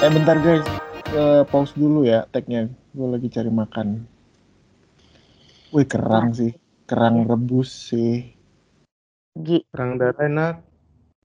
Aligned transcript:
Eh 0.00 0.08
bentar 0.08 0.36
guys, 0.40 0.64
Eh, 1.10 1.42
pause 1.50 1.74
dulu 1.74 2.06
ya 2.06 2.22
tagnya. 2.30 2.70
Gue 2.94 3.08
lagi 3.10 3.28
cari 3.28 3.50
makan. 3.50 3.88
Wih 5.74 5.86
kerang 5.92 6.30
sih, 6.38 6.52
kerang 6.86 7.26
rebus 7.26 7.70
sih, 7.90 8.30
Gi, 9.46 9.58
Perang 9.70 9.98
darah 10.00 10.24
enak. 10.30 10.54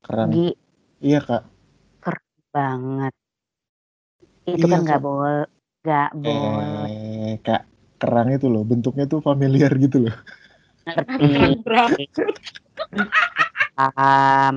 kerang. 0.06 0.30
Gi, 0.34 0.48
Iya 1.00 1.20
kak. 1.22 1.44
banget. 2.56 3.14
Itu 4.48 4.66
Iya, 4.66 4.74
kan 4.74 4.80
nggak 4.88 5.02
boleh, 5.04 5.40
nggak 5.84 6.10
boleh. 6.24 6.88
Eh 6.88 7.34
kak, 7.46 7.62
kerang 8.02 8.28
itu 8.32 8.48
loh, 8.54 8.64
bentuknya 8.64 9.06
tuh 9.12 9.20
familiar 9.22 9.72
gitu 9.76 9.98
loh. 10.08 10.16
Ngerti. 10.86 11.30
Paham. 13.76 14.56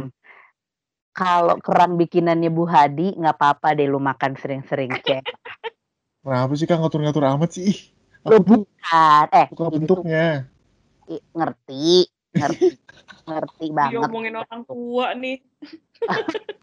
Kalau 1.19 1.59
kerang 1.59 1.99
bikinannya 1.99 2.47
Bu 2.47 2.63
Hadi, 2.71 3.19
nggak 3.19 3.35
apa-apa 3.35 3.75
deh 3.75 3.91
lu 3.91 3.99
makan 3.99 4.39
sering-sering, 4.39 4.95
cek. 5.03 5.27
Kenapa 6.23 6.53
sih 6.55 6.67
kak 6.71 6.79
ngatur-ngatur 6.79 7.27
amat 7.35 7.51
sih? 7.59 7.75
Lu 8.23 8.39
tuh 8.39 8.43
bukan, 8.47 9.25
eh, 9.35 9.47
tuh 9.51 9.67
bentuknya. 9.67 10.47
i- 11.11 11.25
ngerti, 11.35 12.07
ngerti, 12.39 12.69
ngerti 13.29 13.67
banget. 13.75 13.99
Diomongin 13.99 14.35
orang 14.39 14.63
tua 14.63 15.11
nih. 15.19 15.43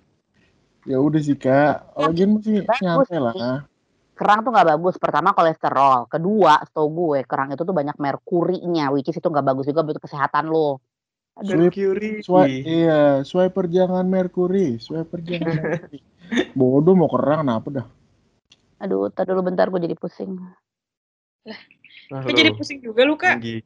Ya 0.85 1.01
udah 1.01 1.17
sih 1.17 1.33
kak, 1.33 1.97
lagian 1.97 2.37
masih 2.37 2.61
Bagus 2.61 2.77
nyampe 2.85 3.09
sih. 3.09 3.41
lah. 3.41 3.65
Kerang 4.13 4.45
tuh 4.45 4.53
nggak 4.53 4.69
bagus. 4.77 4.95
Pertama 5.01 5.33
kolesterol. 5.33 6.05
Kedua, 6.05 6.61
setahu 6.61 6.87
gue 6.93 7.19
kerang 7.25 7.57
itu 7.57 7.65
tuh 7.65 7.73
banyak 7.73 7.97
merkurinya, 7.97 8.93
which 8.93 9.09
is 9.09 9.17
itu 9.17 9.25
nggak 9.25 9.49
bagus 9.49 9.65
juga 9.65 9.81
buat 9.81 9.97
kesehatan 9.97 10.45
lo. 10.45 10.77
Sweep, 11.35 11.75
Mercury. 11.75 12.23
swi- 12.23 12.63
iya, 12.63 13.19
swiper 13.27 13.67
jangan 13.67 14.07
Mercury, 14.07 14.79
swiper 14.79 15.19
jangan 15.19 15.51
Mercury. 15.59 15.99
Bodoh 16.55 16.95
mau 16.95 17.11
kerang 17.11 17.43
kenapa 17.43 17.67
dah? 17.71 17.87
aduh, 18.79 19.11
tar 19.11 19.27
dulu 19.27 19.43
bentar 19.43 19.67
gue 19.67 19.79
jadi 19.83 19.95
pusing. 19.99 20.39
Nah, 22.11 22.21
Kok 22.23 22.31
jadi 22.31 22.51
pusing 22.55 22.79
juga 22.79 23.03
lu, 23.03 23.19
Kak? 23.19 23.39
Tinggi. 23.39 23.59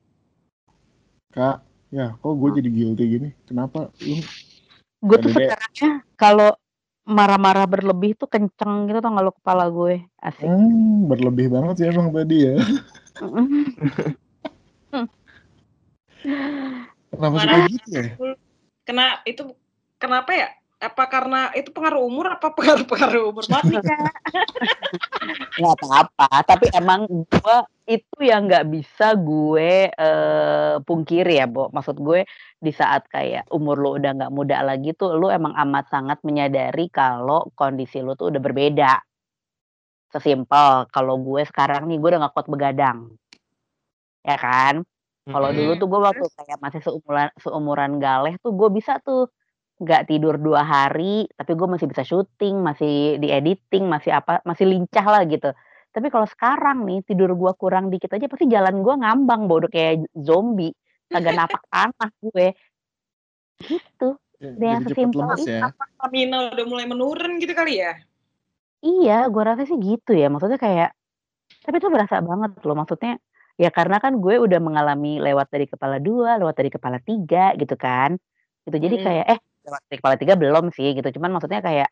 Kak, 1.29 1.61
ya 1.93 2.17
kok 2.17 2.33
gue 2.33 2.49
jadi 2.57 2.69
guilty 2.73 3.03
gini? 3.05 3.29
Kenapa 3.45 3.93
lu 4.01 4.17
Gue 4.99 5.17
tuh 5.21 5.33
sekarangnya 5.33 6.01
kalau 6.17 6.49
marah-marah 7.05 7.69
berlebih 7.69 8.17
tuh 8.17 8.29
kenceng 8.29 8.89
gitu 8.89 8.97
tau 8.97 9.13
nggak 9.13 9.25
lo 9.29 9.33
kepala 9.37 9.69
gue. 9.69 10.09
Asik. 10.17 10.45
Hmm, 10.45 11.05
berlebih 11.05 11.53
banget 11.53 11.73
sih 11.77 11.85
emang 11.89 12.09
tadi 12.09 12.49
ya. 12.49 12.55
Kenapa 17.09 17.35
suka 17.41 17.57
gitu 17.69 17.87
ya? 17.89 18.03
Kena 18.85 19.05
itu 19.25 19.43
kenapa 20.01 20.31
ya? 20.33 20.49
Apa 20.79 21.11
karena 21.11 21.51
itu 21.59 21.75
pengaruh 21.75 21.99
umur 21.99 22.39
apa 22.39 22.55
pengaruh 22.55 22.87
pengaruh 22.87 23.23
umur 23.35 23.43
banget 23.51 23.83
Kak? 23.83 23.99
nggak 25.59 25.75
apa-apa 25.75 26.29
tapi 26.47 26.65
emang 26.71 27.05
gue 27.07 27.57
itu 27.89 28.17
yang 28.21 28.47
nggak 28.47 28.69
bisa 28.71 29.17
gue 29.17 29.91
eh, 29.91 30.75
pungkiri 30.83 31.41
ya 31.41 31.47
Bo 31.49 31.67
maksud 31.73 31.99
gue 31.99 32.23
di 32.59 32.71
saat 32.71 33.05
kayak 33.11 33.49
umur 33.51 33.75
lo 33.79 33.89
udah 33.99 34.11
nggak 34.15 34.33
muda 34.33 34.63
lagi 34.63 34.95
tuh 34.95 35.19
lo 35.19 35.27
emang 35.29 35.53
amat 35.67 35.91
sangat 35.91 36.19
menyadari 36.23 36.87
kalau 36.89 37.49
kondisi 37.53 37.99
lo 37.99 38.15
tuh 38.15 38.31
udah 38.31 38.41
berbeda 38.41 38.93
sesimpel 40.09 40.89
kalau 40.89 41.21
gue 41.21 41.45
sekarang 41.45 41.85
nih 41.85 41.97
gue 42.01 42.09
udah 42.09 42.19
nggak 42.25 42.33
kuat 42.33 42.47
begadang 42.49 43.13
ya 44.25 44.37
kan 44.39 44.81
kalau 45.29 45.49
dulu 45.53 45.71
tuh 45.77 45.87
gue 45.87 46.01
waktu 46.01 46.25
kayak 46.33 46.57
masih 46.59 46.81
seumuran 46.81 47.29
seumuran 47.37 47.91
galeh 48.01 48.33
tuh 48.41 48.51
gue 48.53 48.69
bisa 48.73 48.97
tuh 49.01 49.29
nggak 49.79 50.11
tidur 50.11 50.35
dua 50.35 50.67
hari 50.67 51.23
tapi 51.39 51.55
gue 51.55 51.67
masih 51.71 51.87
bisa 51.87 52.03
syuting 52.03 52.59
masih 52.59 53.15
di 53.15 53.31
editing 53.31 53.87
masih 53.87 54.11
apa 54.11 54.43
masih 54.43 54.67
lincah 54.67 55.05
lah 55.05 55.23
gitu. 55.23 55.49
Tapi 55.89 56.07
kalau 56.13 56.27
sekarang 56.29 56.85
nih 56.85 57.01
tidur 57.01 57.33
gue 57.33 57.51
kurang 57.57 57.89
dikit 57.89 58.13
aja 58.13 58.29
pasti 58.29 58.45
jalan 58.45 58.85
gue 58.85 58.93
ngambang 58.93 59.49
bodoh 59.49 59.71
kayak 59.71 60.05
zombie. 60.13 60.75
Kagak 61.09 61.33
napak 61.33 61.63
tanah 61.73 62.09
gue. 62.21 62.47
Gitu. 63.65 64.09
Jadi 64.39 64.63
yang 64.63 64.83
cepet 64.85 64.95
sesimpel 64.95 65.27
itu. 65.35 65.49
ya. 65.49 65.67
Stamina 65.73 66.37
udah 66.53 66.65
mulai 66.69 66.85
menurun 66.85 67.41
gitu 67.41 67.53
kali 67.55 67.81
ya? 67.81 67.99
iya 68.79 69.27
gue 69.27 69.43
rasa 69.43 69.67
sih 69.67 69.75
gitu 69.81 70.15
ya. 70.15 70.31
Maksudnya 70.31 70.61
kayak 70.61 70.95
tapi 71.65 71.75
itu 71.81 71.89
berasa 71.89 72.21
banget 72.21 72.51
loh. 72.63 72.77
Maksudnya 72.77 73.17
ya 73.59 73.69
karena 73.69 73.99
kan 73.99 74.15
gue 74.15 74.39
udah 74.39 74.57
mengalami 74.57 75.19
lewat 75.19 75.51
dari 75.51 75.67
kepala 75.67 75.99
dua 75.99 76.39
lewat 76.39 76.55
dari 76.55 76.71
kepala 76.71 76.97
tiga 77.03 77.51
gitu 77.53 77.75
kan 77.75 78.15
gitu 78.63 78.79
jadi 78.79 78.95
Mm. 78.95 79.03
kayak 79.03 79.25
eh 79.27 79.39
lewat 79.67 79.81
dari 79.85 79.97
kepala 79.99 80.15
tiga 80.15 80.33
belum 80.33 80.65
sih 80.71 80.95
gitu 80.95 81.19
cuman 81.19 81.35
maksudnya 81.35 81.59
kayak 81.59 81.91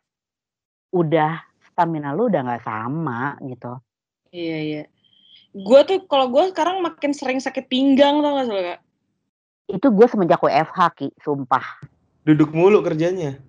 udah 0.90 1.44
stamina 1.68 2.16
lu 2.16 2.32
udah 2.32 2.42
nggak 2.42 2.64
sama 2.64 3.36
gitu 3.44 3.76
Iya, 4.28 4.58
iya. 4.60 4.84
Gue 5.56 5.80
tuh 5.84 6.04
kalau 6.04 6.28
gue 6.28 6.52
sekarang 6.52 6.84
makin 6.84 7.16
sering 7.16 7.40
sakit 7.40 7.72
pinggang 7.72 8.20
tau 8.20 8.36
gak 8.36 8.46
sih, 8.46 8.60
Kak? 8.60 8.80
itu 9.68 9.88
gue 9.88 10.08
semenjak 10.08 10.40
WFH 10.40 10.80
ki 10.94 11.08
sumpah 11.18 11.64
Duduk 12.24 12.52
mulu 12.52 12.80
kerjanya. 12.80 13.40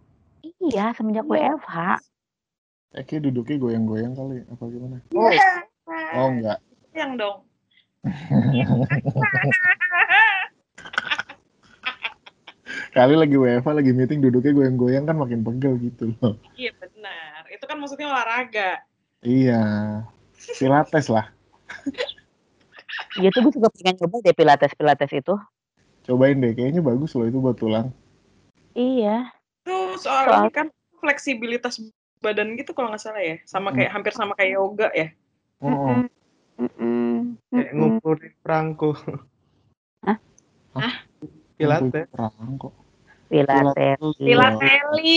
iya 0.60 0.94
semenjak 0.94 1.22
Iya. 1.24 1.54
WFH 1.54 1.74
Eh, 2.94 3.04
kayak 3.04 3.22
duduknya 3.26 3.56
goyang-goyang 3.58 4.14
kali, 4.14 4.42
apa 4.46 4.64
gimana? 4.66 4.96
Oh. 5.12 5.30
Oh 6.14 6.28
enggak. 6.30 6.58
Yang 6.90 7.12
dong. 7.18 7.36
Kali 12.94 13.14
lagi 13.14 13.36
WFA 13.36 13.72
lagi 13.74 13.92
meeting 13.94 14.22
duduknya 14.22 14.54
goyang-goyang 14.54 15.04
kan 15.06 15.16
makin 15.18 15.42
pegel 15.42 15.74
gitu 15.82 16.14
loh. 16.18 16.38
Iya 16.54 16.72
benar. 16.78 17.46
Itu 17.50 17.64
kan 17.66 17.76
maksudnya 17.78 18.10
olahraga. 18.10 18.82
Iya. 19.22 19.62
Pilates 20.58 21.10
lah. 21.10 21.30
Iya 23.18 23.28
tuh 23.34 23.46
gue 23.46 23.52
juga 23.58 23.68
pengen 23.74 23.98
coba 24.00 24.16
deh 24.24 24.34
pilates 24.34 24.72
pilates 24.74 25.12
itu 25.12 25.34
Cobain 26.08 26.40
deh, 26.40 26.56
kayaknya 26.56 26.80
bagus 26.80 27.12
loh 27.12 27.28
itu 27.28 27.36
buat 27.36 27.60
tulang. 27.60 27.92
iya 28.72 29.28
Tuh 29.60 30.00
soalnya 30.00 30.48
kan 30.48 30.72
fleksibilitas 31.04 31.84
badan 32.24 32.56
gitu 32.56 32.72
kalau 32.72 32.88
nggak 32.88 33.02
salah 33.02 33.20
ya. 33.20 33.36
Sama 33.44 33.76
kayak 33.76 33.92
hampir 33.92 34.16
sama 34.16 34.32
kayak 34.34 34.56
yoga 34.56 34.88
ya. 34.96 35.12
Oh, 35.60 36.08
Mm-mm. 36.58 37.38
Kayak 37.54 37.70
Mm-mm. 37.70 37.78
ngumpulin 37.78 38.32
perangko. 38.42 38.98
Hah? 40.02 40.18
Hah? 40.74 40.94
Pilates. 41.54 42.10
Perang 42.10 42.58
kok. 42.58 42.74
pilates 43.30 43.98
Pilates. 44.18 44.18
Pilateli. 44.18 45.16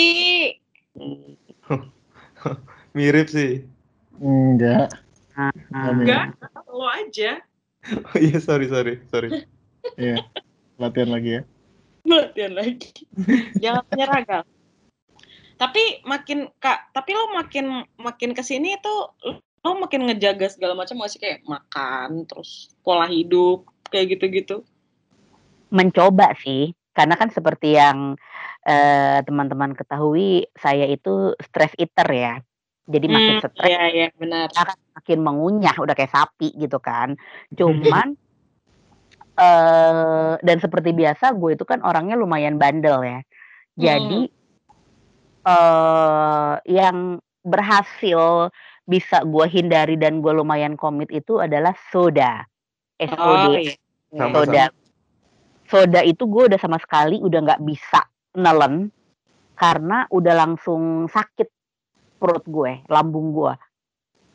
Mirip 2.98 3.28
sih. 3.30 3.66
Enggak. 4.22 4.94
Ah, 5.34 5.90
Enggak, 5.90 6.38
lo 6.70 6.86
aja. 6.86 7.42
Oh 7.82 8.18
iya, 8.22 8.38
sorry, 8.38 8.70
sorry, 8.70 9.02
sorry. 9.10 9.30
Iya. 9.98 10.22
Latihan 10.78 11.10
lagi 11.10 11.42
ya. 11.42 11.44
Latihan 12.06 12.54
lagi. 12.54 12.94
Jangan 13.58 13.82
menyerah, 13.90 14.22
Gal. 14.22 14.44
Tapi 15.58 16.06
makin 16.06 16.50
kak, 16.62 16.94
tapi 16.94 17.18
lo 17.18 17.34
makin 17.34 17.86
makin 17.98 18.38
ke 18.38 18.46
sini 18.46 18.78
tuh 18.82 19.14
lo 19.62 19.78
makin 19.78 20.10
ngejaga 20.10 20.50
segala 20.50 20.74
macam 20.74 20.98
masih 20.98 21.22
kayak 21.22 21.46
makan, 21.46 22.26
terus 22.26 22.74
pola 22.82 23.06
hidup 23.06 23.70
kayak 23.94 24.18
gitu-gitu. 24.18 24.66
mencoba 25.72 26.36
sih 26.44 26.76
karena 26.92 27.16
kan 27.16 27.32
seperti 27.32 27.80
yang 27.80 28.20
eh, 28.68 29.24
teman-teman 29.24 29.72
ketahui 29.74 30.44
saya 30.60 30.86
itu 30.86 31.32
stress 31.40 31.72
eater 31.80 32.08
ya. 32.12 32.34
Jadi 32.92 33.06
makin 33.08 33.40
Hmm, 33.40 33.40
stres 33.40 33.70
Iya, 33.72 33.82
iya, 33.96 34.08
benar. 34.20 34.48
akan 34.52 34.78
makin 35.00 35.20
mengunyah 35.24 35.76
udah 35.80 35.96
kayak 35.96 36.12
sapi 36.12 36.52
gitu 36.60 36.78
kan. 36.84 37.16
Cuman 37.56 38.18
eh 39.40 40.34
dan 40.44 40.58
seperti 40.60 40.92
biasa 40.92 41.32
gue 41.40 41.56
itu 41.56 41.64
kan 41.64 41.80
orangnya 41.88 42.20
lumayan 42.20 42.60
bandel 42.60 43.00
ya. 43.08 43.20
Jadi 43.80 44.28
eh 45.48 46.54
yang 46.68 47.24
berhasil 47.42 48.52
bisa 48.86 49.24
gue 49.24 49.46
hindari 49.48 49.96
dan 49.96 50.20
gue 50.20 50.34
lumayan 50.34 50.76
komit 50.76 51.10
itu 51.14 51.38
adalah 51.38 51.74
soda. 51.94 52.46
SOD 52.98 53.18
Oh, 53.18 53.58
iya. 53.58 53.76
Soda. 54.14 54.66
Soda 55.72 56.02
itu 56.04 56.24
gue 56.28 56.44
udah 56.52 56.60
sama 56.60 56.78
sekali 56.82 57.18
udah 57.24 57.40
nggak 57.42 57.64
bisa 57.64 58.04
nelen 58.36 58.92
karena 59.56 60.10
udah 60.10 60.34
langsung 60.36 61.08
sakit 61.08 61.48
perut 62.20 62.46
gue 62.46 62.86
lambung 62.92 63.34
gue 63.34 63.54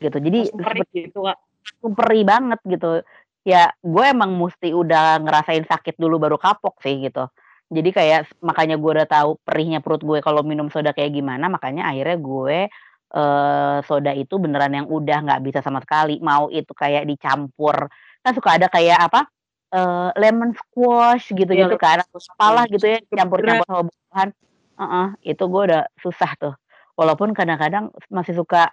gitu. 0.01 0.17
Jadi 0.17 0.39
seperti 0.49 1.09
gitu, 1.09 1.25
Kak. 1.25 1.37
perih 1.77 2.23
banget 2.25 2.59
gitu. 2.67 3.03
Ya 3.47 3.71
gue 3.79 4.03
emang 4.03 4.35
mesti 4.35 4.75
udah 4.75 5.23
ngerasain 5.23 5.63
sakit 5.63 5.95
dulu 5.95 6.19
baru 6.19 6.37
kapok 6.39 6.79
sih 6.83 6.99
gitu. 6.99 7.27
Jadi 7.67 7.89
kayak 7.91 8.31
makanya 8.39 8.79
gue 8.79 8.91
udah 8.95 9.07
tahu 9.07 9.39
perihnya 9.43 9.83
perut 9.83 9.99
gue 9.99 10.19
kalau 10.23 10.39
minum 10.43 10.71
soda 10.71 10.95
kayak 10.95 11.11
gimana 11.11 11.51
makanya 11.51 11.91
akhirnya 11.91 12.17
gue 12.19 12.59
eh 13.07 13.77
soda 13.87 14.11
itu 14.11 14.35
beneran 14.35 14.73
yang 14.75 14.87
udah 14.87 15.17
nggak 15.23 15.41
bisa 15.43 15.59
sama 15.63 15.79
sekali. 15.83 16.19
Mau 16.19 16.51
itu 16.51 16.71
kayak 16.75 17.07
dicampur. 17.07 17.87
Kan 18.23 18.31
suka 18.35 18.59
ada 18.59 18.67
kayak 18.67 18.99
apa 19.11 19.27
eh 19.75 20.09
lemon 20.15 20.55
squash 20.55 21.31
gitu 21.35 21.51
gitu 21.51 21.75
Iya, 21.75 21.79
kan 21.79 21.99
terus 22.07 22.27
apalah 22.31 22.63
gitu 22.71 22.85
ya 22.87 22.99
campur-campur 23.11 23.67
sama 23.67 23.83
buah-buahan. 23.83 24.29
Heeh, 24.77 25.07
itu 25.35 25.43
gue 25.43 25.61
udah 25.71 25.83
susah 25.99 26.31
tuh. 26.39 26.53
Walaupun 26.95 27.35
kadang-kadang 27.35 27.91
masih 28.11 28.33
suka 28.37 28.71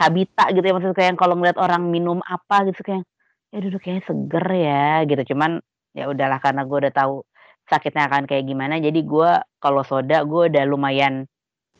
habita 0.00 0.48
gitu 0.54 0.64
ya 0.64 0.72
maksudnya 0.72 0.96
kayak 0.96 1.20
kalau 1.20 1.36
ngeliat 1.36 1.58
orang 1.60 1.92
minum 1.92 2.24
apa 2.24 2.64
gitu 2.72 2.80
kayak 2.80 3.04
ya 3.52 3.58
duduk 3.60 3.80
kayaknya 3.84 4.04
seger 4.08 4.46
ya 4.56 4.88
gitu. 5.04 5.34
Cuman 5.34 5.60
ya 5.92 6.08
udahlah 6.08 6.38
karena 6.40 6.62
gue 6.64 6.78
udah 6.88 6.92
tahu 6.94 7.14
sakitnya 7.70 8.10
akan 8.10 8.26
kayak 8.26 8.50
gimana 8.50 8.82
jadi 8.82 8.98
gue 8.98 9.30
kalau 9.62 9.82
soda 9.86 10.26
gue 10.26 10.50
udah 10.50 10.64
lumayan 10.66 11.30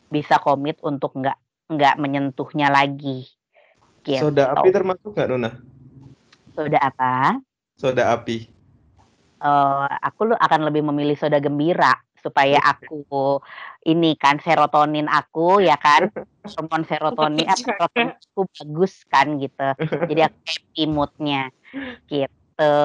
bisa 0.07 0.39
komit 0.39 0.79
untuk 0.83 1.11
nggak 1.15 1.35
nggak 1.71 1.95
menyentuhnya 1.97 2.67
lagi 2.67 3.31
gitu. 4.03 4.27
Soda 4.27 4.51
api 4.57 4.69
termasuk 4.69 5.15
nggak 5.15 5.29
Nona? 5.31 5.51
soda 6.51 6.79
apa 6.83 7.39
Soda 7.79 8.13
api. 8.13 8.45
Eh, 9.41 9.95
aku 10.05 10.29
lu 10.29 10.35
akan 10.37 10.69
lebih 10.69 10.85
memilih 10.85 11.17
soda 11.17 11.41
gembira 11.41 11.97
supaya 12.21 12.61
aku 12.61 13.41
ini 13.89 14.13
kan 14.13 14.37
serotonin 14.37 15.09
aku 15.09 15.65
ya 15.65 15.73
kan 15.81 16.13
hormon 16.53 16.85
serotonin 16.85 17.49
apa 17.49 17.57
serotonin 17.57 18.09
aku 18.13 18.45
bagus 18.53 19.01
kan 19.09 19.41
gitu 19.41 19.73
jadi 20.05 20.29
aku 20.29 20.37
happy 20.45 20.83
moodnya 20.85 21.49
gitu 22.05 22.77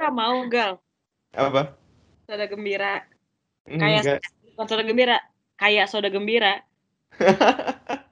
Gak 0.00 0.12
mau 0.16 0.48
gal. 0.48 0.80
Apa? 1.36 1.76
Soda 2.24 2.48
gembira. 2.48 3.04
Kayak 3.68 4.24
bukan 4.56 4.64
soda 4.64 4.82
gembira. 4.86 5.18
Kayak 5.60 5.92
soda 5.92 6.08
gembira. 6.08 6.64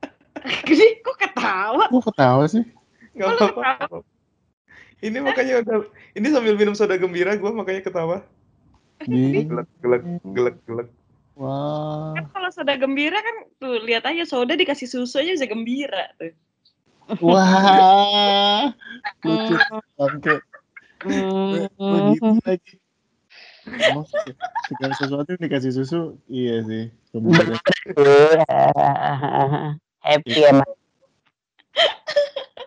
Jadi 0.69 0.87
kok 1.03 1.17
ketawa? 1.19 1.85
Kok 1.89 2.05
ketawa 2.13 2.45
sih? 2.51 2.65
Lu 3.17 3.25
apa-apa. 3.29 4.05
Ini 5.03 5.19
makanya 5.19 5.67
udah 5.67 5.83
ini 6.15 6.27
sambil 6.31 6.55
minum 6.55 6.79
soda 6.79 6.95
gembira 6.95 7.35
gue 7.35 7.51
makanya 7.51 7.83
ketawa. 7.83 8.23
Di... 9.03 9.43
Gelek 9.43 9.67
gelek 9.83 10.03
gelek 10.23 10.57
gelek. 10.63 10.89
Wah. 11.35 12.15
Kan 12.15 12.31
kalau 12.31 12.51
soda 12.55 12.79
gembira 12.79 13.19
kan 13.19 13.37
tuh 13.59 13.83
lihat 13.83 14.07
aja 14.07 14.23
soda 14.23 14.55
dikasih 14.55 14.87
susu 14.87 15.19
aja 15.19 15.35
bisa 15.35 15.51
gembira 15.51 16.15
tuh. 16.23 16.31
Wah. 17.19 18.71
Lucu 19.27 19.55
bangke. 19.99 20.39
Hmm. 21.03 21.67
Gue 21.75 21.99
gitu 22.15 22.39
lagi. 22.47 22.75
Oh, 23.95 24.03
segala 24.67 24.95
sesuatu 24.99 25.39
yang 25.39 25.43
dikasih 25.47 25.73
susu, 25.75 26.19
iya 26.31 26.63
sih. 26.63 26.95
Gembira. 27.11 27.59
happy 30.03 30.39
emang. 30.45 30.71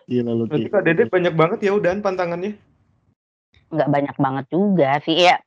Gila 0.06 0.32
lu 0.32 0.44
Berarti. 0.48 0.70
Kak 0.70 0.82
Dede 0.86 1.04
banyak 1.06 1.34
banget 1.34 1.58
ya 1.66 1.72
udahan 1.76 2.00
pantangannya. 2.00 2.56
nggak 3.66 3.90
banyak 3.90 4.16
banget 4.16 4.46
juga 4.54 5.02
sih 5.02 5.26
ya. 5.26 5.42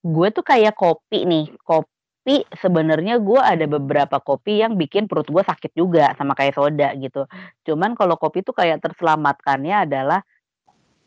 Gue 0.00 0.32
tuh 0.32 0.40
kayak 0.40 0.72
kopi 0.72 1.28
nih. 1.28 1.52
Kopi 1.60 2.48
sebenarnya 2.56 3.20
gue 3.20 3.40
ada 3.40 3.68
beberapa 3.68 4.16
kopi 4.24 4.64
yang 4.64 4.80
bikin 4.80 5.04
perut 5.04 5.28
gue 5.28 5.44
sakit 5.44 5.76
juga 5.76 6.16
sama 6.16 6.32
kayak 6.32 6.56
soda 6.56 6.96
gitu. 6.96 7.28
Cuman 7.68 7.92
kalau 7.92 8.16
kopi 8.16 8.40
tuh 8.40 8.56
kayak 8.56 8.80
terselamatkannya 8.80 9.84
adalah 9.84 10.24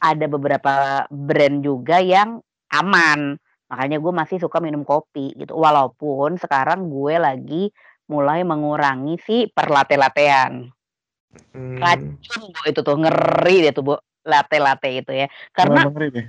ada 0.01 0.25
beberapa 0.29 1.05
brand 1.09 1.65
juga 1.65 1.97
yang 1.97 2.41
aman. 2.69 3.41
Makanya 3.71 3.97
gue 3.97 4.13
masih 4.13 4.37
suka 4.37 4.61
minum 4.61 4.85
kopi 4.85 5.33
gitu. 5.33 5.57
Walaupun 5.57 6.37
sekarang 6.37 6.93
gue 6.93 7.15
lagi 7.17 7.63
mulai 8.07 8.41
mengurangi 8.41 9.19
si 9.21 9.45
perlate-latean 9.47 10.71
Hmm. 11.55 11.79
racun 11.79 12.41
bu 12.51 12.61
itu 12.67 12.83
tuh 12.83 12.95
ngeri 12.99 13.63
deh 13.63 13.71
tuh 13.71 13.83
bu 13.83 13.93
latte-latte 14.21 14.89
itu 14.91 15.11
ya 15.15 15.27
karena 15.51 15.87
Emang 15.87 15.95
ngeri 15.95 16.07
deh. 16.11 16.25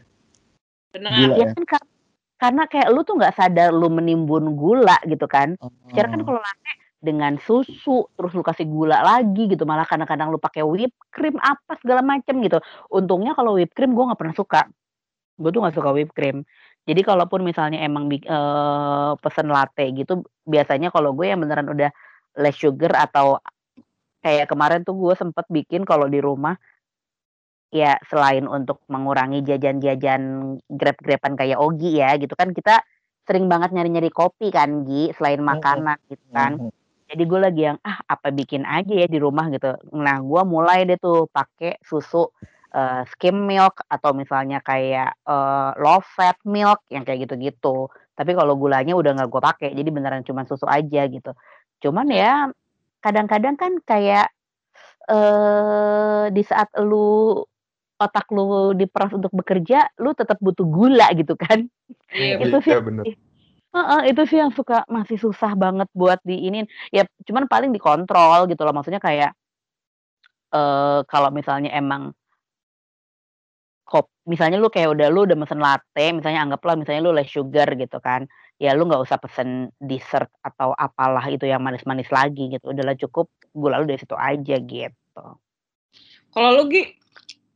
Benar. 0.92 1.10
Gila 1.10 1.34
ya 1.34 1.42
ya. 1.42 1.46
kan 1.50 1.64
kar- 1.66 1.90
karena 2.38 2.62
kayak 2.66 2.88
lu 2.90 3.00
tuh 3.02 3.14
nggak 3.18 3.34
sadar 3.34 3.74
lu 3.74 3.90
menimbun 3.90 4.54
gula 4.54 4.94
gitu 5.02 5.26
kan. 5.26 5.58
Secara 5.90 6.06
kan 6.06 6.22
Oh. 6.22 6.26
kalau 6.26 6.38
latte 6.38 6.72
dengan 7.02 7.34
susu 7.42 8.06
terus 8.14 8.30
lu 8.30 8.46
kasih 8.46 8.62
gula 8.62 9.02
lagi 9.02 9.50
gitu 9.50 9.66
malah 9.66 9.82
kadang-kadang 9.82 10.30
lu 10.30 10.38
pakai 10.38 10.62
whipped 10.62 10.94
cream 11.10 11.34
apa 11.42 11.74
segala 11.82 11.98
macem 11.98 12.38
gitu. 12.38 12.62
Untungnya 12.86 13.34
kalau 13.34 13.58
whipped 13.58 13.74
cream 13.74 13.98
gue 13.98 14.06
nggak 14.06 14.20
pernah 14.22 14.36
suka. 14.38 14.70
Gue 15.34 15.50
tuh 15.50 15.66
nggak 15.66 15.74
suka 15.74 15.90
whipped 15.90 16.14
cream. 16.14 16.46
Jadi 16.82 17.00
kalaupun 17.06 17.46
misalnya 17.46 17.78
emang 17.82 18.10
eh, 18.10 19.12
pesen 19.22 19.48
latte 19.50 19.86
gitu 19.94 20.26
biasanya 20.42 20.90
kalau 20.90 21.14
gue 21.14 21.30
yang 21.30 21.38
beneran 21.38 21.70
udah 21.70 21.90
less 22.42 22.58
sugar 22.58 22.90
atau 22.98 23.38
kayak 24.22 24.50
kemarin 24.50 24.82
tuh 24.82 24.94
gue 24.98 25.14
sempet 25.14 25.46
bikin 25.50 25.82
kalau 25.86 26.06
di 26.10 26.18
rumah 26.22 26.54
ya 27.72 27.96
selain 28.06 28.44
untuk 28.46 28.84
mengurangi 28.92 29.40
jajan-jajan 29.42 30.22
grab-graban 30.68 31.34
kayak 31.40 31.56
Ogi 31.56 31.98
ya 31.98 32.14
gitu 32.20 32.36
kan 32.36 32.52
kita 32.52 32.84
sering 33.24 33.46
banget 33.48 33.72
nyari-nyari 33.72 34.10
kopi 34.12 34.50
kan 34.52 34.84
Gi 34.84 35.14
selain 35.16 35.40
makanan 35.40 35.96
gitu 36.10 36.26
kan. 36.34 36.58
Jadi 37.08 37.22
gue 37.28 37.40
lagi 37.40 37.62
yang 37.68 37.78
ah 37.84 38.00
apa 38.08 38.32
bikin 38.32 38.64
aja 38.68 38.92
ya 38.92 39.06
di 39.08 39.18
rumah 39.20 39.48
gitu. 39.52 39.72
Nah 39.94 40.20
gue 40.20 40.42
mulai 40.44 40.84
deh 40.88 40.98
tuh 41.00 41.28
pakai 41.30 41.78
susu 41.84 42.28
eh, 42.74 43.02
skim 43.12 43.36
milk 43.46 43.84
atau 43.86 44.10
misalnya 44.16 44.58
kayak 44.64 45.16
eh, 45.28 45.70
low 45.80 46.00
fat 46.02 46.36
milk 46.48 46.84
yang 46.92 47.04
kayak 47.06 47.28
gitu-gitu. 47.28 47.88
Tapi 48.12 48.30
kalau 48.36 48.54
gulanya 48.60 48.92
udah 48.96 49.16
nggak 49.16 49.28
gue 49.32 49.42
pakai, 49.42 49.68
jadi 49.72 49.88
beneran 49.88 50.24
cuma 50.24 50.44
susu 50.44 50.68
aja 50.68 51.08
gitu. 51.08 51.32
Cuman 51.80 52.08
ya 52.12 52.48
kadang-kadang 53.02 53.56
kan 53.58 53.72
kayak 53.84 54.30
eh 55.10 56.24
di 56.30 56.42
saat 56.46 56.70
lu 56.78 57.42
otak 57.98 58.26
lu 58.34 58.74
diperas 58.74 59.14
untuk 59.14 59.30
bekerja, 59.34 59.90
lu 60.02 60.10
tetap 60.14 60.38
butuh 60.42 60.66
gula 60.66 61.06
gitu 61.14 61.38
kan. 61.38 61.66
Iya, 62.14 62.42
itu 62.42 62.56
sih 62.66 62.72
Iya 62.74 62.82
bener. 62.82 63.04
Heeh, 63.72 64.00
itu 64.12 64.22
sih 64.28 64.36
yang 64.36 64.52
suka 64.52 64.84
masih 64.84 65.16
susah 65.16 65.56
banget 65.56 65.88
buat 65.96 66.20
diinin. 66.28 66.68
Ya 66.92 67.08
cuman 67.24 67.48
paling 67.48 67.72
dikontrol 67.72 68.44
gitu 68.52 68.62
loh. 68.68 68.74
Maksudnya 68.76 69.00
kayak 69.00 69.32
eh 70.52 71.00
kalau 71.08 71.32
misalnya 71.32 71.72
emang 71.72 72.12
kop 73.92 74.08
misalnya 74.24 74.56
lu 74.56 74.72
kayak 74.72 74.96
udah 74.96 75.12
lu 75.12 75.28
udah 75.28 75.36
mesen 75.36 75.60
latte, 75.60 76.16
misalnya 76.16 76.40
anggaplah 76.48 76.80
misalnya 76.80 77.04
lu 77.04 77.12
less 77.12 77.28
sugar 77.28 77.68
gitu 77.76 78.00
kan. 78.00 78.24
Ya 78.56 78.72
lu 78.72 78.88
nggak 78.88 79.04
usah 79.04 79.20
pesen 79.20 79.68
dessert 79.76 80.32
atau 80.40 80.72
apalah 80.72 81.28
itu 81.28 81.44
yang 81.44 81.60
manis-manis 81.60 82.08
lagi 82.08 82.48
gitu. 82.48 82.72
Udahlah 82.72 82.96
cukup 82.96 83.28
gula 83.52 83.84
lu 83.84 83.84
dari 83.84 84.00
situ 84.00 84.16
aja 84.16 84.56
gitu. 84.56 85.26
Kalau 86.32 86.50
lu 86.56 86.72
Gi 86.72 86.96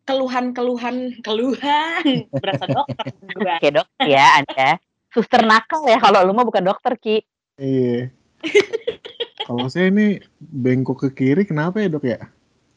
keluhan-keluhan 0.04 1.24
keluhan 1.24 2.04
berasa 2.44 2.64
dokter 2.68 3.08
gua. 3.32 3.56
Oke 3.56 3.68
dok 3.72 3.88
ya 4.04 4.44
Anda. 4.44 4.76
Suster 5.16 5.40
nakal 5.40 5.88
ya 5.88 5.96
kalau 5.96 6.20
lu 6.28 6.36
mah 6.36 6.44
bukan 6.44 6.68
dokter 6.68 7.00
Ki. 7.00 7.24
Iya. 7.56 8.12
Kalau 9.46 9.70
saya 9.70 9.94
ini 9.94 10.18
bengkok 10.42 11.06
ke 11.06 11.08
kiri 11.14 11.46
kenapa 11.46 11.78
ya 11.78 11.86
dok 11.86 12.02
ya? 12.02 12.18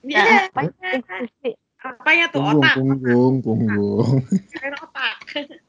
Iya, 0.05 0.53
Apa 0.53 0.69
sih? 1.41 1.57
Apanya 1.79 2.25
tuh 2.31 2.39
Punggung, 2.43 2.63
otak? 2.63 2.75
punggung, 2.77 3.33
punggung. 3.43 4.19
Otak. 4.59 5.17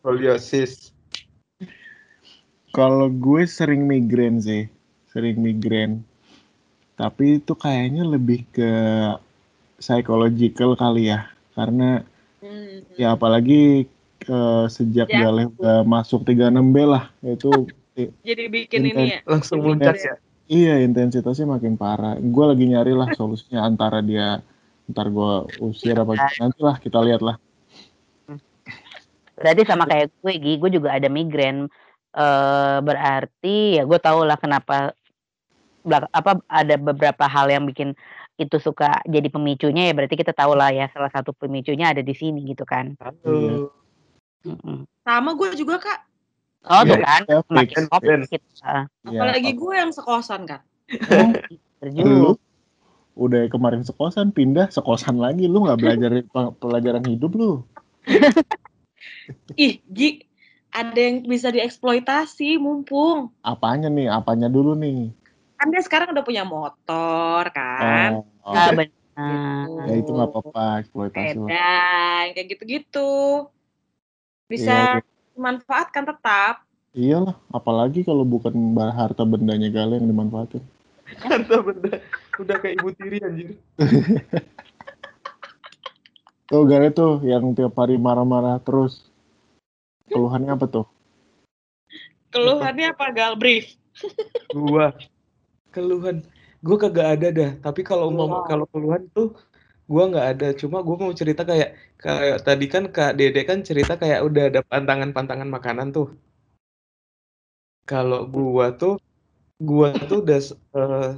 Kalau 2.71 3.11
gue 3.11 3.43
sering 3.51 3.83
migrain 3.87 4.39
sih, 4.39 4.71
sering 5.11 5.43
migrain. 5.43 6.07
Tapi 6.95 7.43
itu 7.43 7.53
kayaknya 7.57 8.07
lebih 8.07 8.47
ke 8.55 8.71
psychological 9.81 10.77
kali 10.77 11.11
ya, 11.11 11.27
karena 11.57 12.05
Hmm. 12.41 12.81
ya 12.97 13.13
apalagi 13.13 13.85
eh, 14.25 14.65
sejak 14.69 15.09
Ya. 15.13 15.29
Galeh 15.29 15.49
udah 15.49 15.85
masuk 15.85 16.25
36B 16.25 16.77
lah, 16.89 17.09
itu 17.25 17.69
Jadi 18.29 18.45
bikin 18.49 18.81
ini 18.93 19.17
ya. 19.17 19.19
Langsung 19.29 19.61
muncak 19.65 19.97
ini 19.97 20.09
ya. 20.09 20.15
iya 20.49 20.75
intensitasnya 20.85 21.49
makin 21.49 21.77
parah. 21.77 22.17
Gue 22.21 22.45
lagi 22.49 22.65
nyari 22.69 22.93
lah 22.97 23.13
solusinya 23.19 23.65
antara 23.65 24.01
dia 24.01 24.41
ntar 24.91 25.09
gue 25.09 25.33
usir 25.63 25.95
apa 25.95 26.19
nanti 26.39 26.61
lah 26.61 26.77
kita 26.77 26.99
lihat 27.01 27.23
lah. 27.23 27.37
Berarti 29.41 29.63
sama 29.65 29.89
kayak 29.89 30.13
gue, 30.21 30.35
Gi, 30.37 30.55
gue 30.61 30.71
juga 30.77 30.93
ada 30.93 31.09
migrain. 31.09 31.65
Eh 32.11 32.79
berarti 32.83 33.79
ya 33.79 33.87
gue 33.87 33.99
tau 34.03 34.27
lah 34.27 34.35
kenapa 34.37 34.93
belak- 35.87 36.13
apa 36.13 36.43
ada 36.51 36.75
beberapa 36.77 37.25
hal 37.25 37.49
yang 37.49 37.65
bikin 37.65 37.95
itu 38.37 38.57
suka 38.61 39.01
jadi 39.09 39.29
pemicunya 39.29 39.89
ya 39.89 39.95
berarti 39.97 40.17
kita 40.17 40.33
tahu 40.33 40.57
lah 40.57 40.73
ya 40.73 40.89
salah 40.93 41.13
satu 41.13 41.33
pemicunya 41.37 41.93
ada 41.93 42.03
di 42.03 42.13
sini 42.13 42.45
gitu 42.51 42.67
kan. 42.67 42.99
Halo. 42.99 43.71
Mm-mm. 44.45 44.89
Sama 45.05 45.37
gue 45.37 45.53
juga 45.57 45.77
kak. 45.81 46.01
Oh 46.69 46.85
tuh 46.85 47.01
Iya, 47.01 47.05
kan 47.05 47.23
makin 47.49 47.85
fix, 47.85 47.89
top 47.89 48.03
fix. 48.05 48.21
kita. 48.29 48.75
Ya, 49.09 49.21
Apalagi 49.21 49.51
gue 49.57 49.75
yang 49.77 49.93
sekosan 49.93 50.45
kan. 50.45 50.61
Terjun. 51.81 52.37
Udah 53.19 53.51
kemarin 53.51 53.83
sekosan 53.83 54.31
pindah 54.31 54.71
sekosan 54.71 55.19
lagi 55.19 55.51
lu 55.51 55.67
nggak 55.67 55.81
belajar 55.81 56.11
pe- 56.35 56.55
pelajaran 56.59 57.05
hidup 57.07 57.33
lu 57.35 57.53
Ih, 59.59 59.83
Gi, 59.91 60.25
ada 60.71 60.95
yang 60.97 61.27
bisa 61.27 61.51
dieksploitasi 61.51 62.57
mumpung. 62.57 63.35
apanya 63.43 63.91
nih 63.91 64.07
apanya 64.09 64.47
dulu 64.47 64.75
nih 64.79 65.11
Kan 65.61 65.69
dia 65.69 65.85
sekarang 65.85 66.17
udah 66.17 66.25
punya 66.25 66.41
motor 66.49 67.45
kan. 67.53 68.17
oh, 68.17 68.25
oh, 68.49 68.55
Ah, 68.57 68.73
benar. 68.73 69.85
ya 69.85 69.95
itu 70.01 70.09
nggak 70.09 70.29
apa-apa 70.33 70.81
eksploitasi 70.81 71.37
Edan, 71.37 72.25
kayak 72.33 72.47
gitu-gitu. 72.57 73.45
Bisa 74.49 74.73
Iya, 74.73 75.05
dimanfaatkan 75.37 76.09
tetap. 76.09 76.65
iyalah 76.97 77.37
apalagi 77.53 78.03
kalau 78.03 78.25
bukan 78.25 78.57
harta 78.91 79.23
bendanya 79.23 79.69
Gale 79.69 80.01
yang 80.01 80.09
dimanfaatin 80.09 80.65
Harta 81.21 81.61
benda. 81.61 82.01
Udah 82.41 82.57
kayak 82.57 82.81
ibu 82.81 82.89
tiri 82.97 83.21
anjir. 83.21 83.49
Tuh 86.51 86.67
Gare 86.67 86.91
tuh 86.91 87.23
yang 87.23 87.55
tiap 87.55 87.79
hari 87.79 87.95
marah-marah 87.95 88.59
terus. 88.59 89.07
Keluhannya 90.11 90.51
apa 90.59 90.67
tuh? 90.67 90.87
Keluhannya 92.35 92.91
apa 92.91 93.07
gal 93.15 93.39
brief? 93.39 93.79
Gua 94.51 94.91
keluhan. 95.71 96.27
Gua 96.59 96.75
kagak 96.75 97.09
ada 97.15 97.29
dah. 97.31 97.51
Tapi 97.63 97.87
kalau 97.87 98.11
mau 98.11 98.27
Wow. 98.27 98.51
kalau 98.51 98.67
keluhan 98.67 99.07
tuh 99.15 99.39
gua 99.87 100.11
nggak 100.11 100.27
ada. 100.27 100.49
Cuma 100.59 100.83
gua 100.83 100.99
mau 100.99 101.15
cerita 101.15 101.47
kayak 101.47 101.79
kayak 102.03 102.43
tadi 102.43 102.67
kan 102.67 102.91
Kak 102.91 103.15
Dede 103.15 103.47
kan 103.47 103.63
cerita 103.63 103.95
kayak 103.95 104.27
udah 104.27 104.51
ada 104.51 104.61
pantangan-pantangan 104.67 105.47
makanan 105.47 105.95
tuh. 105.95 106.19
Kalau 107.87 108.27
gua 108.27 108.75
tuh 108.75 108.99
gua 109.63 109.95
tuh 109.95 110.19
udah 110.27 110.41
eh, 110.75 111.11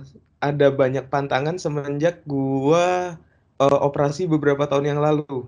ada 0.42 0.74
banyak 0.74 1.06
pantangan 1.06 1.56
semenjak 1.56 2.26
gua 2.26 3.14
eh, 3.62 3.78
operasi 3.78 4.26
beberapa 4.26 4.66
tahun 4.66 4.98
yang 4.98 5.00
lalu. 5.00 5.46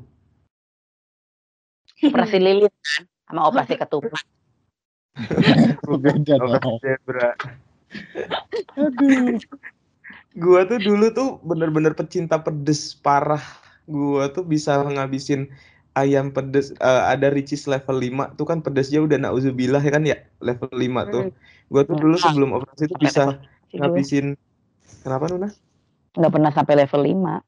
Operasi 1.99 2.39
lilin 2.39 2.71
kan 2.71 3.03
sama 3.27 3.43
operasi 3.51 3.75
ketupat. 3.75 4.25
Beda. 6.03 6.35
Zebra. 6.79 7.31
Aduh. 8.79 9.39
Gua 10.35 10.67
tuh 10.67 10.79
dulu 10.83 11.07
tuh 11.15 11.29
bener-bener 11.43 11.95
pecinta 11.95 12.39
pedes 12.39 12.95
parah. 12.95 13.43
Gua 13.91 14.31
tuh 14.31 14.47
bisa 14.47 14.79
ngabisin 14.83 15.51
ayam 15.95 16.35
pedes 16.35 16.75
eh, 16.79 17.03
ada 17.07 17.31
Ricis 17.31 17.71
level 17.71 18.03
5 18.03 18.35
tuh 18.39 18.47
kan 18.47 18.59
pedesnya 18.63 18.99
udah 19.03 19.19
nauzubillah 19.19 19.79
ya 19.83 19.93
kan 19.95 20.03
ya 20.07 20.19
level 20.43 20.71
5 20.71 21.15
tuh. 21.15 21.23
Gua 21.71 21.83
tuh 21.83 21.97
dulu 21.99 22.17
sebelum 22.19 22.51
operasi 22.59 22.91
tuh 22.91 22.99
bisa 22.99 23.25
ngabisin 23.75 24.39
Kenapa 25.05 25.29
Nuna? 25.29 25.53
Nggak 26.17 26.33
pernah 26.33 26.51
sampai 26.57 26.75
level 26.81 27.03
5. 27.05 27.45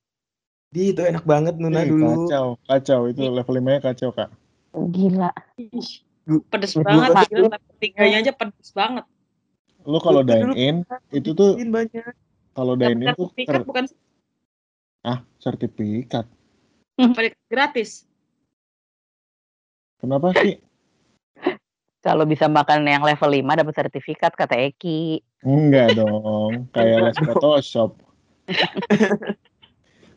Di 0.69 0.93
itu 0.93 1.01
enak 1.01 1.25
banget 1.25 1.55
Nuna 1.57 1.81
Ih, 1.81 1.89
dulu. 1.89 2.29
Kacau, 2.29 2.47
kacau 2.69 3.01
itu 3.09 3.25
level 3.25 3.55
5-nya 3.57 3.81
kacau, 3.81 4.13
Kak. 4.13 4.29
Gila. 4.77 5.33
Ih, 5.57 6.05
pedes 6.53 6.77
banget 6.77 7.17
gila, 7.33 7.49
tapi 7.57 7.71
tiganya 7.81 8.21
aja 8.21 8.33
pedes 8.37 8.71
banget. 8.77 9.09
Lu 9.89 9.97
kalau 10.03 10.21
dine 10.21 10.53
in 10.53 10.77
itu 11.15 11.33
tuh 11.33 11.57
banyak. 11.57 12.13
kalau 12.53 12.75
dine 12.75 13.07
in 13.07 13.15
tuh 13.15 13.31
sertifikat 13.31 13.63
ter- 13.63 13.67
bukan 13.71 13.85
ah 15.07 15.19
sertifikat 15.39 16.27
gratis. 17.53 18.05
Kenapa 19.97 20.35
sih? 20.43 20.61
Kalau 22.07 22.23
bisa 22.23 22.47
makan 22.47 22.87
yang 22.87 23.03
level 23.03 23.35
5 23.35 23.43
dapat 23.59 23.75
sertifikat 23.75 24.39
kata 24.39 24.55
Eki. 24.71 25.19
Enggak 25.43 25.99
dong, 25.99 26.71
kayak 26.71 27.11
les 27.11 27.19
Photoshop. 27.19 27.99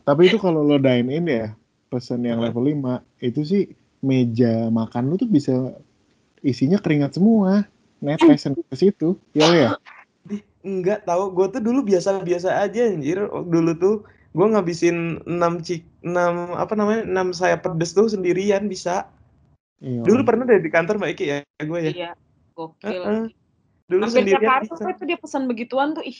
Tapi 0.05 0.21
itu 0.29 0.37
kalau 0.37 0.61
lo 0.61 0.77
dine 0.77 1.09
in 1.09 1.25
ya, 1.25 1.57
pesen 1.89 2.29
yang 2.29 2.45
level 2.45 2.61
5, 2.61 3.01
itu 3.25 3.41
sih 3.41 3.63
meja 4.05 4.69
makan 4.69 5.09
lu 5.09 5.17
tuh 5.17 5.25
bisa 5.25 5.73
isinya 6.45 6.77
keringat 6.77 7.17
semua. 7.17 7.65
Netes 8.05 8.45
ke 8.45 8.75
situ. 8.77 9.17
Ya 9.33 9.49
ya? 9.49 9.69
Enggak 10.61 11.09
tahu, 11.09 11.33
gue 11.33 11.57
tuh 11.57 11.61
dulu 11.65 11.89
biasa-biasa 11.89 12.63
aja 12.69 12.85
anjir. 12.85 13.17
Dulu 13.27 13.71
tuh 13.81 14.05
gue 14.37 14.45
ngabisin 14.45 15.25
6 15.25 15.65
cik 15.65 15.81
6 16.05 16.53
apa 16.53 16.73
namanya? 16.77 17.01
6 17.25 17.33
sayap 17.33 17.65
pedes 17.65 17.97
tuh 17.97 18.13
sendirian 18.13 18.69
bisa. 18.69 19.09
Iya. 19.79 20.03
Dulu 20.03 20.21
pernah 20.27 20.43
deh 20.43 20.59
di 20.59 20.69
kantor 20.71 20.99
Mbak 20.99 21.11
Iki 21.15 21.25
ya, 21.25 21.37
gue 21.63 21.79
ya. 21.79 21.91
Iya, 21.91 22.11
gokil. 22.55 23.03
Heeh. 23.03 23.25
Dulu 23.89 24.03
Hampir 24.05 24.21
sendirian 24.21 24.51
hari 24.51 24.67
bisa. 24.69 24.85
tuh 24.93 25.05
dia 25.07 25.17
pesan 25.17 25.43
begituan 25.47 25.95
tuh, 25.95 26.03
ih. 26.05 26.19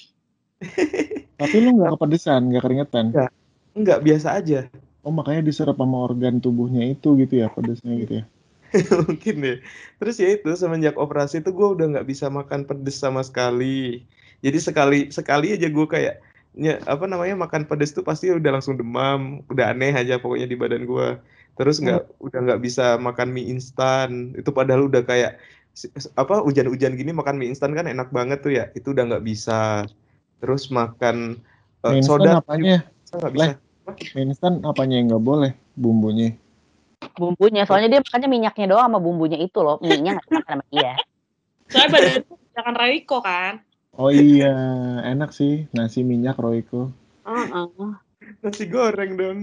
Tapi 1.40 1.56
lu 1.60 1.70
nggak 1.80 1.92
kepedesan, 2.00 2.50
nggak 2.50 2.64
keringetan. 2.64 3.06
Enggak. 3.12 3.32
Enggak 3.76 4.00
biasa 4.02 4.28
aja. 4.40 4.60
Oh 5.04 5.14
makanya 5.14 5.46
diserap 5.46 5.80
sama 5.80 5.98
organ 6.08 6.44
tubuhnya 6.44 6.84
itu 6.88 7.16
gitu 7.20 7.40
ya, 7.40 7.48
pedesnya 7.52 7.94
gitu 8.00 8.14
ya. 8.20 8.26
Mungkin 9.08 9.36
deh. 9.44 9.58
Terus 10.00 10.16
ya 10.20 10.30
itu 10.36 10.50
semenjak 10.56 10.96
operasi 10.96 11.44
tuh 11.44 11.54
gue 11.56 11.68
udah 11.80 11.86
nggak 11.96 12.08
bisa 12.08 12.28
makan 12.28 12.68
pedes 12.68 13.00
sama 13.00 13.24
sekali. 13.24 14.04
Jadi 14.40 14.58
sekali 14.60 15.00
sekali 15.12 15.56
aja 15.56 15.68
gue 15.68 15.88
kayak 15.88 16.16
ya, 16.56 16.80
apa 16.88 17.06
namanya 17.06 17.36
makan 17.40 17.68
pedes 17.68 17.92
tuh 17.96 18.04
pasti 18.04 18.32
udah 18.32 18.60
langsung 18.60 18.76
demam, 18.76 19.44
udah 19.52 19.72
aneh 19.76 19.94
aja 19.96 20.20
pokoknya 20.20 20.48
di 20.48 20.58
badan 20.60 20.84
gue. 20.88 21.08
Terus 21.60 21.84
nggak 21.84 22.24
udah 22.24 22.40
nggak 22.40 22.62
bisa 22.64 22.96
makan 22.96 23.36
mie 23.36 23.52
instan. 23.52 24.32
Itu 24.32 24.56
padahal 24.56 24.88
udah 24.88 25.04
kayak 25.04 25.36
apa 26.16 26.40
hujan-hujan 26.40 26.96
gini 26.96 27.12
makan 27.12 27.36
mie 27.36 27.52
instan 27.52 27.76
kan 27.76 27.84
enak 27.84 28.16
banget 28.16 28.40
tuh 28.40 28.56
ya. 28.56 28.72
Itu 28.72 28.96
udah 28.96 29.12
nggak 29.12 29.26
bisa. 29.28 29.84
Terus 30.40 30.72
makan 30.72 31.44
eh, 31.84 31.92
Mie 31.92 32.00
instan 32.00 32.24
soda 32.24 32.40
apanya? 32.40 32.88
nggak 33.12 33.34
bisa. 33.36 33.52
Mie 34.16 34.24
instan 34.32 34.64
apanya 34.64 35.04
yang 35.04 35.12
nggak 35.12 35.26
boleh? 35.28 35.52
Bumbunya. 35.76 36.32
Bumbunya, 37.20 37.68
soalnya 37.68 38.00
dia 38.00 38.02
makannya 38.08 38.30
minyaknya 38.32 38.66
doang 38.72 38.88
sama 38.88 39.00
bumbunya 39.04 39.36
itu 39.36 39.60
loh. 39.60 39.84
Mie-nya 39.84 40.16
nggak 40.16 40.28
dimakan 40.32 40.56
sama 40.56 40.66
dia. 40.72 40.94
Soalnya 41.68 41.90
badan 41.92 42.14
itu 42.24 42.34
jangan 42.56 42.76
Raiko 42.80 43.18
kan. 43.20 43.54
Oh 44.00 44.12
iya, 44.16 44.56
enak 45.04 45.36
sih 45.36 45.68
nasi 45.76 46.08
minyak 46.08 46.40
Royco. 46.40 46.96
Heeh. 47.28 47.92
Nasi 48.40 48.64
goreng 48.72 49.20
dong. 49.20 49.40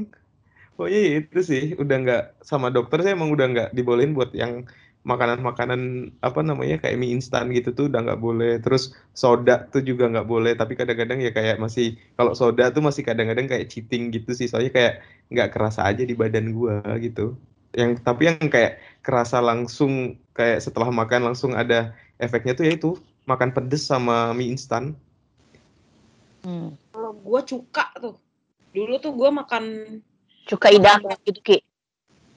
Pokoknya 0.77 1.01
ya 1.01 1.13
itu 1.25 1.41
sih, 1.41 1.65
udah 1.81 1.97
nggak 2.05 2.25
sama 2.45 2.69
dokter 2.69 3.01
saya 3.01 3.17
emang 3.17 3.33
udah 3.33 3.47
nggak 3.49 3.69
dibolehin 3.73 4.13
buat 4.13 4.31
yang 4.37 4.69
makanan-makanan 5.07 6.13
apa 6.19 6.43
namanya 6.43 6.83
kayak 6.83 6.99
mie 6.99 7.15
instan 7.15 7.55
gitu 7.55 7.71
tuh 7.73 7.87
udah 7.89 8.05
nggak 8.05 8.21
boleh. 8.21 8.59
Terus 8.61 8.93
soda 9.17 9.65
tuh 9.71 9.81
juga 9.81 10.11
nggak 10.11 10.29
boleh. 10.29 10.53
Tapi 10.59 10.75
kadang-kadang 10.75 11.23
ya 11.23 11.31
kayak 11.31 11.63
masih 11.63 11.97
kalau 12.19 12.37
soda 12.37 12.69
tuh 12.75 12.83
masih 12.83 13.07
kadang-kadang 13.07 13.47
kayak 13.49 13.71
cheating 13.71 14.11
gitu 14.13 14.35
sih. 14.35 14.51
Soalnya 14.51 14.75
kayak 14.75 14.95
nggak 15.33 15.49
kerasa 15.55 15.87
aja 15.87 16.03
di 16.03 16.13
badan 16.13 16.51
gua 16.53 16.83
gitu. 16.99 17.39
Yang 17.73 18.03
tapi 18.03 18.35
yang 18.35 18.51
kayak 18.51 18.83
kerasa 19.01 19.39
langsung 19.39 20.19
kayak 20.35 20.61
setelah 20.61 20.91
makan 20.91 21.33
langsung 21.33 21.55
ada 21.55 21.95
efeknya 22.19 22.59
tuh 22.59 22.67
ya 22.67 22.75
itu 22.75 22.91
makan 23.31 23.55
pedes 23.55 23.87
sama 23.87 24.35
mie 24.35 24.53
instan. 24.53 24.93
Hmm. 26.43 26.75
Kalau 26.91 27.15
gua 27.17 27.47
cuka 27.47 27.95
tuh. 28.03 28.19
Dulu 28.75 28.99
tuh 28.99 29.15
gua 29.15 29.31
makan 29.31 29.65
Cuka 30.47 30.71
idam 30.71 31.03
gitu 31.27 31.41
Ki. 31.43 31.59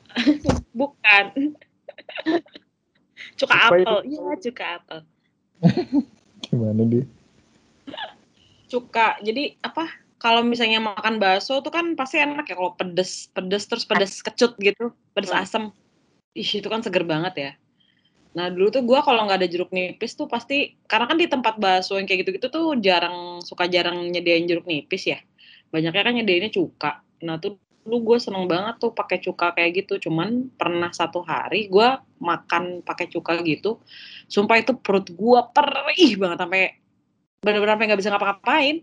bukan. 0.79 1.25
cuka 3.39 3.55
apel. 3.69 3.95
Iya, 4.09 4.33
cuka 4.49 4.63
apel. 4.81 4.99
Gimana 6.49 6.81
dia? 6.89 7.05
Cuka. 8.65 9.21
Jadi 9.21 9.61
apa? 9.61 9.85
Kalau 10.19 10.43
misalnya 10.43 10.83
makan 10.83 11.15
bakso 11.15 11.63
tuh 11.63 11.71
kan 11.71 11.95
pasti 11.95 12.19
enak 12.19 12.43
ya 12.43 12.59
kalau 12.59 12.75
pedes, 12.75 13.31
pedes 13.31 13.63
terus 13.71 13.87
pedes 13.87 14.19
kecut 14.19 14.59
gitu, 14.59 14.91
pedes 15.15 15.31
Hmm. 15.31 15.43
asem. 15.45 15.63
Ih, 16.35 16.49
itu 16.59 16.67
kan 16.67 16.83
seger 16.83 17.07
banget 17.07 17.33
ya. 17.39 17.51
Nah, 18.35 18.51
dulu 18.51 18.67
tuh 18.69 18.83
gua 18.83 18.99
kalau 18.99 19.25
nggak 19.25 19.41
ada 19.41 19.49
jeruk 19.49 19.71
nipis 19.71 20.19
tuh 20.19 20.27
pasti 20.27 20.75
karena 20.85 21.07
kan 21.07 21.17
di 21.17 21.25
tempat 21.25 21.55
bakso 21.57 21.95
yang 21.95 22.05
kayak 22.05 22.27
gitu-gitu 22.27 22.51
tuh 22.51 22.75
jarang 22.83 23.39
suka 23.41 23.65
jarang 23.71 24.11
nyediain 24.11 24.43
jeruk 24.43 24.67
nipis 24.67 25.07
ya. 25.07 25.19
Banyaknya 25.71 26.03
kan 26.03 26.13
nyediainnya 26.19 26.51
cuka. 26.51 26.99
Nah, 27.23 27.39
tuh 27.39 27.55
dulu 27.89 28.13
gue 28.13 28.17
seneng 28.21 28.45
banget 28.45 28.77
tuh 28.77 28.93
pakai 28.93 29.17
cuka 29.17 29.57
kayak 29.57 29.81
gitu. 29.81 30.05
Cuman 30.05 30.53
pernah 30.53 30.93
satu 30.93 31.25
hari 31.25 31.65
gua 31.65 32.05
makan 32.21 32.85
pakai 32.85 33.09
cuka 33.09 33.41
gitu. 33.41 33.81
Sumpah 34.29 34.61
itu 34.61 34.77
perut 34.77 35.09
gua 35.17 35.49
perih 35.49 36.21
banget 36.21 36.37
sampai 36.37 36.77
bener-bener 37.41 37.73
sampai 37.73 37.85
nggak 37.89 37.99
bisa 38.05 38.09
ngapa-ngapain. 38.13 38.77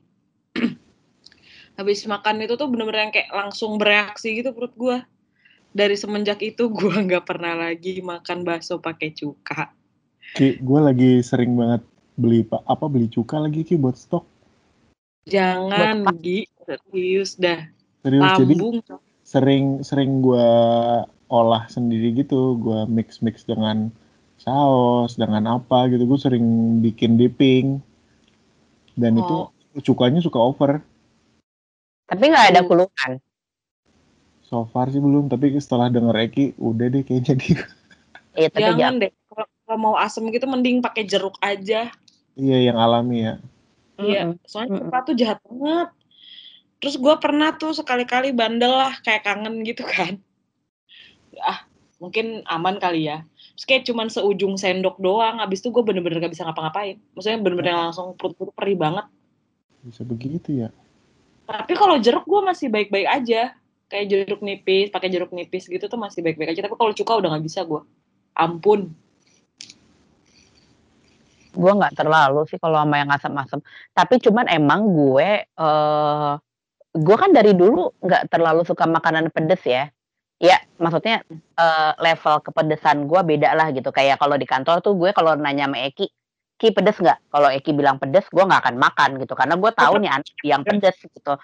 Habis 1.78 2.02
makan 2.10 2.42
itu 2.42 2.58
tuh 2.58 2.66
bener-bener 2.66 3.06
yang 3.06 3.14
kayak 3.14 3.30
langsung 3.30 3.78
bereaksi 3.78 4.34
gitu 4.34 4.50
perut 4.50 4.74
gua. 4.74 5.06
Dari 5.70 5.94
semenjak 5.94 6.42
itu 6.42 6.66
gua 6.74 6.98
nggak 6.98 7.22
pernah 7.22 7.54
lagi 7.54 8.02
makan 8.02 8.42
bakso 8.42 8.82
pakai 8.82 9.14
cuka. 9.14 9.70
Ki, 10.34 10.58
gue 10.58 10.80
lagi 10.82 11.22
sering 11.22 11.54
banget 11.54 11.86
beli 12.18 12.42
pak 12.42 12.60
apa 12.66 12.90
beli 12.90 13.06
cuka 13.06 13.38
lagi 13.38 13.62
Ki 13.62 13.78
buat 13.78 13.94
stok. 13.94 14.26
Jangan, 15.30 16.02
Buat 16.02 16.18
Gi. 16.18 16.40
Serius 16.66 17.38
dah. 17.38 17.75
Serius 18.06 18.30
jadi 18.38 18.54
Lambung. 18.54 18.78
sering 19.26 19.64
sering 19.82 20.22
gue 20.22 20.46
olah 21.26 21.66
sendiri 21.66 22.14
gitu 22.14 22.54
gue 22.54 22.86
mix 22.86 23.18
mix 23.18 23.42
dengan 23.42 23.90
saus 24.38 25.18
dengan 25.18 25.58
apa 25.58 25.90
gitu 25.90 26.06
gue 26.06 26.14
sering 26.14 26.46
bikin 26.78 27.18
dipping 27.18 27.82
dan 28.94 29.18
Oh. 29.18 29.50
itu 29.74 29.90
cukanya 29.90 30.22
suka 30.22 30.38
over 30.38 30.78
Tapi 32.06 32.22
nggak 32.30 32.46
ada 32.54 32.62
Hmm. 32.62 32.68
keluhan. 32.70 33.12
so 34.46 34.62
far 34.70 34.86
sih 34.94 35.02
belum 35.02 35.26
tapi 35.26 35.50
setelah 35.58 35.90
denger 35.90 36.14
Eki 36.30 36.54
udah 36.62 36.86
deh 36.86 37.02
kayaknya 37.02 37.34
di 37.34 37.58
Iya, 38.38 38.46
tapi 38.46 38.62
Jangan 38.62 38.94
deh. 39.02 39.10
Kalau 39.26 39.78
mau 39.82 39.98
asem 39.98 40.22
gitu 40.30 40.46
mending 40.46 40.78
pakai 40.78 41.02
jeruk 41.02 41.34
aja. 41.42 41.90
iya 42.38 42.56
yang 42.70 42.78
alami 42.78 43.26
ya 43.26 43.34
Iya, 43.98 44.38
soalnya 44.46 44.70
Mm-mm. 44.70 44.86
cuka 44.86 44.98
tuh 45.02 45.14
jahat 45.18 45.38
banget. 45.42 45.88
Terus 46.76 47.00
gue 47.00 47.14
pernah 47.16 47.56
tuh 47.56 47.72
sekali-kali 47.72 48.36
bandel 48.36 48.68
lah, 48.68 48.94
kayak 49.00 49.24
kangen 49.24 49.64
gitu 49.64 49.80
kan. 49.84 50.20
Ah, 51.40 51.64
mungkin 51.96 52.44
aman 52.44 52.76
kali 52.76 53.08
ya. 53.08 53.24
Terus 53.56 53.64
kayak 53.64 53.82
cuman 53.88 54.12
seujung 54.12 54.60
sendok 54.60 55.00
doang, 55.00 55.40
abis 55.40 55.64
itu 55.64 55.72
gue 55.72 55.80
bener-bener 55.80 56.20
gak 56.20 56.36
bisa 56.36 56.44
ngapa-ngapain. 56.44 57.00
Maksudnya 57.16 57.40
bener-bener 57.40 57.72
langsung 57.72 58.12
perut 58.20 58.36
gue 58.36 58.52
perih 58.52 58.76
banget. 58.76 59.08
bisa 59.86 60.02
begitu 60.02 60.66
ya 60.66 60.74
Tapi 61.46 61.78
kalau 61.78 61.94
jeruk 62.02 62.26
gue 62.26 62.40
masih 62.42 62.66
baik-baik 62.68 63.08
aja. 63.08 63.54
Kayak 63.86 64.06
jeruk 64.10 64.40
nipis, 64.42 64.90
pakai 64.90 65.08
jeruk 65.08 65.30
nipis 65.30 65.70
gitu 65.70 65.86
tuh 65.86 65.96
masih 65.96 66.20
baik-baik 66.20 66.52
aja. 66.52 66.66
Tapi 66.66 66.74
kalau 66.74 66.92
cuka 66.92 67.12
udah 67.22 67.28
nggak 67.32 67.46
bisa 67.46 67.62
gue. 67.62 67.80
Ampun. 68.34 68.90
Gue 71.54 71.72
nggak 71.72 71.94
terlalu 71.96 72.44
sih 72.50 72.58
kalau 72.58 72.82
sama 72.82 72.98
yang 72.98 73.08
asam-asam. 73.14 73.62
Tapi 73.94 74.14
cuman 74.20 74.50
emang 74.50 74.90
gue, 74.90 75.46
eh 75.46 76.32
gue 76.96 77.16
kan 77.16 77.30
dari 77.30 77.52
dulu 77.52 77.92
nggak 78.00 78.32
terlalu 78.32 78.64
suka 78.64 78.88
makanan 78.88 79.28
pedes 79.30 79.62
ya. 79.64 79.88
Ya, 80.36 80.60
maksudnya 80.76 81.24
eh, 81.56 81.92
level 81.96 82.44
kepedesan 82.44 83.08
gue 83.08 83.20
beda 83.24 83.56
lah 83.56 83.72
gitu. 83.72 83.88
Kayak 83.88 84.20
kalau 84.20 84.36
di 84.36 84.44
kantor 84.44 84.84
tuh 84.84 84.92
gue 84.96 85.12
kalau 85.16 85.32
nanya 85.32 85.64
sama 85.64 85.80
Eki, 85.88 86.06
Ki 86.60 86.68
pedes 86.76 87.00
nggak? 87.00 87.32
Kalau 87.32 87.48
Eki 87.48 87.72
bilang 87.72 87.96
pedes, 87.96 88.28
gue 88.28 88.44
nggak 88.44 88.60
akan 88.68 88.76
makan 88.76 89.10
gitu. 89.20 89.32
Karena 89.32 89.56
gue 89.56 89.70
tahu 89.72 89.94
nih 89.96 90.10
anak 90.12 90.36
yang 90.44 90.60
pedes 90.60 90.96
gitu. 91.00 91.34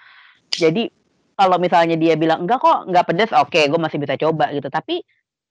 Jadi 0.53 0.89
kalau 1.33 1.57
misalnya 1.57 1.97
dia 1.97 2.13
bilang 2.13 2.45
enggak 2.45 2.61
kok 2.61 2.85
nggak 2.85 3.05
pedes, 3.09 3.31
oke 3.33 3.57
gue 3.57 3.79
masih 3.81 3.97
bisa 3.97 4.13
coba 4.21 4.53
gitu. 4.53 4.69
Tapi 4.69 5.01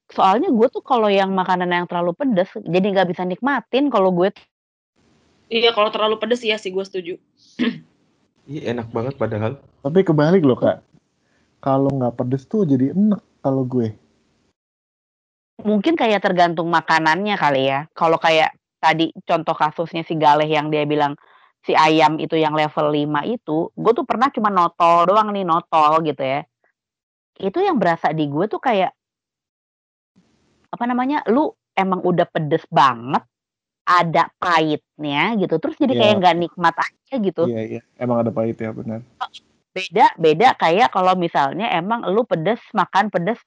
soalnya 0.07 0.55
gue 0.55 0.69
tuh 0.71 0.83
kalau 0.87 1.11
yang 1.11 1.35
makanan 1.35 1.67
yang 1.67 1.87
terlalu 1.91 2.15
pedes, 2.15 2.51
jadi 2.63 2.87
nggak 2.95 3.11
bisa 3.11 3.27
nikmatin 3.27 3.91
kalau 3.91 4.15
gue 4.15 4.31
Iya 5.53 5.77
kalau 5.77 5.93
terlalu 5.93 6.17
pedes 6.17 6.41
iya 6.47 6.57
sih 6.57 6.73
gue 6.73 6.81
setuju. 6.81 7.15
Iya 8.47 8.75
enak 8.75 8.89
banget 8.91 9.15
padahal. 9.19 9.59
Tapi 9.83 9.99
kebalik 10.03 10.43
loh 10.43 10.59
kak. 10.59 10.83
Kalau 11.63 11.91
nggak 11.95 12.19
pedes 12.19 12.47
tuh 12.51 12.67
jadi 12.67 12.91
enak 12.91 13.23
kalau 13.43 13.63
gue. 13.63 13.95
mungkin 15.63 15.95
kayak 15.95 16.21
tergantung 16.23 16.69
makanannya 16.69 17.39
kali 17.39 17.71
ya. 17.71 17.87
Kalau 17.95 18.19
kayak 18.19 18.55
tadi 18.83 19.15
contoh 19.25 19.55
kasusnya 19.55 20.03
si 20.03 20.19
Galeh 20.19 20.51
yang 20.51 20.69
dia 20.69 20.83
bilang 20.83 21.15
si 21.63 21.73
ayam 21.73 22.19
itu 22.19 22.35
yang 22.35 22.59
level 22.59 22.91
5 22.91 23.23
itu, 23.23 23.71
gue 23.71 23.93
tuh 23.95 24.07
pernah 24.07 24.29
cuma 24.35 24.51
notol 24.51 25.07
doang 25.07 25.31
nih, 25.31 25.47
notol 25.47 26.03
gitu 26.03 26.23
ya. 26.23 26.43
Itu 27.39 27.63
yang 27.63 27.79
berasa 27.79 28.11
di 28.11 28.27
gue 28.27 28.45
tuh 28.51 28.59
kayak 28.59 28.91
apa 30.75 30.85
namanya? 30.85 31.23
Lu 31.31 31.55
emang 31.79 32.03
udah 32.03 32.27
pedes 32.27 32.67
banget, 32.67 33.23
ada 33.83 34.31
pahitnya 34.39 35.35
gitu. 35.37 35.59
Terus 35.59 35.77
jadi 35.77 35.93
kayak 35.95 36.13
Iya. 36.15 36.21
nggak 36.23 36.37
nikmat 36.39 36.75
aja 36.79 37.15
gitu. 37.19 37.43
Iya 37.47 37.63
iya. 37.67 37.81
Emang 37.99 38.23
ada 38.23 38.31
pahit 38.31 38.57
ya 38.57 38.71
benar. 38.71 39.03
Beda 39.73 40.07
beda 40.17 40.49
kayak 40.57 40.93
kalau 40.93 41.17
misalnya 41.17 41.67
emang 41.73 42.05
lu 42.07 42.23
pedes 42.23 42.61
makan 42.73 43.09
pedes 43.09 43.41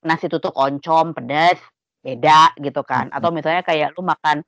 nasi 0.00 0.26
tutuk 0.26 0.56
oncom 0.56 1.12
pedes 1.12 1.60
beda 2.00 2.56
gitu 2.56 2.80
kan 2.80 3.12
Mhm. 3.12 3.16
atau 3.20 3.28
misalnya 3.28 3.60
kayak 3.60 3.92
lu 3.92 4.02
makan 4.02 4.40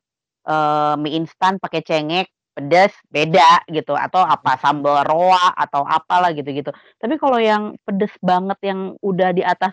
eh, 0.42 0.94
mie 0.98 1.22
instan 1.22 1.60
pakai 1.62 1.86
cengek 1.86 2.26
pedes 2.50 2.90
beda 3.06 3.62
gitu 3.70 3.94
atau 3.94 4.26
apa 4.26 4.58
sambal 4.58 5.06
roa 5.06 5.54
atau 5.54 5.86
apalah 5.86 6.34
gitu-gitu 6.34 6.68
tapi 6.98 7.14
kalau 7.14 7.38
yang 7.38 7.78
pedes 7.86 8.10
banget 8.18 8.58
yang 8.66 8.98
udah 9.00 9.30
di 9.30 9.46
atas 9.46 9.70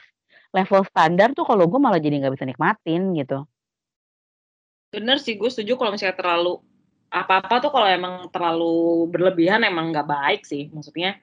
level 0.54 0.86
standar 0.86 1.34
tuh 1.34 1.42
kalau 1.42 1.66
gue 1.66 1.80
malah 1.82 1.98
jadi 1.98 2.22
nggak 2.22 2.38
bisa 2.38 2.46
nikmatin 2.46 3.18
gitu 3.18 3.50
Bener 4.90 5.22
sih 5.22 5.38
gue 5.38 5.50
setuju 5.50 5.78
kalau 5.78 5.94
misalnya 5.94 6.18
terlalu 6.18 6.58
apa-apa 7.10 7.62
tuh 7.62 7.72
kalau 7.74 7.90
emang 7.90 8.30
terlalu 8.30 9.10
berlebihan 9.10 9.62
emang 9.66 9.94
nggak 9.94 10.10
baik 10.10 10.42
sih. 10.46 10.70
Maksudnya 10.74 11.18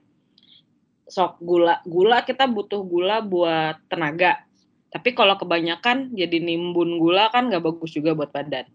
sok 1.07 1.39
gula 1.39 1.79
gula 1.87 2.27
kita 2.27 2.47
butuh 2.51 2.83
gula 2.83 3.23
buat 3.23 3.79
tenaga. 3.91 4.43
Tapi 4.91 5.15
kalau 5.15 5.35
kebanyakan 5.39 6.15
jadi 6.15 6.39
nimbun 6.43 6.99
gula 6.99 7.31
kan 7.31 7.51
nggak 7.51 7.63
bagus 7.63 7.95
juga 7.95 8.15
buat 8.15 8.31
badan. 8.31 8.67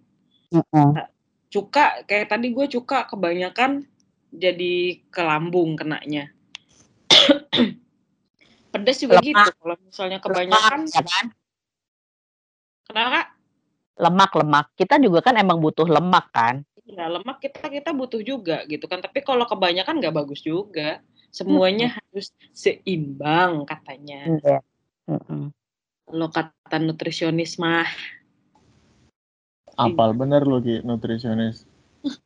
Cuka 1.52 2.08
kayak 2.08 2.32
tadi 2.32 2.52
gue 2.52 2.66
cuka 2.68 3.08
kebanyakan 3.12 3.84
jadi 4.32 5.04
ke 5.12 5.22
lambung 5.24 5.76
kenanya. 5.76 6.32
Pedas 8.72 9.04
juga 9.04 9.20
Lemak. 9.20 9.28
gitu. 9.28 9.52
Kalau 9.60 9.76
misalnya 9.84 10.20
kebanyakan 10.24 10.80
lemak 10.88 10.96
ya 10.96 11.04
kan 11.04 11.26
kenapa? 12.88 13.41
Lemak 14.02 14.34
lemak 14.34 14.74
kita 14.74 14.98
juga 14.98 15.22
kan 15.22 15.38
emang 15.38 15.62
butuh 15.62 15.86
lemak 15.86 16.34
kan 16.34 16.66
Ya 16.92 17.08
lemak 17.08 17.40
kita 17.40 17.72
kita 17.72 17.96
butuh 17.96 18.20
juga 18.20 18.68
gitu 18.68 18.84
kan. 18.90 19.00
Tapi 19.00 19.24
kalau 19.24 19.48
kebanyakan 19.48 20.02
nggak 20.02 20.12
bagus 20.12 20.44
juga. 20.44 21.00
Semuanya 21.32 21.96
harus 21.96 22.36
seimbang 22.52 23.64
katanya. 23.64 24.28
Iya. 24.28 24.60
Mm-mm. 25.08 25.56
Kalau 26.12 26.28
kata 26.28 26.78
nutrisionis 26.84 27.56
mah 27.56 27.88
Apal 29.80 30.12
bener 30.12 30.44
lo 30.44 30.60
Ki, 30.60 30.84
nutrisionis. 30.84 31.64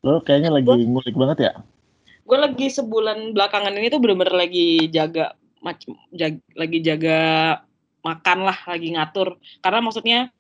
Lo 0.01 0.25
kayaknya 0.25 0.49
lagi 0.49 0.73
ngulik 0.73 1.13
banget 1.13 1.51
ya? 1.51 1.53
gue 2.25 2.37
lagi 2.41 2.73
sebulan 2.73 3.37
belakangan 3.37 3.69
ini 3.77 3.93
tuh 3.93 4.01
bener-bener 4.01 4.33
lagi 4.33 4.89
jaga 4.89 5.37
macam 5.61 5.93
jag- 6.09 6.41
lagi 6.57 6.81
jaga 6.81 7.19
makan 8.01 8.49
lah, 8.49 8.57
lagi 8.65 8.97
ngatur. 8.97 9.37
Karena 9.61 9.79
maksudnya 9.85 10.33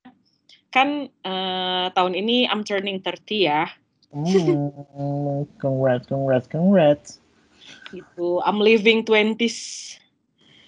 kan 0.75 1.07
eh, 1.07 1.85
tahun 1.95 2.13
ini 2.19 2.51
I'm 2.51 2.67
turning 2.67 2.99
30 2.99 3.47
ya. 3.47 3.71
Hmm, 4.11 5.47
congrats, 5.55 6.03
congrats, 6.11 6.47
congrats. 6.51 7.07
Gitu. 7.95 8.43
I'm 8.43 8.59
living 8.59 9.07
20s. 9.07 9.95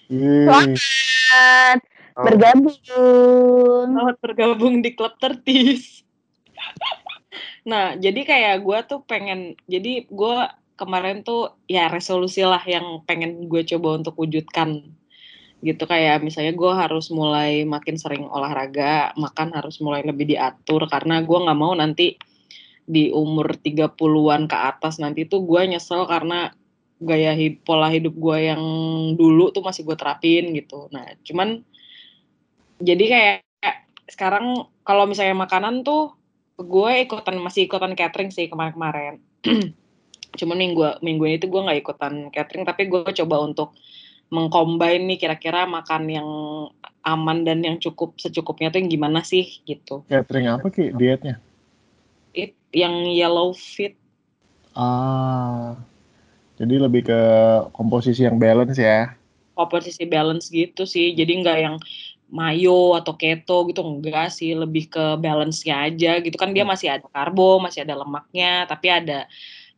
Yeay. 0.08 0.48
Selamat 0.48 1.84
Oh, 2.18 2.26
bergabung 2.26 2.74
Selamat 2.82 4.16
bergabung 4.18 4.74
di 4.82 4.90
klub 4.98 5.14
30s. 5.22 6.02
nah, 7.62 7.94
jadi 7.94 8.26
kayak 8.26 8.66
gue 8.66 8.78
tuh 8.90 9.06
pengen, 9.06 9.54
jadi 9.70 10.10
gue 10.10 10.36
kemarin 10.74 11.22
tuh 11.22 11.54
ya 11.70 11.86
resolusi 11.86 12.42
lah 12.42 12.58
yang 12.66 13.06
pengen 13.06 13.46
gue 13.46 13.62
coba 13.62 14.02
untuk 14.02 14.18
wujudkan 14.18 14.82
gitu 15.58 15.90
kayak 15.90 16.22
misalnya 16.22 16.54
gue 16.54 16.72
harus 16.72 17.10
mulai 17.10 17.66
makin 17.66 17.98
sering 17.98 18.30
olahraga, 18.30 19.10
makan 19.18 19.50
harus 19.50 19.82
mulai 19.82 20.06
lebih 20.06 20.30
diatur 20.30 20.86
karena 20.86 21.18
gue 21.18 21.38
nggak 21.38 21.58
mau 21.58 21.74
nanti 21.74 22.14
di 22.88 23.10
umur 23.12 23.58
30-an 23.58 24.48
ke 24.48 24.56
atas 24.56 25.02
nanti 25.02 25.26
tuh 25.26 25.44
gue 25.44 25.60
nyesel 25.66 26.08
karena 26.08 26.54
gaya 26.98 27.34
hid- 27.34 27.62
pola 27.62 27.90
hidup 27.90 28.14
gue 28.14 28.38
yang 28.48 28.62
dulu 29.14 29.50
tuh 29.50 29.62
masih 29.62 29.82
gue 29.82 29.96
terapin 29.98 30.50
gitu. 30.54 30.86
Nah, 30.94 31.04
cuman 31.26 31.62
jadi 32.78 33.04
kayak 33.10 33.38
sekarang 34.08 34.66
kalau 34.86 35.04
misalnya 35.04 35.36
makanan 35.36 35.82
tuh 35.82 36.14
gue 36.58 36.90
ikutan 37.06 37.38
masih 37.38 37.66
ikutan 37.66 37.94
catering 37.98 38.30
sih 38.30 38.50
kemarin-kemarin. 38.50 39.22
Cuman 40.38 40.58
minggu 40.58 41.02
minggu 41.02 41.24
ini 41.26 41.36
tuh 41.42 41.50
gue 41.50 41.60
nggak 41.66 41.80
ikutan 41.82 42.14
catering 42.30 42.64
tapi 42.66 42.86
gue 42.86 43.02
coba 43.10 43.42
untuk 43.42 43.74
mengcombine 44.28 45.08
nih 45.08 45.18
kira-kira 45.20 45.64
makan 45.64 46.02
yang 46.08 46.28
aman 47.02 47.44
dan 47.44 47.64
yang 47.64 47.80
cukup 47.80 48.16
secukupnya 48.20 48.68
tuh 48.68 48.84
yang 48.84 48.90
gimana 48.92 49.24
sih 49.24 49.64
gitu. 49.64 50.04
Catering 50.08 50.48
apa 50.52 50.68
Ki 50.68 50.92
dietnya? 50.92 51.40
It, 52.36 52.52
yang 52.70 53.08
yellow 53.08 53.56
fit 53.56 53.96
Ah, 54.78 55.74
jadi 56.54 56.78
lebih 56.86 57.10
ke 57.10 57.20
komposisi 57.74 58.22
yang 58.22 58.38
balance 58.38 58.78
ya. 58.78 59.18
komposisi 59.58 60.06
balance 60.06 60.54
gitu 60.54 60.86
sih. 60.86 61.18
Jadi 61.18 61.42
nggak 61.42 61.58
yang 61.58 61.76
mayo 62.30 62.94
atau 62.94 63.18
keto 63.18 63.66
gitu 63.66 63.82
enggak 63.82 64.30
sih, 64.30 64.54
lebih 64.54 64.86
ke 64.86 65.18
balance-nya 65.18 65.90
aja 65.90 66.22
gitu 66.22 66.38
kan 66.38 66.54
dia 66.54 66.62
masih 66.62 66.94
ada 66.94 67.10
karbo, 67.10 67.58
masih 67.58 67.82
ada 67.82 67.98
lemaknya, 67.98 68.70
tapi 68.70 68.86
ada 68.86 69.26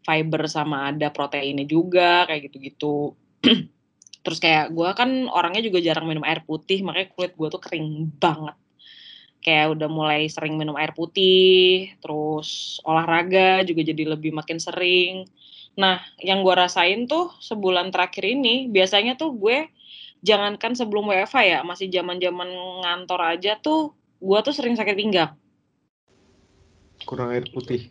fiber 0.05 0.45
sama 0.53 0.93
ada 0.93 1.09
proteinnya 1.09 1.65
juga 1.65 2.29
kayak 2.29 2.53
gitu-gitu. 2.53 3.17
Terus 4.21 4.39
kayak 4.39 4.77
gue 4.77 4.89
kan 4.93 5.29
orangnya 5.33 5.65
juga 5.65 5.81
jarang 5.81 6.05
minum 6.05 6.25
air 6.29 6.45
putih, 6.45 6.85
makanya 6.85 7.09
kulit 7.17 7.33
gue 7.37 7.49
tuh 7.49 7.63
kering 7.63 8.13
banget. 8.21 8.57
Kayak 9.41 9.81
udah 9.81 9.89
mulai 9.89 10.29
sering 10.29 10.61
minum 10.61 10.77
air 10.77 10.93
putih, 10.93 11.97
terus 12.05 12.79
olahraga 12.85 13.65
juga 13.65 13.81
jadi 13.81 14.13
lebih 14.13 14.37
makin 14.37 14.61
sering. 14.61 15.25
Nah, 15.81 16.05
yang 16.21 16.45
gue 16.45 16.53
rasain 16.53 17.09
tuh 17.09 17.33
sebulan 17.41 17.89
terakhir 17.89 18.29
ini, 18.29 18.69
biasanya 18.69 19.17
tuh 19.17 19.33
gue 19.33 19.73
jangankan 20.21 20.77
sebelum 20.77 21.09
WFH 21.09 21.37
ya, 21.41 21.59
masih 21.65 21.89
zaman-zaman 21.89 22.53
ngantor 22.85 23.21
aja 23.25 23.57
tuh, 23.57 23.97
gue 24.21 24.39
tuh 24.45 24.53
sering 24.53 24.77
sakit 24.77 24.97
pinggang. 24.97 25.33
kurang 27.09 27.33
air 27.33 27.49
putih. 27.49 27.89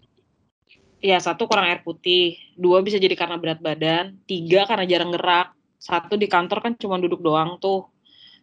Ya, 1.01 1.17
satu 1.17 1.47
kurang 1.49 1.65
air 1.65 1.81
putih, 1.81 2.37
dua 2.53 2.83
bisa 2.85 3.01
jadi 3.01 3.15
karena 3.17 3.41
berat 3.41 3.57
badan, 3.57 4.19
tiga 4.29 4.67
karena 4.69 4.85
jarang 4.85 5.15
gerak, 5.15 5.55
satu 5.79 6.19
di 6.19 6.27
kantor 6.27 6.59
kan 6.59 6.73
cuma 6.75 6.99
duduk 6.99 7.23
doang 7.23 7.57
tuh. 7.57 7.87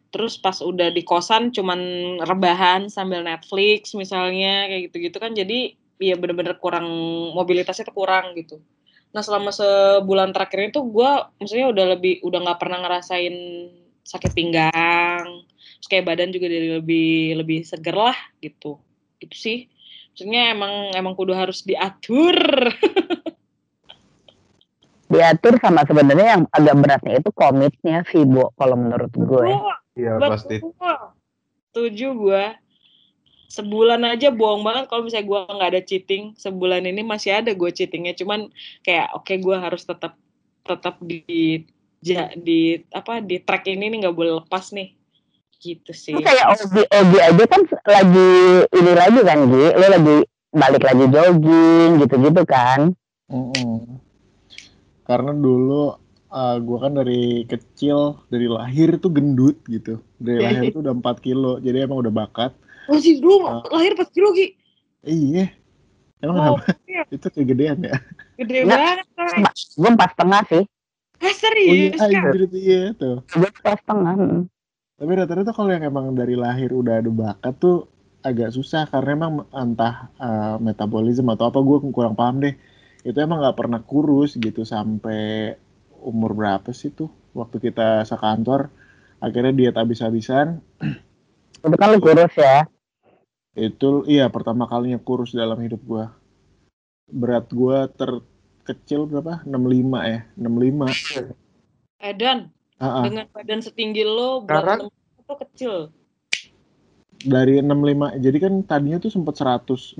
Terus 0.08 0.40
pas 0.40 0.56
udah 0.64 0.88
di 0.88 1.04
kosan 1.04 1.52
cuman 1.52 1.78
rebahan 2.24 2.88
sambil 2.88 3.20
Netflix 3.20 3.92
misalnya 3.92 4.64
kayak 4.72 4.82
gitu-gitu 4.90 5.18
kan 5.20 5.36
jadi 5.36 5.76
ya 6.00 6.16
bener-bener 6.16 6.56
kurang 6.56 6.88
mobilitasnya 7.36 7.92
tuh 7.92 7.96
kurang 7.96 8.32
gitu. 8.32 8.56
Nah 9.12 9.20
selama 9.20 9.52
sebulan 9.52 10.32
terakhir 10.32 10.58
ini 10.64 10.70
tuh 10.72 10.88
gue 10.88 11.10
maksudnya 11.40 11.68
udah 11.68 11.84
lebih 11.96 12.24
udah 12.24 12.38
nggak 12.48 12.60
pernah 12.60 12.78
ngerasain 12.84 13.36
sakit 14.06 14.32
pinggang, 14.38 15.42
terus 15.82 15.88
kayak 15.90 16.06
badan 16.06 16.30
juga 16.30 16.46
jadi 16.46 16.78
lebih 16.78 17.42
lebih 17.42 17.66
seger 17.66 17.96
lah 17.96 18.16
gitu. 18.38 18.78
Itu 19.18 19.36
sih. 19.36 19.66
Maksudnya 20.14 20.56
emang 20.56 20.96
emang 20.96 21.12
kudu 21.12 21.36
harus 21.36 21.60
diatur. 21.66 22.36
Diatur 25.16 25.56
sama 25.64 25.80
sebenarnya 25.88 26.36
yang 26.36 26.42
agak 26.52 26.76
beratnya 26.76 27.14
itu 27.24 27.30
komitnya 27.32 28.04
sih, 28.12 28.28
Bu, 28.28 28.52
kalau 28.52 28.76
menurut 28.76 29.08
gue. 29.16 29.48
Iya 29.96 30.20
pasti. 30.20 30.60
Setuju 31.72 32.08
gue. 32.12 32.44
Sebulan 33.48 34.04
aja 34.04 34.28
bohong 34.28 34.60
banget 34.60 34.84
kalau 34.92 35.08
misalnya 35.08 35.24
gue 35.24 35.40
nggak 35.56 35.70
ada 35.72 35.80
cheating. 35.80 36.36
Sebulan 36.36 36.84
ini 36.84 37.00
masih 37.00 37.40
ada 37.40 37.56
gue 37.56 37.70
cheatingnya. 37.72 38.12
Cuman 38.12 38.52
kayak 38.84 39.16
oke 39.16 39.32
gue 39.32 39.56
harus 39.56 39.88
tetap 39.88 40.20
tetap 40.66 41.00
di 41.00 41.64
ja- 42.04 42.34
di 42.36 42.84
apa 42.92 43.24
di 43.24 43.40
track 43.40 43.72
ini 43.72 43.88
nih 43.88 44.04
nggak 44.04 44.16
boleh 44.18 44.44
lepas 44.44 44.76
nih. 44.76 44.92
Gitu 45.56 45.96
sih. 45.96 46.12
Ini 46.12 46.20
kayak 46.20 46.44
Ogi, 46.60 46.82
Ogi 46.84 47.18
aja 47.24 47.44
kan 47.48 47.60
lagi 47.88 48.32
ini 48.68 48.92
lagi 48.92 49.20
kan, 49.24 49.38
Gi. 49.48 49.66
Lo 49.72 49.86
lagi 49.88 50.16
balik 50.52 50.82
lagi 50.84 51.04
jogging 51.08 51.90
gitu-gitu 52.04 52.42
kan. 52.44 52.92
Mm-mm. 53.32 54.04
Karena 55.06 55.30
dulu 55.32 55.94
uh, 56.28 56.56
gue 56.58 56.78
kan 56.82 56.92
dari 56.92 57.22
kecil, 57.46 58.20
dari 58.26 58.50
lahir 58.50 58.98
tuh 58.98 59.10
gendut 59.10 59.56
gitu. 59.66 60.02
Dari 60.18 60.42
lahir 60.42 60.74
tuh 60.74 60.82
udah 60.82 60.94
4 60.94 61.22
kilo, 61.22 61.62
jadi 61.62 61.86
emang 61.86 62.02
udah 62.02 62.12
bakat. 62.12 62.52
Oh 62.86 62.98
sih 62.98 63.18
lu 63.18 63.42
Ah. 63.42 63.62
lahir 63.70 63.94
pas 63.94 64.06
kilo 64.10 64.30
Gi. 64.30 64.54
Iya, 65.02 65.50
emang 66.18 66.36
Oh, 66.36 66.58
kenapa? 66.58 66.74
iya. 66.86 67.02
Itu 67.14 67.26
kegedean 67.30 67.78
ya? 67.82 67.96
Gede 68.36 68.66
banget. 68.66 69.06
Gue 69.74 69.90
empat 69.90 70.10
setengah 70.14 70.42
sih. 70.50 70.64
Oh 71.16 71.24
iya, 71.24 71.32
serius 71.32 72.50
itu 72.52 72.58
iya 72.60 72.82
tuh. 72.92 73.24
Gue 73.32 73.48
empat 73.48 73.78
setengah. 73.82 74.14
mm. 74.14 74.42
Tapi 74.96 75.12
rata-rata 75.12 75.52
kalau 75.52 75.70
yang 75.72 75.84
emang 75.84 76.12
dari 76.12 76.36
lahir 76.36 76.72
udah 76.72 77.00
ada 77.00 77.08
bakat 77.08 77.54
tuh 77.56 77.84
agak 78.20 78.50
susah 78.50 78.84
karena 78.88 79.14
emang 79.16 79.32
entah 79.50 80.08
uh, 80.18 80.56
metabolisme 80.58 81.28
atau 81.30 81.48
apa 81.48 81.58
gue 81.60 81.78
kurang 81.90 82.14
paham 82.14 82.40
deh. 82.40 82.54
Itu 83.06 83.22
emang 83.22 83.38
nggak 83.38 83.54
pernah 83.54 83.78
kurus 83.86 84.34
gitu 84.34 84.66
sampai 84.66 85.54
umur 86.02 86.34
berapa 86.34 86.74
sih 86.74 86.90
tuh? 86.90 87.06
Waktu 87.38 87.70
kita 87.70 88.02
sekantor 88.02 88.66
akhirnya 89.22 89.54
diet 89.54 89.76
habis-habisan. 89.78 90.58
Itu 91.62 91.76
kan 91.78 91.94
lu 91.94 92.02
kurus 92.02 92.34
ya. 92.34 92.66
itu 93.56 94.04
iya 94.04 94.28
pertama 94.28 94.68
kalinya 94.68 95.00
kurus 95.00 95.32
dalam 95.32 95.56
hidup 95.62 95.80
gua. 95.86 96.12
Berat 97.08 97.46
gua 97.54 97.86
terkecil 97.88 99.06
berapa? 99.06 99.46
65 99.46 100.10
ya 100.10 100.20
65 100.36 101.32
Edan, 101.96 102.52
ah. 102.76 103.00
dengan 103.00 103.24
badan 103.32 103.64
setinggi 103.64 104.04
lo 104.04 104.44
berat 104.44 104.84
tuh 105.24 105.38
kecil. 105.40 105.74
dari 107.24 107.58
65 107.64 108.20
jadi 108.20 108.38
kan 108.38 108.52
tadinya 108.68 108.98
tuh 109.00 109.08
sempat 109.08 109.40
104 109.40 109.96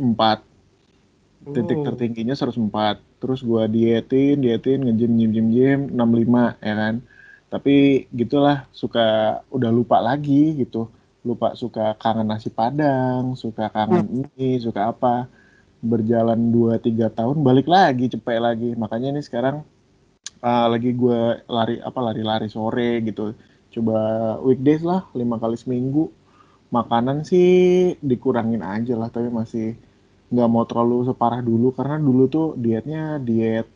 titik 1.55 1.79
tertingginya 1.87 2.35
104 2.35 3.23
terus 3.23 3.41
gua 3.47 3.71
dietin 3.71 4.43
dietin 4.43 4.83
ngejim 4.83 5.13
jim 5.15 5.31
jim 5.31 5.47
jim 5.55 5.79
65 5.95 6.59
ya 6.63 6.75
kan? 6.75 6.95
Tapi 7.47 8.07
gitulah 8.11 8.67
suka 8.75 9.41
udah 9.55 9.71
lupa 9.71 10.03
lagi 10.03 10.59
gitu. 10.59 10.91
Lupa 11.23 11.55
suka 11.59 11.95
kangen 11.99 12.27
nasi 12.27 12.51
padang 12.51 13.39
suka 13.39 13.71
kangen 13.71 14.27
ini 14.27 14.59
suka 14.59 14.91
apa. 14.91 15.31
Berjalan 15.87 16.51
2-3 16.51 17.15
tahun 17.15 17.37
balik 17.47 17.71
lagi 17.71 18.11
cepet 18.11 18.39
lagi. 18.43 18.71
Makanya 18.75 19.15
ini 19.15 19.23
sekarang 19.23 19.63
uh, 20.43 20.67
lagi 20.67 20.91
gue 20.93 21.47
lari 21.47 21.79
apa 21.79 21.99
lari-lari 22.03 22.51
sore 22.51 23.01
gitu. 23.07 23.37
Coba 23.71 23.99
weekdays 24.43 24.83
lah 24.83 25.07
lima 25.15 25.39
kali 25.39 25.55
seminggu. 25.55 26.11
Makanan 26.75 27.23
sih 27.23 27.95
dikurangin 28.03 28.67
aja 28.67 28.99
lah 28.99 29.07
tapi 29.07 29.31
masih 29.31 29.79
nggak 30.37 30.51
mau 30.55 30.65
terlalu 30.71 30.95
separah 31.09 31.41
dulu 31.49 31.67
karena 31.79 31.97
dulu 32.09 32.23
tuh 32.35 32.45
dietnya 32.65 32.99
diet 33.29 33.67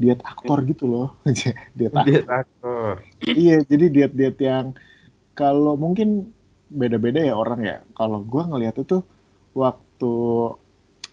diet 0.00 0.20
aktor 0.32 0.58
gitu 0.70 0.84
loh. 0.92 1.06
Diet 1.78 1.94
aktor. 2.02 2.06
Dia 2.06 2.20
aktor. 2.40 2.94
iya 3.42 3.52
jadi 3.70 3.84
diet 3.94 4.12
diet 4.18 4.36
yang 4.48 4.66
kalau 5.38 5.74
mungkin 5.84 6.08
beda-beda 6.80 7.20
ya 7.28 7.34
orang 7.42 7.60
ya. 7.70 7.74
Kalau 7.98 8.18
gua 8.32 8.42
ngeliat 8.50 8.76
itu 8.84 8.94
waktu 9.62 10.06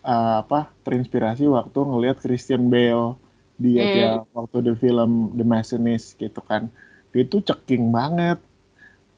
uh, 0.05 0.34
apa 0.43 0.55
terinspirasi 0.86 1.43
waktu 1.58 1.77
ngelihat 1.89 2.17
Christian 2.23 2.63
Bale 2.73 3.17
diet 3.63 3.89
Hmm. 3.91 3.99
ya 4.01 4.10
waktu 4.38 4.58
di 4.67 4.71
film 4.84 5.12
The 5.38 5.45
Machinist 5.53 6.08
gitu 6.21 6.39
kan. 6.49 6.63
Dia 7.12 7.21
itu 7.27 7.38
ceking 7.49 7.84
banget. 7.97 8.38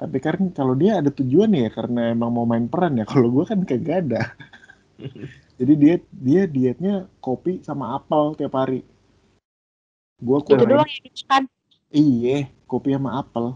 Tapi 0.02 0.18
kan 0.26 0.38
kalau 0.58 0.74
dia 0.82 0.92
ada 1.02 1.12
tujuan 1.20 1.52
ya 1.62 1.70
karena 1.78 2.00
emang 2.16 2.32
mau 2.36 2.46
main 2.52 2.68
peran 2.72 2.94
ya. 3.02 3.06
Kalau 3.12 3.28
gua 3.36 3.46
kan 3.52 3.60
kagak 3.70 3.98
ada 4.08 4.22
jadi 5.58 5.74
dia 5.74 5.96
dia 6.14 6.42
dietnya 6.46 6.96
kopi 7.18 7.66
sama 7.66 7.98
apel 7.98 8.38
tiap 8.38 8.54
hari 8.54 8.86
gua 10.22 10.42
Itu 10.42 10.54
kurang 10.54 10.70
doang 10.70 10.90
yang 10.90 11.18
kan. 11.30 11.44
Iya, 11.88 12.52
kopi 12.68 12.92
sama 12.92 13.22
apel. 13.22 13.56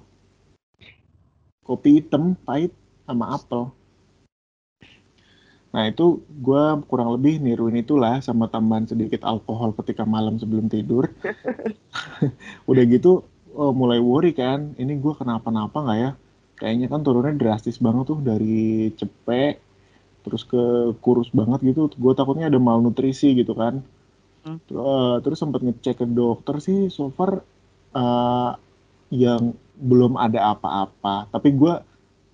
Kopi 1.61 1.99
hitam, 1.99 2.37
pahit, 2.47 2.71
sama 3.03 3.35
apel. 3.35 3.73
Nah 5.71 5.87
itu 5.87 6.19
gue 6.27 6.63
kurang 6.91 7.15
lebih 7.15 7.39
niruin 7.39 7.79
itulah 7.79 8.19
sama 8.19 8.51
tambahan 8.51 8.87
sedikit 8.87 9.23
alkohol 9.23 9.71
ketika 9.79 10.03
malam 10.03 10.35
sebelum 10.35 10.67
tidur. 10.67 11.07
Udah 12.69 12.83
gitu 12.87 13.23
oh, 13.55 13.71
mulai 13.71 13.99
worry 14.03 14.35
kan, 14.35 14.75
ini 14.75 14.99
gue 14.99 15.13
kenapa-napa 15.15 15.79
nggak 15.79 15.99
ya? 15.99 16.11
Kayaknya 16.59 16.87
kan 16.91 17.01
turunnya 17.01 17.33
drastis 17.35 17.79
banget 17.79 18.03
tuh 18.11 18.19
dari 18.19 18.91
cepet 18.99 19.63
terus 20.21 20.43
ke 20.45 20.93
kurus 21.01 21.29
banget 21.33 21.73
gitu. 21.73 21.89
Gue 21.97 22.13
takutnya 22.13 22.47
ada 22.47 22.61
malnutrisi 22.61 23.33
gitu 23.33 23.53
kan. 23.57 23.81
Hmm. 24.41 24.57
Eh, 24.57 25.15
terus 25.21 25.37
sempat 25.37 25.61
ngecek 25.61 26.01
ke 26.01 26.05
dokter 26.09 26.57
sih, 26.61 26.89
so 26.89 27.13
far 27.13 27.41
eh, 27.93 28.51
yang 29.11 29.53
belum 29.77 30.15
ada 30.17 30.55
apa-apa. 30.55 31.29
Tapi 31.29 31.49
gue 31.53 31.73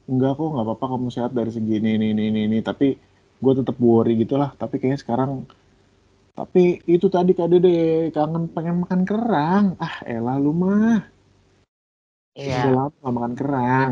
enggak 0.07 0.39
kok 0.39 0.49
nggak 0.55 0.65
apa-apa 0.67 0.85
kamu 0.95 1.07
sehat 1.11 1.31
dari 1.35 1.51
segini 1.51 1.99
ini 1.99 2.15
ini 2.15 2.23
ini, 2.31 2.41
ini. 2.47 2.59
Tapi 2.63 2.95
gue 3.37 3.53
tetap 3.57 3.75
worry 3.79 4.15
gitulah. 4.19 4.53
Tapi 4.55 4.79
kayaknya 4.79 4.99
sekarang 5.03 5.31
tapi 6.37 6.85
itu 6.85 7.09
tadi 7.09 7.33
kak 7.33 7.49
Dede 7.49 8.13
kangen 8.13 8.53
pengen 8.53 8.85
makan 8.85 9.01
kerang. 9.09 9.65
Ah 9.81 10.05
elah 10.05 10.37
lu 10.37 10.53
mah. 10.53 11.01
Udah 12.37 12.45
Iya. 12.45 12.69
lama 12.69 12.93
gak 13.01 13.13
makan 13.17 13.33
kerang. 13.33 13.91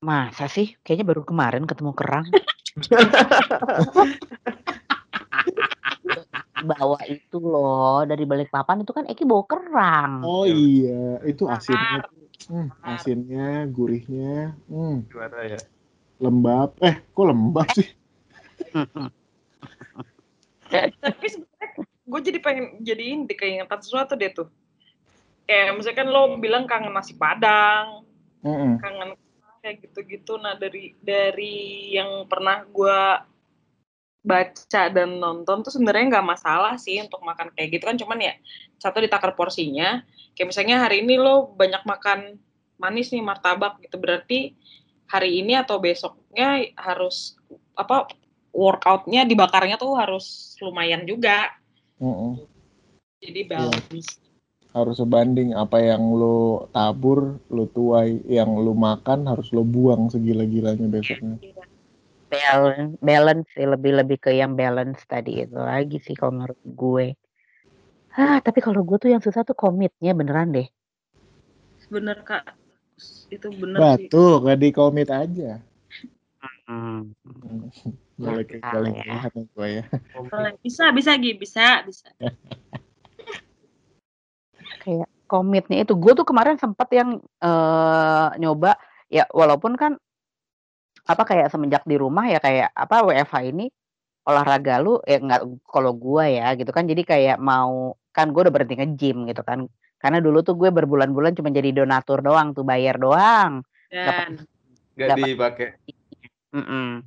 Masa 0.00 0.48
sih? 0.48 0.72
Kayaknya 0.80 1.06
baru 1.12 1.22
kemarin 1.28 1.68
ketemu 1.68 1.92
kerang. 1.92 2.26
bawa 6.62 6.94
itu 7.10 7.42
loh 7.42 8.06
dari 8.06 8.22
balik 8.22 8.46
papan 8.48 8.86
itu 8.86 8.94
kan 8.94 9.02
Eki 9.10 9.26
bawa 9.26 9.44
kerang. 9.50 10.22
Oh 10.22 10.46
iya, 10.46 11.18
itu 11.26 11.42
asinnya. 11.50 12.06
tuh, 12.06 12.22
Hmm, 12.50 12.74
asinnya, 12.82 13.70
gurihnya, 13.70 14.58
hmm, 14.66 15.06
Gimana 15.06 15.38
ya? 15.46 15.60
lembab. 16.18 16.74
Eh, 16.82 16.98
kok 17.14 17.26
lembab 17.26 17.68
sih? 17.70 17.86
Tapi 21.02 21.26
sebenarnya 21.30 21.68
gue 21.86 22.20
jadi 22.22 22.38
pengen 22.42 22.82
jadiin 22.82 23.30
di 23.30 23.34
keingetan 23.38 23.78
sesuatu 23.78 24.18
deh 24.18 24.30
tuh. 24.34 24.50
Kayak 25.46 25.78
misalkan 25.78 26.10
lo 26.10 26.34
bilang 26.42 26.66
kangen 26.66 26.94
nasi 26.94 27.14
padang, 27.14 28.02
Mm-mm. 28.42 28.82
kangen 28.82 29.14
kayak 29.62 29.86
gitu-gitu. 29.86 30.36
Nah 30.42 30.58
dari 30.58 30.98
dari 30.98 31.94
yang 31.94 32.26
pernah 32.26 32.66
gue 32.66 33.00
baca 34.22 34.82
dan 34.90 35.18
nonton 35.18 35.66
tuh 35.66 35.70
sebenarnya 35.74 36.18
nggak 36.18 36.28
masalah 36.38 36.74
sih 36.78 36.98
untuk 36.98 37.22
makan 37.22 37.54
kayak 37.54 37.78
gitu 37.78 37.84
kan. 37.86 37.96
Cuman 37.96 38.18
ya 38.18 38.34
satu 38.82 38.98
ditakar 38.98 39.38
porsinya. 39.38 40.02
Kayak 40.34 40.48
misalnya 40.50 40.76
hari 40.82 41.06
ini 41.06 41.14
lo 41.16 41.54
banyak 41.54 41.86
makan 41.86 42.42
manis 42.82 43.14
nih 43.14 43.22
martabak 43.22 43.78
gitu. 43.86 43.96
Berarti 44.02 44.58
hari 45.06 45.38
ini 45.38 45.54
atau 45.54 45.78
besoknya 45.78 46.66
harus 46.74 47.38
apa 47.78 48.10
workoutnya 48.52 49.24
dibakarnya 49.24 49.78
tuh 49.78 49.94
harus 49.94 50.58
lumayan 50.58 51.06
juga. 51.06 51.54
Mm-mm. 52.02 52.34
jadi 53.22 53.46
balance 53.46 54.18
Harus 54.72 54.96
sebanding 54.98 55.52
apa 55.52 55.84
yang 55.84 56.16
lo 56.16 56.68
tabur, 56.72 57.36
lo 57.52 57.64
tuai, 57.68 58.24
yang 58.24 58.56
lo 58.56 58.72
makan 58.72 59.28
harus 59.28 59.52
lo 59.52 59.62
buang 59.64 60.08
segila-gilanya 60.08 60.88
besoknya. 60.88 61.36
balance, 62.32 62.96
balance 63.04 63.48
sih 63.52 63.68
lebih 63.68 63.92
lebih 64.00 64.16
ke 64.16 64.32
yang 64.32 64.56
balance 64.56 65.04
tadi 65.04 65.44
itu 65.44 65.52
lagi 65.52 66.00
sih 66.00 66.16
kalau 66.16 66.40
menurut 66.40 66.60
gue. 66.64 67.06
Ah, 68.16 68.40
tapi 68.40 68.64
kalau 68.64 68.80
gue 68.80 68.96
tuh 68.96 69.12
yang 69.12 69.20
susah 69.20 69.44
tuh 69.44 69.52
komitnya 69.52 70.16
beneran 70.16 70.52
deh. 70.56 70.68
bener 71.92 72.24
kak 72.24 72.56
itu 73.28 73.52
bener 73.52 73.80
sih 74.00 74.08
Batu, 74.08 74.40
gak 74.48 74.56
di 74.56 74.68
komit 74.72 75.08
aja. 75.12 75.60
Hmm. 76.64 77.12
Boleh 78.16 78.44
Nakal 78.48 78.72
boleh 78.80 78.92
ya. 78.96 79.18
nih 79.34 79.44
gue 79.52 79.68
ya. 79.76 79.84
bisa 80.64 80.84
bisa 80.94 81.12
Gi 81.20 81.32
bisa 81.36 81.84
bisa 81.84 82.08
Kayak 84.80 85.08
komitnya 85.28 85.84
itu 85.84 85.92
gue 85.96 86.12
tuh 86.16 86.24
kemarin 86.24 86.56
sempat 86.56 86.88
yang 86.92 87.20
eh, 87.20 88.28
nyoba 88.40 88.76
ya 89.12 89.28
walaupun 89.32 89.76
kan 89.76 89.96
apa 91.02 91.22
kayak 91.26 91.50
semenjak 91.50 91.82
di 91.84 91.98
rumah 91.98 92.30
ya 92.30 92.38
kayak 92.38 92.70
apa 92.72 93.02
WFH 93.04 93.52
ini 93.52 93.66
olahraga 94.22 94.78
lu 94.78 95.02
ya 95.02 95.18
nggak 95.18 95.66
kalau 95.66 95.90
gua 95.98 96.30
ya 96.30 96.54
gitu 96.54 96.70
kan 96.70 96.86
jadi 96.86 97.02
kayak 97.02 97.36
mau 97.42 97.98
kan 98.12 98.30
gue 98.30 98.40
udah 98.44 98.54
berhenti 98.54 98.76
nge-gym 98.76 99.24
gitu 99.26 99.42
kan. 99.42 99.66
Karena 99.96 100.20
dulu 100.20 100.44
tuh 100.44 100.54
gue 100.54 100.68
berbulan-bulan 100.68 101.32
cuma 101.34 101.48
jadi 101.48 101.72
donatur 101.72 102.20
doang 102.20 102.52
tuh 102.52 102.62
bayar 102.62 103.00
doang. 103.00 103.64
Dan 103.88 104.44
Nggak 104.92 105.08
Dapat. 105.16 105.26
dipakai. 105.32 105.68
Mm-mm. 106.52 107.00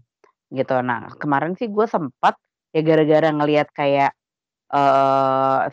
Gitu. 0.49 0.75
Nah, 0.82 1.13
kemarin 1.21 1.54
sih 1.54 1.69
gue 1.69 1.86
sempat 1.86 2.34
ya 2.73 2.82
gara-gara 2.82 3.30
ngelihat 3.30 3.69
kayak 3.71 4.17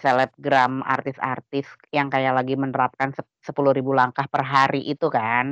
selebgram 0.03 0.73
artis-artis 0.95 1.67
yang 1.97 2.09
kayak 2.13 2.33
lagi 2.39 2.55
menerapkan 2.63 3.09
sepuluh 3.47 3.73
ribu 3.77 3.91
langkah 4.01 4.27
per 4.33 4.43
hari 4.55 4.79
itu 4.93 5.07
kan 5.17 5.45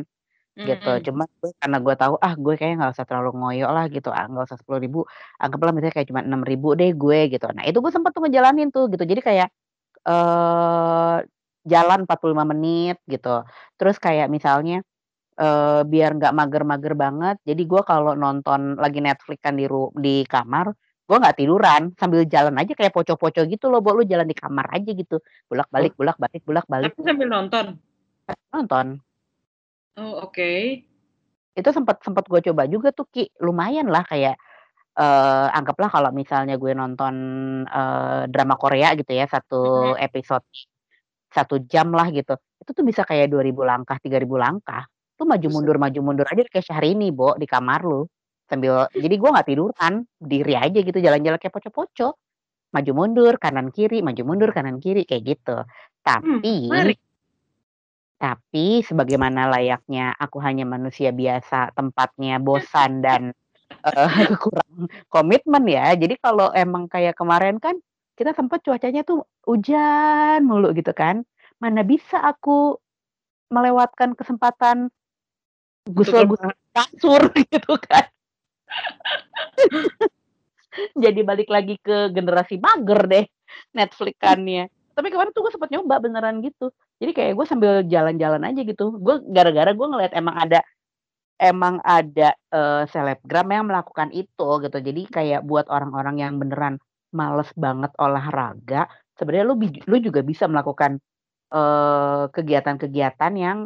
gitu. 0.69 0.89
Mm-mm. 0.89 1.05
Cuma 1.07 1.23
gue 1.41 1.51
karena 1.61 1.79
gue 1.87 1.95
tahu 2.03 2.15
ah 2.27 2.35
gue 2.45 2.53
kayaknya 2.59 2.77
nggak 2.81 2.93
usah 2.97 3.07
terlalu 3.09 3.31
ngoyo 3.41 3.67
lah 3.77 3.85
gitu. 3.95 4.09
Ah 4.19 4.25
nggak 4.31 4.45
usah 4.49 4.59
sepuluh 4.61 4.81
ribu. 4.85 4.99
Anggaplah 5.43 5.73
misalnya 5.75 5.95
kayak 5.97 6.09
cuma 6.13 6.23
enam 6.29 6.43
ribu 6.51 6.69
deh 6.81 6.91
gue 7.03 7.19
gitu. 7.33 7.47
Nah 7.57 7.65
itu 7.69 7.79
gue 7.85 7.93
sempat 7.97 8.11
tuh 8.17 8.23
ngejalanin 8.25 8.69
tuh 8.75 8.85
gitu. 8.93 9.05
Jadi 9.13 9.21
kayak 9.29 9.49
eh 10.09 11.17
jalan 11.73 11.99
45 12.09 12.45
menit 12.53 12.97
gitu. 13.13 13.29
Terus 13.79 13.97
kayak 14.05 14.27
misalnya 14.37 14.75
eh 15.43 15.81
biar 15.93 16.11
nggak 16.19 16.33
mager-mager 16.39 16.95
banget. 17.05 17.37
Jadi 17.49 17.63
gue 17.71 17.83
kalau 17.91 18.13
nonton 18.25 18.61
lagi 18.83 18.99
Netflix 19.07 19.39
kan 19.47 19.55
di 19.61 19.65
ru- 19.73 19.95
di 20.05 20.11
kamar, 20.33 20.67
gue 21.11 21.19
nggak 21.19 21.39
tiduran 21.43 21.83
sambil 21.99 22.23
jalan 22.23 22.55
aja 22.55 22.71
kayak 22.71 22.95
poco-poco 22.95 23.43
gitu 23.43 23.67
loh. 23.67 23.83
Bo 23.83 23.99
lu 23.99 24.07
jalan 24.07 24.31
di 24.31 24.37
kamar 24.39 24.71
aja 24.71 24.95
gitu. 24.95 25.19
Bolak-balik, 25.51 25.99
bolak-balik, 25.99 26.47
bolak-balik 26.47 26.95
Tapi 26.95 27.03
sambil 27.03 27.27
nonton. 27.27 27.75
nonton. 28.55 29.03
Oh, 29.99 30.23
oke. 30.23 30.87
Itu 31.59 31.69
sempat 31.75 31.99
sempat 32.07 32.31
gue 32.31 32.39
coba 32.47 32.71
juga 32.71 32.95
tuh 32.95 33.11
Ki. 33.11 33.27
Lumayan 33.43 33.91
lah 33.91 34.07
kayak 34.07 34.39
eh 35.01 35.49
anggaplah 35.51 35.91
kalau 35.91 36.11
misalnya 36.15 36.55
gue 36.55 36.71
nonton 36.79 37.15
eh, 37.67 38.23
drama 38.31 38.55
Korea 38.55 38.95
gitu 38.95 39.11
ya 39.11 39.27
satu 39.27 39.95
episode 39.99 40.47
satu 41.31 41.63
jam 41.63 41.95
lah 41.95 42.11
gitu 42.11 42.35
itu 42.59 42.71
tuh 42.75 42.85
bisa 42.85 43.07
kayak 43.07 43.31
2000 43.31 43.55
langkah 43.63 43.97
3000 44.03 44.27
langkah 44.35 44.83
tuh 45.15 45.31
maju 45.31 45.47
mundur 45.47 45.79
maju 45.79 46.01
mundur 46.03 46.27
aja 46.27 46.43
kayak 46.43 46.67
Syahrini 46.67 47.15
Bo 47.15 47.39
di 47.39 47.47
kamar 47.47 47.87
lu 47.87 48.03
sambil 48.51 48.91
jadi 48.91 49.15
gua 49.15 49.39
nggak 49.39 49.49
tiduran 49.49 50.03
diri 50.19 50.55
aja 50.59 50.79
gitu 50.83 50.99
jalan-jalan 50.99 51.39
kayak 51.39 51.55
poco-poco. 51.55 52.19
Maju 52.71 52.93
mundur 52.95 53.35
kanan 53.39 53.71
kiri 53.71 54.03
maju 54.03 54.23
mundur 54.27 54.51
kanan 54.51 54.83
kiri 54.83 55.07
kayak 55.07 55.23
gitu. 55.39 55.63
Tapi 56.03 56.67
menarik. 56.67 56.99
tapi 58.19 58.83
sebagaimana 58.83 59.49
layaknya 59.49 60.13
aku 60.19 60.43
hanya 60.43 60.67
manusia 60.67 61.15
biasa 61.15 61.73
tempatnya 61.73 62.43
bosan 62.43 63.01
dan 63.01 63.31
eh, 63.87 64.11
kurang 64.43 64.91
komitmen 65.07 65.65
ya. 65.71 65.95
Jadi 65.95 66.19
kalau 66.19 66.51
emang 66.51 66.91
kayak 66.91 67.15
kemarin 67.15 67.63
kan 67.63 67.79
kita 68.19 68.35
sempat 68.35 68.61
cuacanya 68.67 69.07
tuh 69.07 69.23
hujan 69.47 70.43
mulu 70.43 70.75
gitu 70.75 70.91
kan. 70.91 71.23
Mana 71.63 71.87
bisa 71.87 72.19
aku 72.19 72.77
melewatkan 73.51 74.15
kesempatan 74.15 74.91
gusel-gusel 75.91 76.55
kasur 76.71 77.23
gitu 77.53 77.75
kan 77.83 78.07
jadi 81.03 81.21
balik 81.27 81.51
lagi 81.51 81.77
ke 81.83 82.15
generasi 82.15 82.63
mager 82.63 83.01
deh 83.11 83.25
Netflix-annya 83.75 84.71
tapi 84.95 85.09
kemarin 85.09 85.33
tuh 85.33 85.49
gue 85.49 85.53
sempat 85.55 85.73
nyoba 85.73 85.97
beneran 86.03 86.45
gitu. 86.45 86.69
Jadi 87.01 87.17
kayak 87.17 87.33
gue 87.33 87.47
sambil 87.49 87.73
jalan-jalan 87.89 88.45
aja 88.45 88.61
gitu. 88.69 89.01
Gue 89.01 89.25
gara-gara 89.33 89.73
gue 89.73 89.87
ngeliat 89.89 90.13
emang 90.13 90.37
ada 90.37 90.61
emang 91.41 91.81
ada 91.81 92.37
eh, 92.53 92.85
selebgram 92.85 93.49
yang 93.49 93.65
melakukan 93.65 94.13
itu 94.13 94.49
gitu. 94.61 94.77
Jadi 94.77 95.03
kayak 95.09 95.41
buat 95.49 95.73
orang-orang 95.73 96.21
yang 96.21 96.37
beneran 96.37 96.77
males 97.17 97.51
banget 97.59 97.91
olahraga 97.99 98.87
sebenarnya 99.19 99.45
lu 99.49 99.55
lu 99.89 99.97
juga 99.99 100.21
bisa 100.23 100.47
melakukan 100.47 101.01
eh, 101.51 102.25
kegiatan-kegiatan 102.31 103.33
yang 103.41 103.59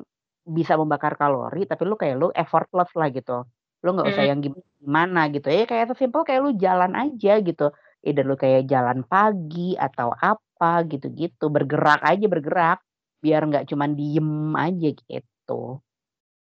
bisa 0.45 0.77
membakar 0.77 1.17
kalori 1.17 1.65
tapi 1.65 1.83
lu 1.89 1.97
kayak 1.97 2.17
lu 2.21 2.29
effortless 2.37 2.93
lah 2.97 3.09
gitu 3.13 3.49
lu 3.85 3.93
nggak 3.93 4.09
usah 4.09 4.25
Mm. 4.25 4.31
yang 4.33 4.41
gim- 4.41 4.65
gimana 4.81 5.21
gitu 5.29 5.49
ya 5.49 5.65
kayak 5.65 5.93
sesimpel 5.93 6.25
kayak 6.25 6.41
lu 6.41 6.57
jalan 6.57 6.93
aja 6.97 7.39
gitu 7.39 7.69
either 8.01 8.25
lu 8.25 8.35
kayak 8.35 8.65
jalan 8.65 9.05
pagi 9.05 9.77
atau 9.77 10.09
apa 10.11 10.85
gitu-gitu 10.85 11.49
bergerak 11.49 12.01
aja 12.01 12.25
bergerak 12.25 12.79
biar 13.21 13.45
nggak 13.45 13.69
cuman 13.69 13.93
diem 13.93 14.31
aja 14.53 14.89
gitu 14.93 15.81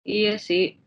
Iya 0.01 0.39
sih. 0.39 0.79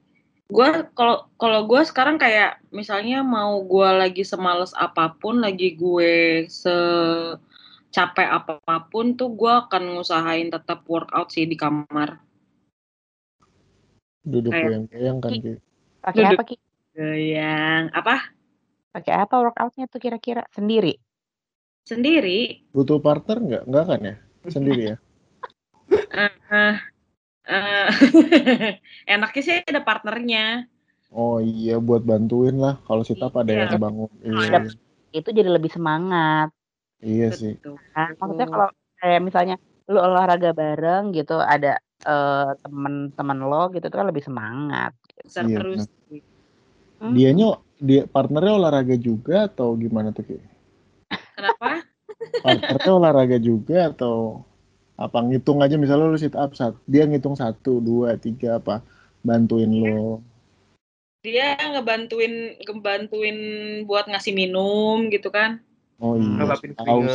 Gua 0.48 0.88
kalau 0.96 1.28
kalau 1.36 1.68
gue 1.68 1.84
sekarang 1.84 2.16
kayak 2.16 2.58
misalnya 2.72 3.20
mau 3.20 3.60
gue 3.60 3.84
lagi 3.84 4.24
semales 4.24 4.72
apa 4.72 5.12
pun, 5.12 5.38
lagi 5.38 5.76
gue 5.76 6.42
secapek 6.48 8.24
apa 8.24 8.58
pun 8.88 9.12
tuh 9.14 9.30
gue 9.36 9.52
akan 9.68 9.94
ngusahain 9.94 10.48
tetap 10.48 10.88
workout 10.88 11.30
sih 11.30 11.44
di 11.44 11.54
kamar. 11.54 12.16
Duduk 14.24 14.50
Kayak- 14.56 14.88
goyang-goyang 14.88 15.18
kan 15.20 15.30
Ki. 15.36 15.38
Pakai 16.00 16.24
apa 16.26 16.42
Ki? 16.48 16.56
Yang 16.96 17.84
apa? 17.94 18.16
pakai 18.90 19.14
apa 19.22 19.34
workoutnya 19.38 19.86
tuh 19.86 20.02
kira-kira 20.02 20.42
sendiri 20.50 20.98
Sendiri. 21.86 22.70
Butuh 22.70 23.02
partner 23.02 23.36
nggak? 23.40 23.62
Nggak 23.66 23.84
kan 23.88 24.00
ya? 24.04 24.14
Sendiri 24.46 24.82
ya? 24.94 24.96
eh 26.14 26.74
eh, 27.50 27.86
enaknya 29.14 29.42
sih 29.42 29.54
ada 29.64 29.80
partnernya. 29.82 30.70
Oh 31.10 31.42
iya 31.42 31.82
buat 31.82 32.06
bantuin 32.06 32.54
lah. 32.60 32.78
Kalau 32.86 33.02
sit 33.02 33.18
up 33.18 33.34
ada 33.34 33.50
yang 33.50 33.66
Iya. 33.74 33.80
bangun. 33.80 34.10
Iya, 34.22 34.38
Ada- 34.62 34.78
itu 35.10 35.28
jadi 35.34 35.50
lebih 35.50 35.74
semangat 35.74 36.54
iya 37.02 37.34
sih. 37.34 37.58
Nah, 37.66 38.14
maksudnya 38.14 38.46
kalau 38.46 38.68
kayak 39.02 39.20
misalnya 39.26 39.56
lu 39.90 39.98
olahraga 39.98 40.54
bareng 40.54 41.10
gitu 41.10 41.42
ada 41.42 41.82
eh, 42.06 42.50
temen-temen 42.62 43.38
lo 43.44 43.68
gitu 43.74 43.90
itu 43.90 43.96
kan 43.98 44.06
lebih 44.06 44.22
semangat. 44.22 44.94
Besar 45.24 45.44
Iya, 45.46 45.56
terus. 45.61 45.80
Hmm. 47.00 47.16
Dianya 47.16 47.48
dia 47.80 48.04
partnernya 48.04 48.61
olahraga 48.61 48.96
juga 48.96 49.48
atau 49.48 49.72
gimana 49.76 50.12
tuh 50.12 50.24
Ki? 50.28 50.37
Kenapa? 51.37 51.80
Partnernya 52.44 52.92
olahraga 52.92 53.38
juga 53.40 53.88
atau 53.88 54.44
apa 55.00 55.24
ngitung 55.24 55.64
aja 55.64 55.80
misalnya 55.80 56.12
lu 56.12 56.20
sit 56.20 56.37
up 56.37 56.52
sat, 56.52 56.76
dia 56.85 57.09
ngitung 57.09 57.33
satu 57.33 57.80
dua 57.80 58.20
tiga 58.20 58.61
apa 58.61 58.85
bantuin 59.24 59.72
lo 59.72 60.20
Dia 61.24 61.56
ngebantuin 61.56 62.61
ngebantuin 62.61 63.38
buat 63.88 64.09
ngasih 64.09 64.37
minum 64.37 65.09
gitu 65.09 65.33
kan. 65.33 65.64
oh 66.00 66.20
iya 66.20 66.44
Ngelapin 66.44 66.72
haus 66.80 67.14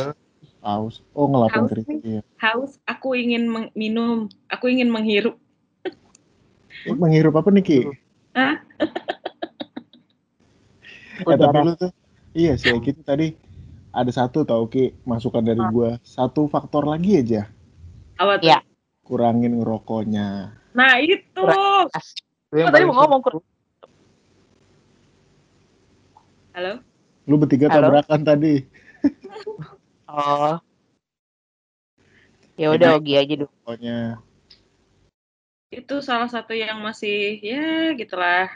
haus 0.62 0.94
oh 1.14 1.26
ngelapin 1.30 1.62
Haus 1.62 1.70
keringat 1.70 2.02
iya. 2.02 2.20
Haus, 2.42 2.72
aku 2.86 3.14
ingin 3.14 3.46
meng- 3.46 3.74
minum, 3.78 4.28
aku 4.50 4.68
ingin 4.68 4.90
menghirup. 4.90 5.38
Menghirup 6.86 7.34
apa 7.34 7.50
nih 7.50 7.64
Ki? 7.64 7.80
Hah? 8.36 8.54
Eh, 11.16 11.34
tapi 11.34 11.58
lu 11.64 11.72
tuh 11.74 11.90
iya 12.36 12.54
sih 12.54 12.76
gitu 12.76 13.00
tadi 13.00 13.32
ada 13.90 14.12
satu 14.12 14.44
tau 14.44 14.68
Ki 14.68 14.92
masukan 15.02 15.40
dari 15.40 15.58
gua 15.72 15.96
satu 16.04 16.44
faktor 16.46 16.84
lagi 16.84 17.16
aja 17.16 17.48
Apa 18.20 18.36
tuh? 18.36 18.52
Iya. 18.52 18.58
kurangin 19.02 19.56
ngerokoknya 19.56 20.52
Nah 20.76 21.00
itu. 21.00 21.40
Yang 22.52 22.68
Gua 22.68 22.70
tadi 22.70 22.84
mau 22.84 22.96
ngomong 23.00 23.20
seru. 23.24 23.40
Halo? 26.52 26.72
lu 27.24 27.34
bertiga 27.36 27.66
Halo? 27.68 27.80
tabrakan 27.82 28.20
tadi 28.22 28.54
Oh. 30.06 30.56
Ya 32.56 32.72
udah 32.72 32.96
Ogi 32.96 33.16
aja 33.16 33.34
dulu. 33.34 33.50
pokoknya 33.60 34.22
Itu 35.70 35.98
salah 35.98 36.30
satu 36.30 36.54
yang 36.54 36.78
masih 36.78 37.42
ya 37.42 37.90
gitulah. 37.98 38.46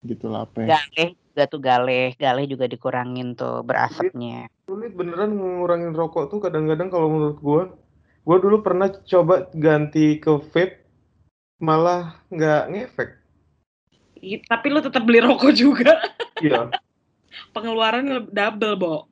gitu 0.00 0.32
lah 0.32 0.48
apa 0.48 0.64
ya. 0.64 0.80
Galeh 0.80 1.08
juga 1.12 1.42
tuh 1.44 1.60
galeh, 1.60 2.06
galeh 2.16 2.44
juga 2.48 2.64
dikurangin 2.64 3.36
tuh 3.36 3.60
berasapnya. 3.60 4.48
Sulit 4.64 4.96
beneran 4.96 5.36
ngurangin 5.36 5.92
rokok 5.92 6.32
tuh 6.32 6.40
kadang-kadang 6.40 6.88
kalau 6.88 7.12
menurut 7.12 7.38
gua. 7.44 7.62
Gua 8.24 8.36
dulu 8.40 8.64
pernah 8.64 8.88
coba 8.88 9.48
ganti 9.52 10.16
ke 10.16 10.32
vape 10.52 10.80
malah 11.60 12.16
nggak 12.32 12.62
ngefek. 12.72 13.10
I- 14.24 14.40
Tapi 14.40 14.66
lu 14.72 14.80
tetap 14.80 15.04
beli 15.04 15.20
rokok 15.20 15.52
juga. 15.52 15.92
Iya. 16.40 16.72
Pengeluaran 17.52 18.04
le- 18.08 18.32
double, 18.32 18.74
Bo. 18.80 19.04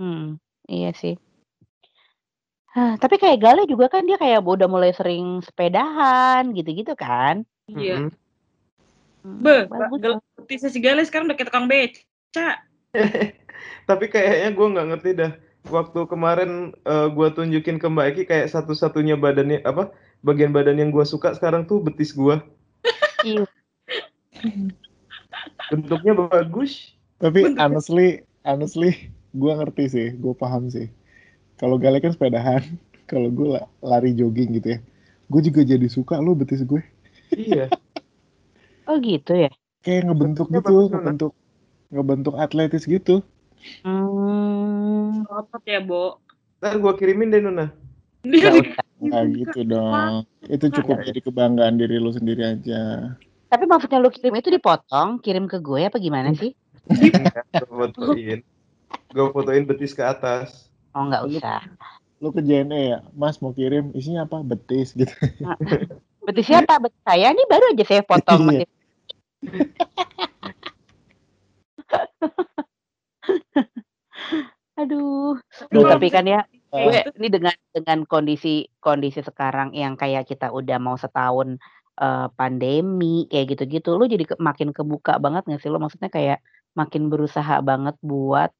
Hmm, 0.00 0.40
iya 0.70 0.94
sih. 0.94 1.18
Hah, 2.70 2.94
tapi 3.02 3.18
kayak 3.18 3.42
Gale 3.42 3.66
juga 3.66 3.90
kan 3.90 4.06
dia 4.06 4.14
kayak 4.14 4.46
udah 4.46 4.70
mulai 4.70 4.94
sering 4.94 5.42
sepedahan 5.42 6.54
gitu-gitu 6.54 6.94
kan. 6.94 7.42
Iya. 7.66 8.14
Hmm, 9.26 9.42
Be, 9.42 9.66
bagus 9.66 10.30
si 10.70 10.78
Gale 10.78 11.02
sekarang 11.02 11.26
udah 11.26 11.36
kayak 11.36 11.50
tukang 11.50 11.66
beca. 11.66 12.62
Tapi 13.90 14.04
kayaknya 14.06 14.50
gua 14.54 14.66
nggak 14.70 14.88
ngerti 14.94 15.10
dah. 15.18 15.32
Waktu 15.66 16.06
kemarin 16.06 16.72
eh, 16.86 17.08
gua 17.10 17.34
tunjukin 17.34 17.82
ke 17.82 17.86
Mbak 17.90 18.06
Eki 18.14 18.22
kayak 18.30 18.50
satu-satunya 18.54 19.18
badannya 19.18 19.66
apa 19.66 19.90
bagian 20.22 20.54
badan 20.54 20.78
yang 20.78 20.94
gua 20.94 21.02
suka 21.02 21.34
sekarang 21.34 21.66
tuh 21.66 21.82
betis 21.82 22.14
gua. 22.14 22.40
Iya. 23.20 23.44
Bentuknya 25.68 26.16
bagus. 26.16 26.96
Tapi 27.20 27.52
honestly, 27.60 28.24
honestly, 28.48 29.12
gue 29.30 29.52
ngerti 29.54 29.84
sih, 29.90 30.08
gue 30.14 30.34
paham 30.34 30.70
sih. 30.70 30.90
Kalau 31.60 31.76
Gale 31.76 32.02
kan 32.02 32.14
sepedahan, 32.14 32.62
kalau 33.10 33.28
gue 33.30 33.58
lari 33.82 34.14
jogging 34.14 34.56
gitu 34.58 34.76
ya. 34.76 34.78
Gue 35.30 35.40
juga 35.46 35.62
jadi 35.62 35.86
suka 35.86 36.18
lo 36.18 36.34
betis 36.34 36.66
gue. 36.66 36.82
Iya. 37.34 37.70
Oh 38.90 38.98
gitu 38.98 39.38
ya? 39.38 39.50
Kayak 39.86 40.10
ngebentuk 40.10 40.50
Bentuknya 40.50 40.66
gitu, 40.66 40.90
ngebentuk 40.90 41.32
ngebentuk 41.90 42.34
atletis 42.38 42.84
gitu. 42.86 43.22
Hmm, 43.84 45.22
Otot 45.28 45.62
ya, 45.68 45.78
Bo. 45.84 46.18
Ntar 46.60 46.76
gua 46.80 46.92
kirimin 46.96 47.32
deh 47.32 47.40
Nuna. 47.40 47.72
Nah 49.00 49.24
gitu 49.32 49.64
dong. 49.64 50.28
Itu 50.44 50.68
cukup 50.68 51.00
jadi 51.06 51.20
kebanggaan 51.24 51.80
diri 51.80 51.96
lo 51.96 52.12
sendiri 52.12 52.44
aja. 52.44 53.14
Tapi 53.50 53.64
maksudnya 53.66 53.98
lu 53.98 54.12
kirim 54.12 54.34
itu 54.36 54.48
dipotong, 54.52 55.18
kirim 55.24 55.50
ke 55.50 55.58
gue 55.58 55.88
apa 55.88 55.98
gimana 55.98 56.30
sih? 56.36 56.54
Enggak, 56.86 57.46
gua 57.66 57.88
fotoin. 57.90 58.44
Gua 59.10 59.34
fotoin 59.34 59.66
betis 59.66 59.94
ke 59.94 60.02
atas. 60.06 60.70
Oh 60.94 61.02
nggak 61.06 61.22
Lu- 61.26 61.38
usah. 61.38 61.62
Lo 62.20 62.28
ke 62.36 62.44
JNE 62.44 62.80
ya, 62.92 63.00
Mas 63.16 63.40
mau 63.40 63.56
kirim 63.56 63.96
isinya 63.96 64.28
apa? 64.28 64.44
Betis 64.44 64.92
gitu. 64.92 65.08
Betis 66.20 66.44
siapa? 66.44 66.76
Betis 66.76 67.00
saya 67.00 67.32
ini 67.32 67.48
baru 67.48 67.72
aja 67.72 67.84
saya 67.88 68.04
potong. 68.04 68.60
Iya. 68.60 68.68
Aduh. 74.80 75.36
Duh, 75.72 75.84
tapi 75.88 76.12
kan 76.12 76.28
ya 76.28 76.44
gue 76.70 77.02
ini 77.18 77.28
dengan 77.32 77.54
dengan 77.74 78.04
kondisi 78.06 78.68
kondisi 78.78 79.18
sekarang 79.24 79.72
yang 79.74 79.96
kayak 79.98 80.28
kita 80.28 80.52
udah 80.54 80.78
mau 80.78 80.94
setahun 81.00 81.56
eh, 82.00 82.26
pandemi 82.36 83.26
kayak 83.26 83.46
gitu-gitu, 83.56 83.96
lu 83.98 84.06
jadi 84.06 84.24
ke- 84.24 84.38
makin 84.40 84.72
kebuka 84.76 85.18
banget 85.20 85.44
nggak 85.48 85.60
sih 85.60 85.68
lo? 85.72 85.78
Maksudnya 85.82 86.08
kayak 86.12 86.38
makin 86.76 87.10
berusaha 87.10 87.60
banget 87.60 87.96
buat 88.00 88.52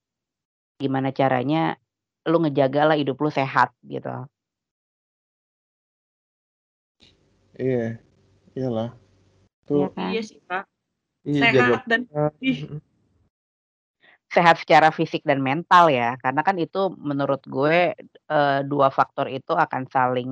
gimana 0.81 1.09
caranya 1.13 1.77
lu 2.25 2.37
ngejaga 2.43 2.89
lah 2.89 2.97
hidup 2.97 3.17
lu 3.21 3.29
sehat 3.29 3.71
gitu. 3.85 4.09
iya, 7.61 8.01
iyalah. 8.57 8.91
Iya 9.71 9.87
Tuh, 9.87 9.93
kan? 9.93 10.11
Iya 10.11 10.21
sih, 10.25 10.39
Pak. 10.49 10.65
Iya, 11.29 11.41
jaga 11.53 11.61
Sehat 11.61 11.83
dan 11.85 12.01
ih, 12.41 12.61
Sehat 14.31 14.57
secara 14.63 14.89
fisik 14.95 15.27
dan 15.27 15.43
mental 15.43 15.91
ya, 15.91 16.15
karena 16.23 16.41
kan 16.47 16.57
itu 16.57 16.95
menurut 16.97 17.43
gue 17.45 17.93
eh, 18.31 18.61
dua 18.63 18.89
faktor 18.95 19.27
itu 19.27 19.53
akan 19.53 19.83
saling 19.91 20.31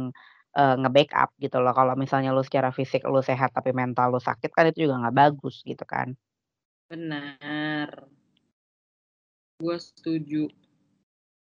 eh, 0.56 0.74
nge-backup 0.80 1.34
gitu 1.42 1.58
loh. 1.60 1.74
Kalau 1.74 1.94
misalnya 1.98 2.30
lu 2.30 2.40
secara 2.46 2.70
fisik 2.72 3.02
lu 3.04 3.20
sehat 3.20 3.50
tapi 3.52 3.70
mental 3.74 4.14
lu 4.14 4.20
sakit 4.22 4.50
kan 4.54 4.70
itu 4.70 4.88
juga 4.88 5.02
nggak 5.06 5.16
bagus 5.18 5.60
gitu 5.66 5.84
kan. 5.84 6.14
benar. 6.88 8.17
Gue 9.58 9.76
setuju. 9.78 10.46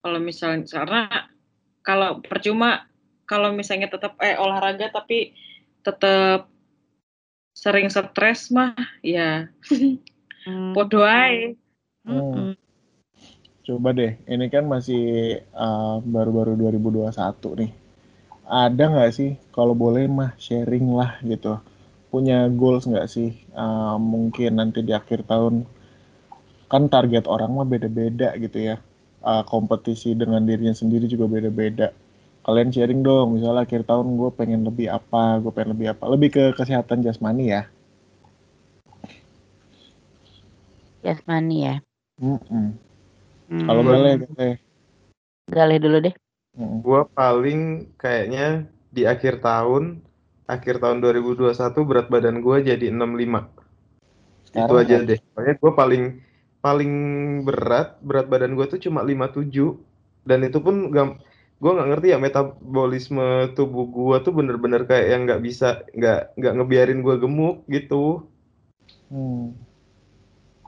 Kalau 0.05 0.19
misalnya 0.23 0.65
karena 0.71 1.03
kalau 1.83 2.23
percuma 2.23 2.87
kalau 3.25 3.51
misalnya 3.51 3.89
tetap 3.89 4.15
eh 4.21 4.37
olahraga 4.37 4.93
tapi 4.93 5.33
tetap 5.83 6.47
sering 7.55 7.89
stres 7.89 8.51
mah 8.53 8.75
ya 9.01 9.49
Hmm. 10.45 10.77
podo 10.77 11.01
ae. 11.01 11.57
Mm-mm. 12.05 12.53
coba 13.65 13.97
deh. 13.97 14.13
Ini 14.29 14.53
kan 14.53 14.69
masih 14.69 15.41
uh, 15.57 15.97
baru-baru 16.05 16.53
2021 16.61 17.65
nih. 17.65 17.73
Ada 18.45 18.93
nggak 18.93 19.13
sih, 19.17 19.41
kalau 19.57 19.73
boleh 19.73 20.05
mah 20.05 20.37
sharing 20.37 20.93
lah 20.93 21.17
gitu. 21.25 21.57
Punya 22.13 22.45
goals 22.53 22.85
nggak 22.85 23.09
sih? 23.09 23.33
Uh, 23.57 23.97
mungkin 23.97 24.61
nanti 24.61 24.85
di 24.85 24.93
akhir 24.93 25.25
tahun 25.25 25.65
kan 26.75 26.91
target 26.91 27.31
orang 27.31 27.55
mah 27.55 27.63
beda-beda 27.63 28.35
gitu 28.35 28.75
ya. 28.75 28.77
Uh, 29.23 29.47
kompetisi 29.47 30.13
dengan 30.19 30.43
dirinya 30.43 30.75
sendiri 30.75 31.07
juga 31.07 31.31
beda-beda. 31.31 31.95
Kalian 32.45 32.75
sharing 32.75 33.01
dong, 33.07 33.39
misalnya 33.39 33.65
akhir 33.65 33.87
tahun 33.87 34.19
gue 34.19 34.31
pengen 34.35 34.67
lebih 34.67 34.91
apa, 34.91 35.39
gue 35.39 35.49
pengen 35.55 35.79
lebih 35.79 35.95
apa. 35.95 36.05
Lebih 36.11 36.29
ke 36.35 36.45
kesehatan 36.59 37.01
jasmani 37.01 37.55
ya. 37.55 37.63
Jasmani 41.01 41.57
ya. 41.65 41.77
Hmm. 42.21 42.77
Kalau 43.49 43.81
boleh, 43.81 44.21
boleh. 44.29 44.55
Galih 45.49 45.79
dulu 45.81 45.99
deh. 46.05 46.15
Mm-mm. 46.55 46.81
Gua 46.81 47.05
paling 47.05 47.91
kayaknya 47.99 48.65
di 48.95 49.05
akhir 49.05 49.43
tahun, 49.43 50.01
akhir 50.47 50.79
tahun 50.79 51.03
2021 51.03 51.53
berat 51.85 52.07
badan 52.09 52.39
gua 52.41 52.63
jadi 52.63 52.89
65. 52.89 53.51
Itu 54.55 54.55
Sekarang 54.55 54.81
aja 54.81 54.97
kan? 55.03 55.09
deh. 55.11 55.19
Pokoknya 55.35 55.55
gua 55.61 55.73
paling 55.75 56.03
paling 56.65 56.93
berat 57.45 58.01
berat 58.01 58.25
badan 58.33 58.57
gua 58.57 58.65
tuh 58.65 58.81
cuma 58.81 59.05
57 59.05 59.53
dan 60.25 60.41
itu 60.41 60.57
pun 60.65 60.89
gak, 60.89 61.21
gua 61.61 61.71
nggak 61.77 61.89
ngerti 61.93 62.07
ya 62.17 62.19
metabolisme 62.19 63.53
tubuh 63.53 63.85
gua 63.85 64.25
tuh 64.25 64.33
bener-bener 64.33 64.89
kayak 64.89 65.07
yang 65.13 65.29
nggak 65.29 65.45
bisa 65.45 65.85
nggak 65.93 66.33
nggak 66.41 66.55
ngebiarin 66.57 67.05
gua 67.05 67.21
gemuk 67.21 67.69
gitu. 67.69 68.25
Hmm. 69.13 69.53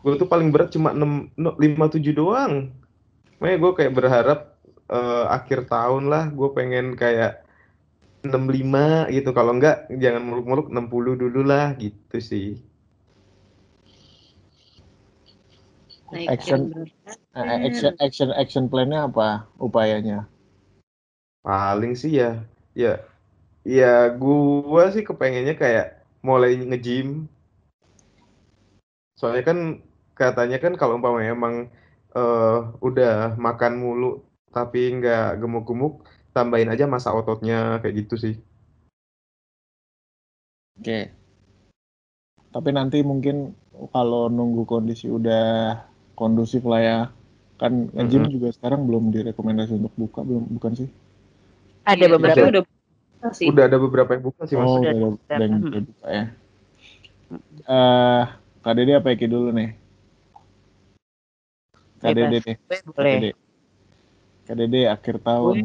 Gua 0.04 0.20
tuh 0.20 0.28
paling 0.28 0.52
berat 0.52 0.76
cuma 0.76 0.92
6 0.92 1.32
no, 1.40 1.56
57 1.56 2.12
doang. 2.12 2.68
Makanya 3.40 3.59
gua 3.64 3.72
kayak 3.72 3.92
berharap 3.96 4.40
eh, 4.92 5.24
akhir 5.32 5.66
tahun 5.72 6.12
lah 6.12 6.30
gue 6.30 6.48
pengen 6.54 6.94
kayak 6.94 7.42
65 8.26 9.14
gitu 9.14 9.30
kalau 9.35 9.54
enggak 9.54 9.87
jangan 10.02 10.22
muluk-muluk 10.26 10.66
60 10.70 11.22
dulu 11.22 11.40
lah 11.46 11.74
gitu 11.78 12.18
sih 12.18 12.59
Action. 16.12 16.70
berat 16.70 16.90
Eh, 17.36 17.58
action 17.68 17.92
action 18.00 18.28
action 18.32 18.64
plan-nya 18.72 19.04
apa 19.04 19.44
upayanya? 19.60 20.24
paling 21.46 21.94
sih 21.94 22.18
ya 22.18 22.42
ya 22.74 22.98
ya 23.62 24.10
gua 24.18 24.90
sih 24.90 25.06
kepengennya 25.06 25.54
kayak 25.54 26.02
mulai 26.18 26.58
nge-gym 26.58 27.30
soalnya 29.14 29.46
kan 29.46 29.58
katanya 30.18 30.58
kan 30.58 30.74
kalau 30.74 30.98
umpamanya 30.98 31.38
emang 31.38 31.70
eh, 32.18 32.58
udah 32.82 33.38
makan 33.38 33.78
mulu 33.78 34.26
tapi 34.50 34.90
nggak 34.98 35.38
gemuk-gemuk 35.38 36.02
tambahin 36.34 36.72
aja 36.74 36.90
masa 36.90 37.14
ototnya 37.14 37.78
kayak 37.78 37.94
gitu 38.02 38.14
sih 38.18 38.34
Oke. 40.76 41.08
Tapi 42.52 42.68
nanti 42.68 43.00
mungkin 43.00 43.56
kalau 43.96 44.28
nunggu 44.28 44.68
kondisi 44.68 45.08
udah 45.08 45.72
kondusif 46.16 46.64
lah 46.64 46.81
ya. 46.81 46.98
Kan 47.57 47.92
nge-gym 47.92 48.26
Mhm. 48.29 48.33
juga 48.33 48.48
sekarang 48.52 48.85
belum 48.88 49.12
direkomendasi 49.12 49.76
untuk 49.76 49.94
buka 49.96 50.20
belum 50.24 50.44
bukan 50.57 50.72
sih? 50.76 50.88
Ada 51.87 52.05
beberapa 52.11 52.44
udah 52.50 52.62
buka 52.66 53.29
sih. 53.33 53.46
udah 53.46 53.64
ada 53.64 53.76
beberapa 53.79 54.11
yang 54.16 54.24
buka 54.26 54.42
sih 54.44 54.57
mas 54.59 54.66
Oh, 54.68 54.83
Udah, 54.83 54.90
udah 54.90 54.90
ada 54.90 55.07
udah. 55.07 55.37
udah 55.37 55.44
yang 55.46 55.55
udah 55.62 55.83
buka 55.87 56.07
ya. 56.11 56.24
Eh, 57.66 58.24
Kak 58.62 58.74
Dede 58.74 58.92
apa 58.98 59.09
Eki 59.14 59.26
dulu 59.31 59.48
nih? 59.55 59.70
Kak 62.02 62.12
Bebas. 62.12 62.31
Dede 62.31 62.38
deh. 62.44 62.57
Boleh. 62.92 63.14
Dede. 63.16 63.31
Kak 64.46 64.57
Dede 64.59 64.81
akhir 64.90 65.16
tahun. 65.24 65.57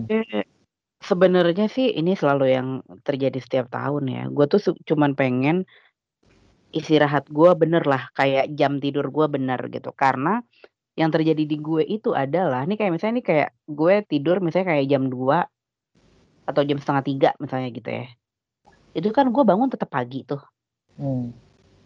Sebenarnya 1.02 1.66
sih 1.66 1.90
ini 1.98 2.14
selalu 2.14 2.46
yang 2.54 2.68
terjadi 3.02 3.42
setiap 3.42 3.74
tahun 3.74 4.06
ya. 4.06 4.24
Gue 4.30 4.46
tuh 4.46 4.62
cuman 4.86 5.18
pengen 5.18 5.66
istirahat 6.72 7.28
gue 7.28 7.52
bener 7.56 7.84
lah, 7.84 8.08
kayak 8.16 8.56
jam 8.56 8.80
tidur 8.80 9.12
gue 9.12 9.28
bener 9.28 9.60
gitu. 9.72 9.92
Karena 9.92 10.40
yang 10.96 11.12
terjadi 11.12 11.44
di 11.48 11.58
gue 11.60 11.84
itu 11.88 12.12
adalah, 12.12 12.68
nih 12.68 12.76
kayak 12.76 12.92
misalnya 12.96 13.16
nih 13.20 13.26
kayak 13.28 13.50
gue 13.68 13.94
tidur 14.08 14.44
misalnya 14.44 14.76
kayak 14.76 14.86
jam 14.92 15.04
2 15.08 15.48
atau 16.48 16.62
jam 16.68 16.78
setengah 16.80 17.04
tiga 17.06 17.30
misalnya 17.40 17.70
gitu 17.72 17.90
ya. 17.92 18.06
Itu 18.92 19.12
kan 19.16 19.32
gue 19.32 19.44
bangun 19.44 19.72
tetap 19.72 19.88
pagi 19.88 20.28
tuh. 20.28 20.42
Hmm. 21.00 21.32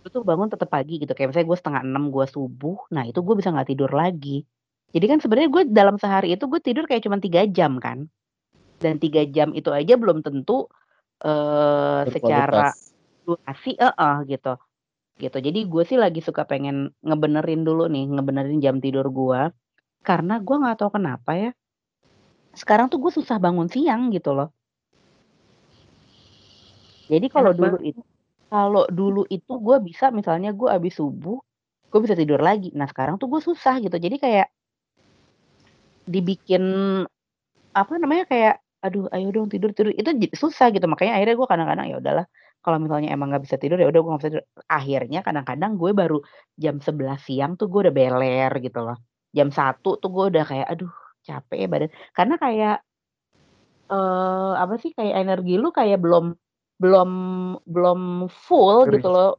Gue 0.01 0.09
tuh 0.09 0.25
bangun 0.25 0.49
tetap 0.49 0.69
pagi 0.69 1.01
gitu. 1.01 1.13
Kayak 1.13 1.33
misalnya 1.33 1.47
gue 1.53 1.57
setengah 1.57 1.81
enam 1.85 2.03
gue 2.09 2.25
subuh, 2.25 2.77
nah 2.89 3.05
itu 3.05 3.21
gue 3.21 3.35
bisa 3.37 3.53
nggak 3.53 3.69
tidur 3.73 3.91
lagi. 3.93 4.45
Jadi 4.93 5.05
kan 5.11 5.19
sebenarnya 5.19 5.49
gue 5.51 5.63
dalam 5.69 5.95
sehari 5.99 6.33
itu 6.33 6.45
gue 6.47 6.61
tidur 6.61 6.85
kayak 6.89 7.03
cuma 7.05 7.21
tiga 7.21 7.45
jam 7.45 7.77
kan. 7.77 8.09
Dan 8.81 9.01
tiga 9.01 9.25
jam 9.25 9.53
itu 9.53 9.69
aja 9.69 9.97
belum 9.97 10.21
tentu 10.25 10.69
eh 11.25 12.03
secara 12.11 12.73
durasi 13.25 13.77
eh 13.77 14.17
gitu. 14.29 14.53
Gitu. 15.15 15.37
Jadi 15.39 15.59
gue 15.63 15.83
sih 15.87 15.95
lagi 15.95 16.19
suka 16.19 16.43
pengen 16.43 16.91
ngebenerin 16.99 17.63
dulu 17.63 17.87
nih, 17.87 18.11
ngebenerin 18.11 18.59
jam 18.59 18.83
tidur 18.83 19.07
gue. 19.07 19.51
Karena 20.03 20.43
gue 20.43 20.55
nggak 20.59 20.77
tahu 20.83 20.99
kenapa 20.99 21.31
ya. 21.39 21.51
Sekarang 22.51 22.91
tuh 22.91 22.99
gue 22.99 23.11
susah 23.11 23.39
bangun 23.39 23.71
siang 23.71 24.11
gitu 24.11 24.35
loh. 24.35 24.51
Jadi 27.07 27.27
kalau 27.29 27.51
dulu 27.53 27.77
itu 27.85 28.01
kalau 28.49 28.83
dulu 28.87 29.21
itu 29.27 29.53
gue 29.59 29.77
bisa 29.83 30.09
misalnya 30.13 30.55
gue 30.55 30.69
abis 30.69 30.99
subuh, 30.99 31.37
gue 31.91 31.99
bisa 32.03 32.15
tidur 32.15 32.39
lagi. 32.39 32.71
Nah 32.75 32.87
sekarang 32.87 33.15
tuh 33.15 33.31
gue 33.31 33.41
susah 33.43 33.79
gitu. 33.79 33.95
Jadi 33.95 34.19
kayak 34.19 34.47
dibikin 36.05 36.63
apa 37.75 37.93
namanya 37.97 38.29
kayak 38.29 38.55
aduh 38.85 39.09
ayo 39.09 39.33
dong 39.33 39.49
tidur 39.49 39.73
tidur 39.73 39.91
itu 39.97 40.29
susah 40.37 40.69
gitu 40.69 40.85
makanya 40.85 41.17
akhirnya 41.17 41.35
gue 41.41 41.47
kadang-kadang 41.49 41.85
ya 41.89 41.97
udahlah 41.97 42.25
kalau 42.65 42.81
misalnya 42.81 43.13
emang 43.13 43.29
nggak 43.29 43.45
bisa 43.45 43.57
tidur 43.61 43.77
ya 43.77 43.87
udah 43.93 44.01
gue 44.01 44.09
nggak 44.09 44.21
bisa 44.25 44.31
tidur. 44.33 44.45
Akhirnya 44.65 45.19
kadang-kadang 45.21 45.71
gue 45.77 45.91
baru 45.93 46.17
jam 46.57 46.75
11 46.81 47.21
siang 47.21 47.53
tuh 47.61 47.69
gue 47.69 47.79
udah 47.85 47.93
beler 47.93 48.51
gitu 48.65 48.79
loh. 48.81 48.97
Jam 49.37 49.53
satu 49.53 50.01
tuh 50.01 50.09
gue 50.09 50.25
udah 50.33 50.43
kayak 50.49 50.67
aduh 50.73 50.89
capek 51.21 51.57
ya 51.61 51.67
badan. 51.69 51.91
Karena 52.17 52.35
kayak 52.41 52.75
eh 53.85 54.51
apa 54.57 54.73
sih 54.81 54.89
kayak 54.97 55.13
energi 55.21 55.61
lu 55.61 55.69
kayak 55.69 56.01
belum 56.01 56.33
belum 56.81 57.09
belum 57.69 57.99
full 58.33 58.89
gitu 58.89 59.05
Recharge. 59.05 59.13
loh. 59.13 59.31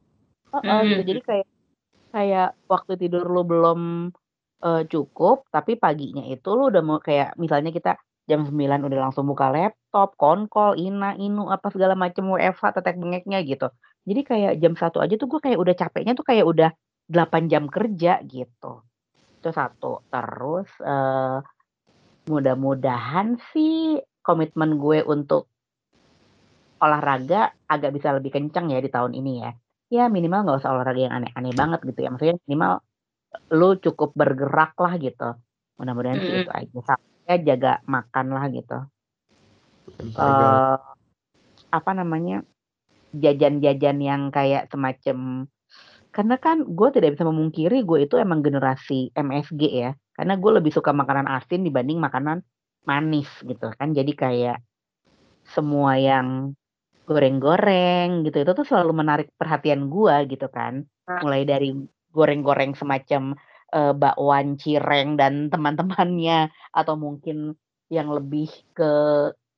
Heeh, 0.55 0.79
gitu. 0.87 0.95
Mhm. 1.03 1.07
jadi 1.11 1.21
kayak 1.27 1.47
kayak 2.15 2.47
waktu 2.71 2.93
tidur 3.01 3.25
lu 3.27 3.41
belum 3.43 3.79
eh, 4.63 4.83
cukup 4.87 5.37
tapi 5.51 5.75
paginya 5.75 6.23
itu 6.23 6.47
lu 6.55 6.71
udah 6.71 6.81
mau 6.81 6.99
kayak 7.03 7.35
misalnya 7.35 7.71
kita 7.75 7.99
jam 8.27 8.43
9 8.43 8.83
udah 8.83 8.99
langsung 9.07 9.23
buka 9.23 9.47
laptop, 9.49 10.19
konkol, 10.19 10.75
ina, 10.75 11.15
inu 11.15 11.47
apa 11.47 11.71
segala 11.71 11.95
macam 11.95 12.27
WFH 12.35 12.75
tetek 12.75 12.99
bengeknya 12.99 13.39
gitu. 13.47 13.71
Jadi 14.03 14.21
kayak 14.23 14.53
jam 14.59 14.75
satu 14.75 14.99
aja 14.99 15.15
tuh 15.15 15.31
gue 15.31 15.39
kayak 15.39 15.59
udah 15.59 15.75
capeknya 15.75 16.13
tuh 16.13 16.27
kayak 16.27 16.43
udah 16.43 16.69
8 17.07 17.47
jam 17.47 17.71
kerja 17.71 18.19
gitu. 18.27 18.83
Itu 19.39 19.49
satu. 19.55 20.03
Terus 20.11 20.67
eh 20.83 21.39
mudah-mudahan 22.27 23.39
sih 23.55 24.03
komitmen 24.19 24.75
gue 24.75 24.99
untuk 25.07 25.47
olahraga 26.83 27.55
agak 27.71 27.95
bisa 27.95 28.11
lebih 28.11 28.35
kencang 28.35 28.75
ya 28.75 28.83
di 28.83 28.91
tahun 28.91 29.15
ini 29.15 29.33
ya. 29.39 29.51
Ya 29.87 30.03
minimal 30.11 30.43
nggak 30.43 30.59
usah 30.59 30.75
olahraga 30.75 30.99
yang 30.99 31.15
aneh-aneh 31.15 31.55
banget 31.55 31.79
gitu 31.87 31.99
ya. 32.03 32.11
Maksudnya 32.11 32.35
minimal 32.43 32.83
lu 33.55 33.79
cukup 33.79 34.11
bergerak 34.19 34.75
lah 34.75 34.93
gitu. 34.99 35.31
Mudah-mudahan 35.79 36.19
sih 36.19 36.27
Mm-mm. 36.27 36.43
itu 36.43 36.51
aja. 36.51 36.99
Sampai 37.27 37.43
jaga 37.43 37.83
makan 37.83 38.25
lah 38.31 38.47
gitu. 38.47 38.79
Eh 40.15 40.79
apa 41.67 41.91
namanya 41.91 42.39
jajan-jajan 43.11 43.99
yang 43.99 44.31
kayak 44.31 44.71
semacam 44.71 45.51
karena 46.15 46.35
kan 46.39 46.63
gue 46.63 46.87
tidak 46.95 47.19
bisa 47.19 47.27
memungkiri 47.27 47.83
gue 47.83 48.07
itu 48.07 48.15
emang 48.15 48.39
generasi 48.39 49.11
MSG 49.11 49.61
ya. 49.67 49.91
Karena 50.15 50.39
gue 50.39 50.51
lebih 50.55 50.71
suka 50.71 50.95
makanan 50.95 51.27
asin 51.27 51.67
dibanding 51.67 51.99
makanan 51.99 52.47
manis 52.87 53.27
gitu 53.43 53.75
kan. 53.75 53.91
Jadi 53.91 54.15
kayak 54.15 54.63
semua 55.51 55.99
yang 55.99 56.55
goreng-goreng 57.03 58.23
gitu 58.23 58.39
itu 58.39 58.51
tuh 58.55 58.63
selalu 58.63 59.03
menarik 59.03 59.27
perhatian 59.35 59.91
gue 59.91 60.15
gitu 60.31 60.47
kan. 60.47 60.87
Mulai 61.03 61.43
dari 61.43 61.75
goreng-goreng 62.15 62.71
semacam 62.71 63.35
eh, 63.73 63.93
bakwan 63.95 64.55
cireng 64.59 65.15
dan 65.19 65.49
teman-temannya 65.53 66.51
atau 66.71 66.95
mungkin 66.95 67.55
yang 67.87 68.11
lebih 68.11 68.51
ke 68.75 68.91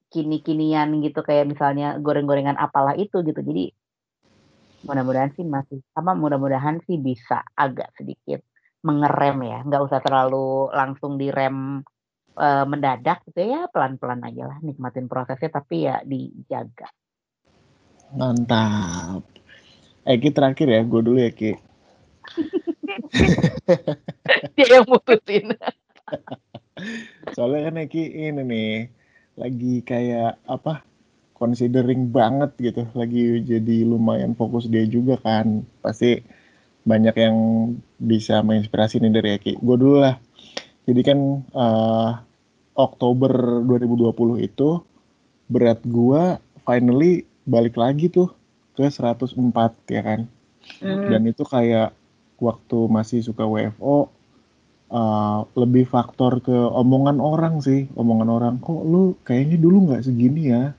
kini-kinian 0.10 1.01
gitu 1.05 1.22
kayak 1.22 1.49
misalnya 1.49 1.97
goreng-gorengan 2.01 2.57
apalah 2.57 2.97
itu 2.97 3.22
gitu. 3.22 3.41
Jadi 3.41 3.70
mudah-mudahan 4.86 5.36
sih 5.36 5.45
masih 5.45 5.84
sama 5.93 6.16
mudah-mudahan 6.18 6.82
sih 6.88 6.97
bisa 6.97 7.45
agak 7.53 7.93
sedikit 7.97 8.41
mengerem 8.82 9.38
ya. 9.45 9.60
Nggak 9.66 9.84
usah 9.86 9.99
terlalu 10.01 10.74
langsung 10.74 11.22
direm 11.22 11.86
eh, 12.38 12.66
mendadak 12.66 13.22
gitu 13.30 13.45
ya. 13.45 13.70
Pelan-pelan 13.70 14.26
aja 14.26 14.49
lah 14.49 14.57
nikmatin 14.66 15.05
prosesnya 15.05 15.49
tapi 15.53 15.86
ya 15.86 16.01
dijaga. 16.01 16.89
Mantap. 18.18 19.22
Eki 20.01 20.34
terakhir 20.34 20.68
ya, 20.74 20.82
gue 20.82 21.01
dulu 21.05 21.22
ya 21.22 21.30
Ki. 21.30 21.53
dia 24.58 24.68
yang 24.80 24.86
mutusin 24.90 25.54
Soalnya 27.36 27.70
kan 27.70 27.82
Eki 27.86 28.04
ini 28.32 28.42
nih, 28.42 28.74
lagi 29.36 29.84
kayak 29.84 30.40
apa, 30.48 30.82
considering 31.36 32.08
banget 32.10 32.56
gitu. 32.58 32.88
Lagi 32.96 33.44
jadi 33.44 33.84
lumayan 33.84 34.34
fokus 34.34 34.72
dia 34.72 34.88
juga 34.88 35.20
kan. 35.20 35.62
Pasti 35.84 36.24
banyak 36.88 37.16
yang 37.20 37.38
bisa 38.00 38.40
menginspirasi 38.42 39.04
nih 39.04 39.12
dari 39.12 39.30
Eki. 39.38 39.60
Gue 39.60 39.76
dulu 39.76 39.98
lah. 40.02 40.16
Jadi 40.88 41.02
kan 41.04 41.20
eh, 41.44 42.10
Oktober 42.80 43.62
2020 43.68 44.40
itu 44.40 44.80
berat 45.52 45.84
gua 45.84 46.40
finally 46.64 47.28
balik 47.44 47.76
lagi 47.76 48.08
tuh 48.08 48.32
ke 48.80 48.88
104 48.88 49.36
ya 49.92 50.02
kan. 50.02 50.20
Hmm. 50.80 51.12
Dan 51.12 51.28
itu 51.28 51.44
kayak 51.44 51.92
waktu 52.40 52.78
masih 52.90 53.20
suka 53.24 53.44
WFO 53.46 54.10
uh, 54.90 55.40
lebih 55.54 55.86
faktor 55.88 56.42
ke 56.42 56.54
omongan 56.54 57.22
orang 57.22 57.62
sih, 57.62 57.88
omongan 57.94 58.30
orang 58.30 58.54
kok 58.60 58.82
lu 58.84 59.16
kayaknya 59.24 59.58
dulu 59.62 59.78
nggak 59.92 60.04
segini 60.06 60.52
ya. 60.52 60.74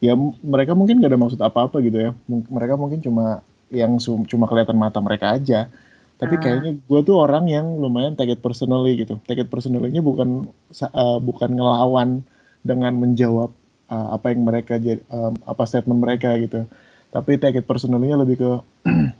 Ya 0.00 0.16
m- 0.16 0.36
mereka 0.40 0.72
mungkin 0.72 1.04
gak 1.04 1.12
ada 1.12 1.20
maksud 1.20 1.40
apa-apa 1.44 1.84
gitu 1.84 1.98
ya. 2.00 2.10
Mung- 2.24 2.48
Mereka 2.48 2.74
mungkin 2.80 3.04
cuma 3.04 3.44
yang 3.68 4.00
cuma 4.00 4.48
kelihatan 4.48 4.80
mata 4.80 4.96
mereka 5.04 5.36
aja. 5.36 5.68
Tapi 6.16 6.36
Ah. 6.36 6.40
kayaknya 6.40 6.70
gue 6.80 7.00
tuh 7.04 7.16
orang 7.20 7.48
yang 7.48 7.76
lumayan 7.80 8.16
take 8.16 8.32
it 8.32 8.40
personally 8.40 8.96
gitu. 8.96 9.20
Take 9.28 9.44
it 9.44 9.48
personally-nya 9.52 10.00
bukan 10.00 10.48
uh, 10.92 11.18
bukan 11.20 11.52
ngelawan 11.52 12.24
dengan 12.64 12.96
menjawab 12.96 13.52
uh, 13.92 14.08
apa 14.16 14.32
yang 14.32 14.44
mereka 14.44 14.80
um, 15.12 15.36
apa 15.44 15.62
statement 15.68 16.00
mereka 16.00 16.32
gitu. 16.40 16.64
Tapi 17.12 17.36
take 17.36 17.60
it 17.60 17.66
personally-nya 17.68 18.16
lebih 18.20 18.36
ke 18.40 18.50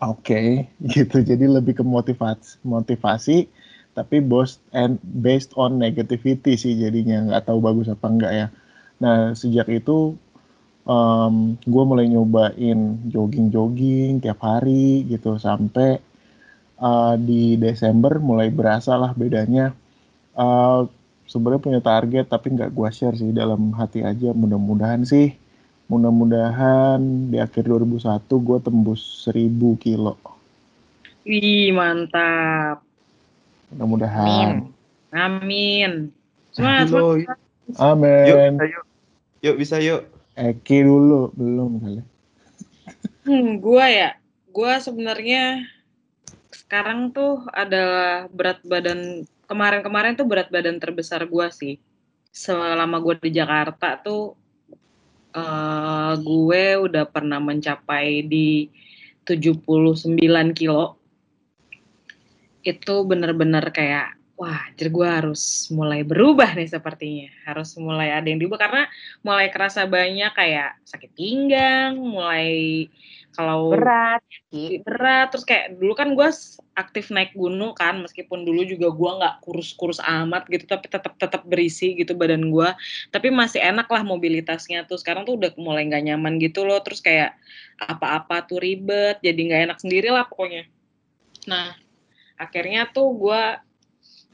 Oke, 0.00 0.68
gitu. 0.94 1.16
Jadi 1.20 1.44
lebih 1.48 1.80
ke 1.80 1.84
motivasi, 1.84 2.60
motivasi, 2.64 3.48
tapi 3.96 4.18
bos 4.20 4.58
and 4.74 4.98
based 5.02 5.54
on 5.54 5.78
negativity 5.78 6.58
sih 6.58 6.74
jadinya 6.74 7.30
nggak 7.30 7.44
tahu 7.48 7.58
bagus 7.62 7.88
apa 7.92 8.06
enggak 8.10 8.32
ya. 8.34 8.46
Nah 9.02 9.32
sejak 9.36 9.68
itu 9.70 10.18
gue 11.64 11.84
mulai 11.88 12.04
nyobain 12.12 13.00
jogging-jogging 13.08 14.20
tiap 14.20 14.36
hari 14.44 15.08
gitu 15.08 15.40
sampai 15.40 15.96
uh, 16.76 17.16
di 17.16 17.56
Desember 17.56 18.20
mulai 18.20 18.52
berasa 18.52 18.92
lah 18.98 19.12
bedanya. 19.16 19.72
Uh, 20.36 20.88
Sebenarnya 21.24 21.64
punya 21.64 21.80
target 21.80 22.28
tapi 22.28 22.52
nggak 22.52 22.76
gue 22.76 22.88
share 22.92 23.16
sih 23.16 23.32
dalam 23.32 23.72
hati 23.72 24.04
aja. 24.04 24.36
Mudah-mudahan 24.36 25.08
sih 25.08 25.32
mudah-mudahan 25.86 27.00
di 27.28 27.36
akhir 27.38 27.68
2001 27.68 28.24
gue 28.28 28.58
tembus 28.64 29.28
1000 29.28 29.50
kilo 29.80 30.16
Wih, 31.24 31.72
mantap. 31.72 32.84
mudah-mudahan 33.72 34.68
Amin. 35.14 36.10
Semangat, 36.50 36.90
semangat. 36.90 36.90
Halo, 36.90 37.22
yuk, 37.22 37.30
amin 37.78 38.54
bisa 38.58 38.66
yuk. 38.66 38.84
Yuk 39.44 39.56
bisa 39.56 39.76
yuk. 39.78 40.02
Eki 40.34 40.78
dulu 40.82 41.30
belum 41.38 41.70
kali 41.78 42.02
Hmm, 43.24 43.56
gua 43.56 43.88
ya, 43.88 44.10
gua 44.52 44.76
sebenarnya 44.84 45.64
sekarang 46.52 47.08
tuh 47.08 47.40
adalah 47.56 48.28
berat 48.28 48.60
badan 48.60 49.24
kemarin-kemarin 49.48 50.12
tuh 50.12 50.28
berat 50.28 50.52
badan 50.52 50.76
terbesar 50.76 51.24
gua 51.24 51.48
sih. 51.48 51.80
Selama 52.34 53.00
gua 53.00 53.16
di 53.16 53.32
Jakarta 53.32 53.96
tuh 53.96 54.36
eh 55.34 56.12
gue 56.22 56.64
udah 56.78 57.04
pernah 57.10 57.42
mencapai 57.42 58.22
di 58.22 58.70
79 59.26 60.54
kilo. 60.54 60.94
Itu 62.62 63.04
bener-bener 63.04 63.68
kayak 63.74 64.23
wah, 64.34 64.62
jadi 64.74 64.90
gue 64.90 65.08
harus 65.08 65.70
mulai 65.70 66.02
berubah 66.02 66.58
nih 66.58 66.66
sepertinya. 66.66 67.30
Harus 67.46 67.78
mulai 67.78 68.10
ada 68.10 68.26
yang 68.26 68.42
diubah 68.42 68.58
karena 68.58 68.82
mulai 69.22 69.46
kerasa 69.50 69.86
banyak 69.86 70.34
kayak 70.34 70.78
sakit 70.82 71.10
pinggang, 71.14 71.98
mulai 71.98 72.86
kalau 73.34 73.74
berat 73.74 74.22
berat 74.86 75.34
terus 75.34 75.42
kayak 75.42 75.74
dulu 75.74 75.92
kan 75.98 76.14
gue 76.14 76.30
aktif 76.78 77.10
naik 77.10 77.34
gunung 77.34 77.74
kan 77.74 77.98
meskipun 77.98 78.46
dulu 78.46 78.62
juga 78.62 78.94
gue 78.94 79.10
nggak 79.18 79.34
kurus-kurus 79.42 79.98
amat 79.98 80.46
gitu 80.46 80.70
tapi 80.70 80.86
tetap 80.86 81.18
tetap 81.18 81.42
berisi 81.42 81.98
gitu 81.98 82.14
badan 82.14 82.54
gue 82.54 82.70
tapi 83.10 83.34
masih 83.34 83.58
enak 83.58 83.90
lah 83.90 84.06
mobilitasnya 84.06 84.86
tuh. 84.86 85.02
Sekarang 85.02 85.26
tuh 85.26 85.34
udah 85.34 85.50
mulai 85.58 85.82
nggak 85.90 86.14
nyaman 86.14 86.38
gitu 86.38 86.62
loh 86.62 86.78
terus 86.86 87.02
kayak 87.02 87.34
apa-apa 87.82 88.46
tuh 88.46 88.62
ribet 88.62 89.18
jadi 89.18 89.34
nggak 89.34 89.62
enak 89.70 89.78
sendiri 89.82 90.14
lah 90.14 90.30
pokoknya. 90.30 90.70
Nah 91.50 91.74
akhirnya 92.38 92.86
tuh 92.90 93.10
gue 93.18 93.42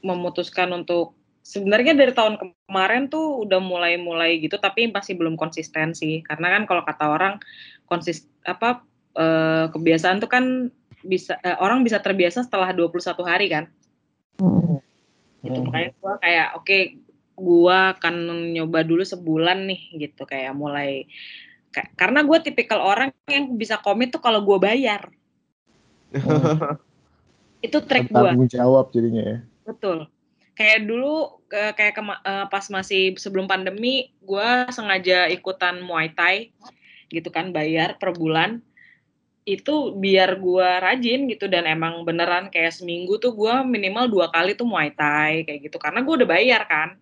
memutuskan 0.01 0.69
untuk 0.73 1.17
sebenarnya 1.41 1.97
dari 1.97 2.13
tahun 2.13 2.37
kemarin 2.37 3.09
tuh 3.09 3.45
udah 3.45 3.57
mulai-mulai 3.57 4.37
gitu 4.41 4.61
tapi 4.61 4.89
masih 4.89 5.17
belum 5.17 5.35
konsisten 5.35 5.97
sih. 5.97 6.21
Karena 6.25 6.53
kan 6.57 6.63
kalau 6.69 6.83
kata 6.85 7.05
orang 7.09 7.33
konsis 7.89 8.29
apa 8.45 8.85
eh, 9.17 9.65
kebiasaan 9.73 10.21
tuh 10.21 10.29
kan 10.29 10.45
bisa 11.01 11.37
eh, 11.41 11.57
orang 11.57 11.81
bisa 11.81 11.97
terbiasa 11.99 12.45
setelah 12.45 12.71
21 12.73 13.25
hari 13.25 13.47
kan? 13.49 13.65
Hmm. 14.41 14.81
makanya 15.41 15.89
gua 15.97 16.13
kayak 16.21 16.47
oke 16.53 16.77
gua 17.33 17.97
akan 17.97 18.15
nyoba 18.53 18.85
dulu 18.85 19.01
sebulan 19.01 19.65
nih 19.65 19.81
gitu. 19.97 20.29
Kayak 20.29 20.53
mulai 20.53 21.09
ka- 21.73 21.89
karena 21.97 22.21
gue 22.21 22.37
tipikal 22.45 22.77
orang 22.77 23.09
yang 23.25 23.57
bisa 23.57 23.81
komit 23.81 24.13
tuh 24.13 24.21
kalau 24.21 24.45
gua 24.45 24.61
bayar. 24.61 25.09
Itu 27.65 27.81
trik 27.85 28.13
gua. 28.13 28.33
tanggung 28.33 28.49
jawab 28.49 28.93
jadinya 28.93 29.21
ya 29.25 29.37
betul. 29.65 30.07
Kayak 30.51 30.85
dulu 30.85 31.41
kayak 31.49 31.95
kema- 31.95 32.21
eh, 32.21 32.45
pas 32.51 32.65
masih 32.69 33.15
sebelum 33.17 33.47
pandemi 33.47 34.11
gue 34.21 34.49
sengaja 34.69 35.31
ikutan 35.31 35.79
Muay 35.81 36.11
Thai 36.13 36.51
gitu 37.09 37.31
kan 37.33 37.49
bayar 37.55 37.97
per 37.97 38.13
bulan. 38.13 38.61
Itu 39.41 39.97
biar 39.97 40.37
gue 40.37 40.69
rajin 40.79 41.25
gitu 41.25 41.49
dan 41.49 41.65
emang 41.65 42.05
beneran 42.05 42.53
kayak 42.53 42.77
seminggu 42.77 43.17
tuh 43.17 43.33
gue 43.33 43.53
minimal 43.65 44.05
dua 44.05 44.27
kali 44.29 44.53
tuh 44.53 44.69
Muay 44.69 44.93
Thai 44.93 45.47
kayak 45.47 45.71
gitu. 45.71 45.77
Karena 45.81 46.05
gue 46.05 46.13
udah 46.13 46.29
bayar 46.29 46.61
kan 46.69 46.99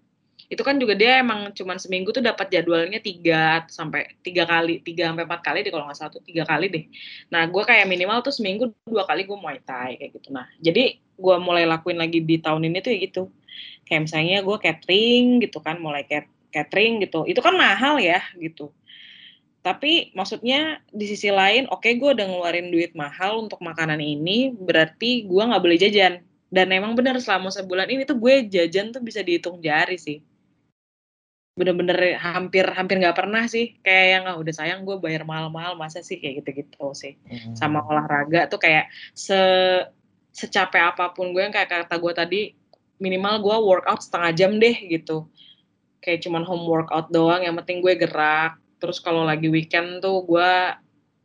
itu 0.50 0.66
kan 0.66 0.82
juga 0.82 0.98
dia 0.98 1.22
emang 1.22 1.54
cuman 1.54 1.78
seminggu 1.78 2.10
tuh 2.10 2.26
dapat 2.26 2.50
jadwalnya 2.50 2.98
tiga 2.98 3.70
sampai 3.70 4.18
tiga 4.26 4.50
kali 4.50 4.82
tiga 4.82 5.14
sampai 5.14 5.30
empat 5.30 5.42
kali 5.46 5.62
deh 5.62 5.70
kalau 5.70 5.86
nggak 5.86 5.98
salah 6.02 6.10
tuh 6.10 6.26
tiga 6.26 6.42
kali 6.42 6.66
deh. 6.74 6.84
Nah 7.30 7.46
gue 7.46 7.64
kayak 7.70 7.86
minimal 7.86 8.26
tuh 8.26 8.34
seminggu 8.34 8.74
dua 8.90 9.06
kali 9.06 9.30
gue 9.30 9.38
Muay 9.38 9.62
Thai 9.62 10.02
kayak 10.02 10.12
gitu. 10.18 10.34
Nah 10.34 10.50
jadi 10.58 10.98
gue 10.98 11.36
mulai 11.38 11.70
lakuin 11.70 12.02
lagi 12.02 12.26
di 12.26 12.42
tahun 12.42 12.66
ini 12.66 12.82
tuh 12.82 12.90
ya 12.90 12.98
gitu. 13.06 13.24
Kayak 13.86 14.02
misalnya 14.10 14.38
gue 14.42 14.58
catering 14.58 15.26
gitu 15.46 15.58
kan 15.62 15.78
mulai 15.78 16.02
cat- 16.10 16.34
catering 16.50 17.06
gitu. 17.06 17.30
Itu 17.30 17.46
kan 17.46 17.54
mahal 17.54 18.02
ya 18.02 18.18
gitu. 18.42 18.74
Tapi 19.62 20.18
maksudnya 20.18 20.82
di 20.90 21.06
sisi 21.06 21.30
lain 21.30 21.70
oke 21.70 21.86
gue 21.94 22.10
udah 22.18 22.26
ngeluarin 22.26 22.74
duit 22.74 22.98
mahal 22.98 23.46
untuk 23.46 23.62
makanan 23.62 24.02
ini 24.02 24.50
berarti 24.50 25.30
gue 25.30 25.44
nggak 25.46 25.62
boleh 25.62 25.78
jajan. 25.78 26.26
Dan 26.50 26.74
emang 26.74 26.98
bener 26.98 27.14
selama 27.22 27.54
sebulan 27.54 27.86
ini 27.86 28.10
tuh 28.10 28.18
gue 28.18 28.50
jajan 28.50 28.90
tuh 28.90 29.06
bisa 29.06 29.22
dihitung 29.22 29.62
jari 29.62 30.02
sih 30.02 30.26
bener-bener 31.60 32.16
hampir 32.16 32.64
hampir 32.72 33.04
nggak 33.04 33.20
pernah 33.20 33.44
sih. 33.52 33.76
Kayak 33.84 34.06
yang 34.08 34.24
ah, 34.32 34.36
udah 34.40 34.54
sayang 34.56 34.88
gue 34.88 34.96
bayar 35.04 35.28
mahal-mahal 35.28 35.76
masa 35.76 36.00
sih? 36.00 36.24
Kayak 36.24 36.48
gitu-gitu 36.48 36.96
sih. 36.96 37.20
Hmm. 37.28 37.52
sama 37.60 37.84
olahraga 37.84 38.48
tuh 38.48 38.64
kayak 38.64 38.88
se 39.12 39.36
secapek 40.32 40.96
apa 40.96 41.12
pun 41.12 41.36
gue 41.36 41.44
yang 41.44 41.52
kayak 41.52 41.68
kata 41.68 42.00
gue 42.00 42.14
tadi 42.16 42.42
minimal 43.04 43.44
gue 43.44 43.56
workout 43.60 44.00
setengah 44.00 44.32
jam 44.32 44.52
deh 44.56 44.76
gitu. 44.88 45.28
Kayak 46.00 46.24
cuman 46.24 46.48
home 46.48 46.64
workout 46.64 47.12
doang 47.12 47.44
yang 47.44 47.60
penting 47.60 47.84
gue 47.84 48.00
gerak. 48.00 48.56
Terus 48.80 49.04
kalau 49.04 49.28
lagi 49.28 49.52
weekend 49.52 50.00
tuh 50.00 50.24
gue 50.24 50.52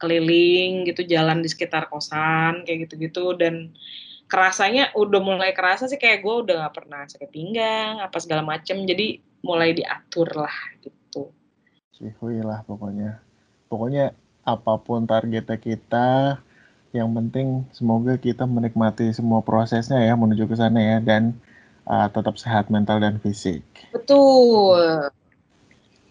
keliling 0.03 0.82
gitu 0.91 1.07
jalan 1.07 1.39
di 1.39 1.47
sekitar 1.47 1.87
kosan 1.87 2.66
kayak 2.66 2.91
gitu-gitu. 2.91 3.39
Dan 3.39 3.70
kerasanya 4.26 4.91
udah 4.99 5.20
mulai 5.22 5.55
kerasa 5.55 5.87
sih 5.87 6.01
kayak 6.01 6.26
gue 6.26 6.35
udah 6.49 6.66
gak 6.66 6.74
pernah 6.74 7.07
sakit 7.07 7.30
pinggang 7.30 8.03
apa 8.03 8.18
segala 8.18 8.43
macem. 8.43 8.82
Jadi 8.82 9.34
mulai 9.45 9.76
diatur 9.76 10.32
lah 10.32 10.57
gitu 10.80 11.28
Cihuy 11.95 12.42
lah 12.42 12.66
pokoknya. 12.66 13.22
Pokoknya 13.70 14.18
apa 14.42 14.76
pun 14.82 15.07
targetnya 15.07 15.57
kita, 15.57 16.42
yang 16.90 17.11
penting 17.14 17.66
semoga 17.70 18.18
kita 18.18 18.47
menikmati 18.47 19.11
semua 19.14 19.42
prosesnya 19.42 20.03
ya 20.03 20.14
menuju 20.18 20.51
ke 20.51 20.55
sana 20.59 20.78
ya 20.78 20.97
dan 20.99 21.38
uh, 21.86 22.11
tetap 22.11 22.38
sehat 22.38 22.70
mental 22.70 23.03
dan 23.03 23.18
fisik. 23.18 23.62
betul 23.90 24.78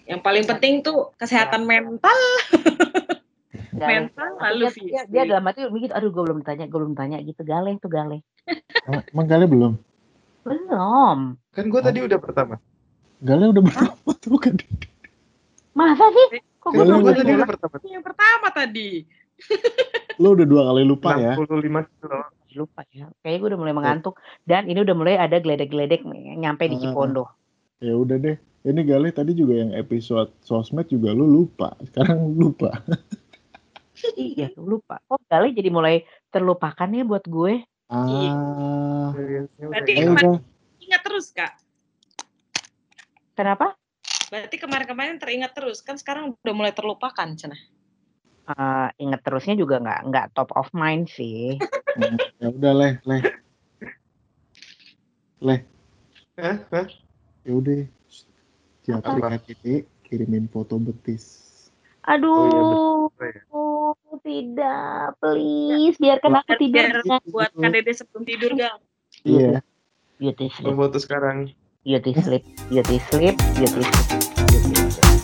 yang 0.03 0.19
paling 0.19 0.43
penting 0.43 0.83
tuh 0.83 1.15
kesehatan 1.15 1.63
mental 1.63 2.19
Galeh. 3.79 4.05
mental 4.05 4.29
lalu 4.37 4.65
dia, 4.67 4.75
fisik 4.75 4.91
dia, 5.07 5.23
dia 5.23 5.23
dalam 5.33 5.47
hati 5.47 5.65
mikir, 5.71 5.89
aduh 5.95 6.11
gue 6.11 6.23
belum 6.23 6.41
tanya, 6.43 6.67
gue 6.67 6.79
belum 6.79 6.93
tanya 6.99 7.17
gitu, 7.23 7.41
galeh 7.41 7.73
tuh 7.81 7.89
galeh. 7.89 8.21
Emang, 8.85 9.03
emang 9.09 9.25
Gale 9.25 9.45
belum? 9.49 9.73
Belum. 10.43 11.17
Kan 11.55 11.65
gue 11.71 11.81
tadi 11.81 11.99
udah 12.05 12.19
pertama. 12.21 12.61
Gale 13.23 13.45
udah 13.49 13.63
berapa 13.63 14.09
tuh 14.19 14.29
bukan? 14.29 14.53
Masa 15.73 16.05
sih? 16.11 16.43
Kok 16.59 16.69
gue 16.69 16.83
belum 16.83 16.99
gue 16.99 17.09
udah 17.09 17.15
tadi 17.17 17.31
udah 17.33 17.47
pertama. 17.49 17.75
yang 17.85 18.03
pertama 18.03 18.47
tadi 18.49 18.89
Lo 20.15 20.31
udah 20.31 20.45
dua 20.45 20.61
kali 20.69 20.83
lupa 20.83 21.09
ya? 21.17 21.33
65 21.35 21.49
kilo. 21.89 22.19
Lupa 22.53 22.81
ya. 22.91 23.09
Kayaknya 23.19 23.39
gue 23.39 23.49
udah 23.49 23.59
mulai 23.59 23.73
mengantuk. 23.73 24.15
Dan 24.43 24.67
ini 24.67 24.79
udah 24.79 24.93
mulai 24.93 25.15
ada 25.17 25.37
geledek-geledek 25.37 26.05
nyampe 26.37 26.67
di 26.67 26.77
Ah. 26.77 26.81
Cipondo. 26.81 27.23
Ya 27.79 27.95
udah 27.95 28.15
deh. 28.15 28.37
Ini 28.63 28.81
Gale 28.85 29.11
tadi 29.11 29.33
juga 29.33 29.57
yang 29.57 29.71
episode 29.73 30.31
sosmed 30.39 30.87
juga 30.87 31.11
lu 31.11 31.25
lupa. 31.25 31.75
Sekarang 31.83 32.31
lupa. 32.33 32.79
iya, 34.15 34.47
lupa. 34.55 34.99
Kok 35.01 35.19
galeh 35.25 35.51
jadi 35.51 35.67
mulai 35.67 35.95
terlupakan 36.29 36.87
ya 36.87 37.03
buat 37.03 37.25
gue? 37.25 37.63
Ah. 37.87 39.11
Experience-nya 39.11 39.63
udah 39.63 39.71
Berarti 39.73 39.91
Eh, 39.91 39.97
hilang. 39.97 40.15
udah. 40.15 40.35
ingat 40.79 41.01
terus 41.01 41.27
kak 41.31 41.51
Kenapa? 43.33 43.75
berarti 44.33 44.57
kemarin-kemarin 44.57 45.21
teringat 45.21 45.53
terus 45.53 45.85
kan 45.85 45.93
sekarang 45.93 46.33
udah 46.41 46.53
mulai 46.57 46.73
terlupakan 46.73 47.29
cina 47.37 47.53
Eh, 48.43 48.89
inget 48.99 49.23
terusnya 49.23 49.55
juga 49.55 49.79
nggak 49.79 49.99
nggak 50.11 50.27
top 50.35 50.51
of 50.59 50.67
mind 50.75 51.07
sih. 51.07 51.55
Ya 52.41 52.49
udah 52.49 52.73
leh, 52.73 52.93
leh. 53.05 53.21
Leh, 55.39 55.59
Hah? 56.35 56.57
Hah? 56.73 56.87
ya 57.45 57.51
udah. 57.53 57.85
KTT 58.83 59.85
kirimin 60.03 60.49
foto 60.51 60.75
betis. 60.81 61.45
Aduh, 62.03 63.07
betul 63.13 63.29
ya. 63.31 63.41
oh, 63.53 63.95
tidak, 64.25 65.15
please, 65.23 65.95
biarkan 66.01 66.41
aku 66.43 66.59
tidur. 66.59 66.83
biar 66.99 67.21
buat 67.31 67.51
dede 67.55 67.93
sebelum 67.95 68.25
tidur 68.27 68.51
gal 68.59 68.81
Iya. 69.23 69.63
Beauty 70.19 70.51
sleep, 70.51 70.75
Foto 70.75 70.97
sekarang. 70.99 71.53
Beauty 71.83 72.13
sleep, 72.21 72.45
beauty 72.69 72.99
sleep, 73.11 73.37
beauty 73.55 73.83
sleep, 73.83 74.47
beauty 74.47 74.89
sleep. 74.89 75.23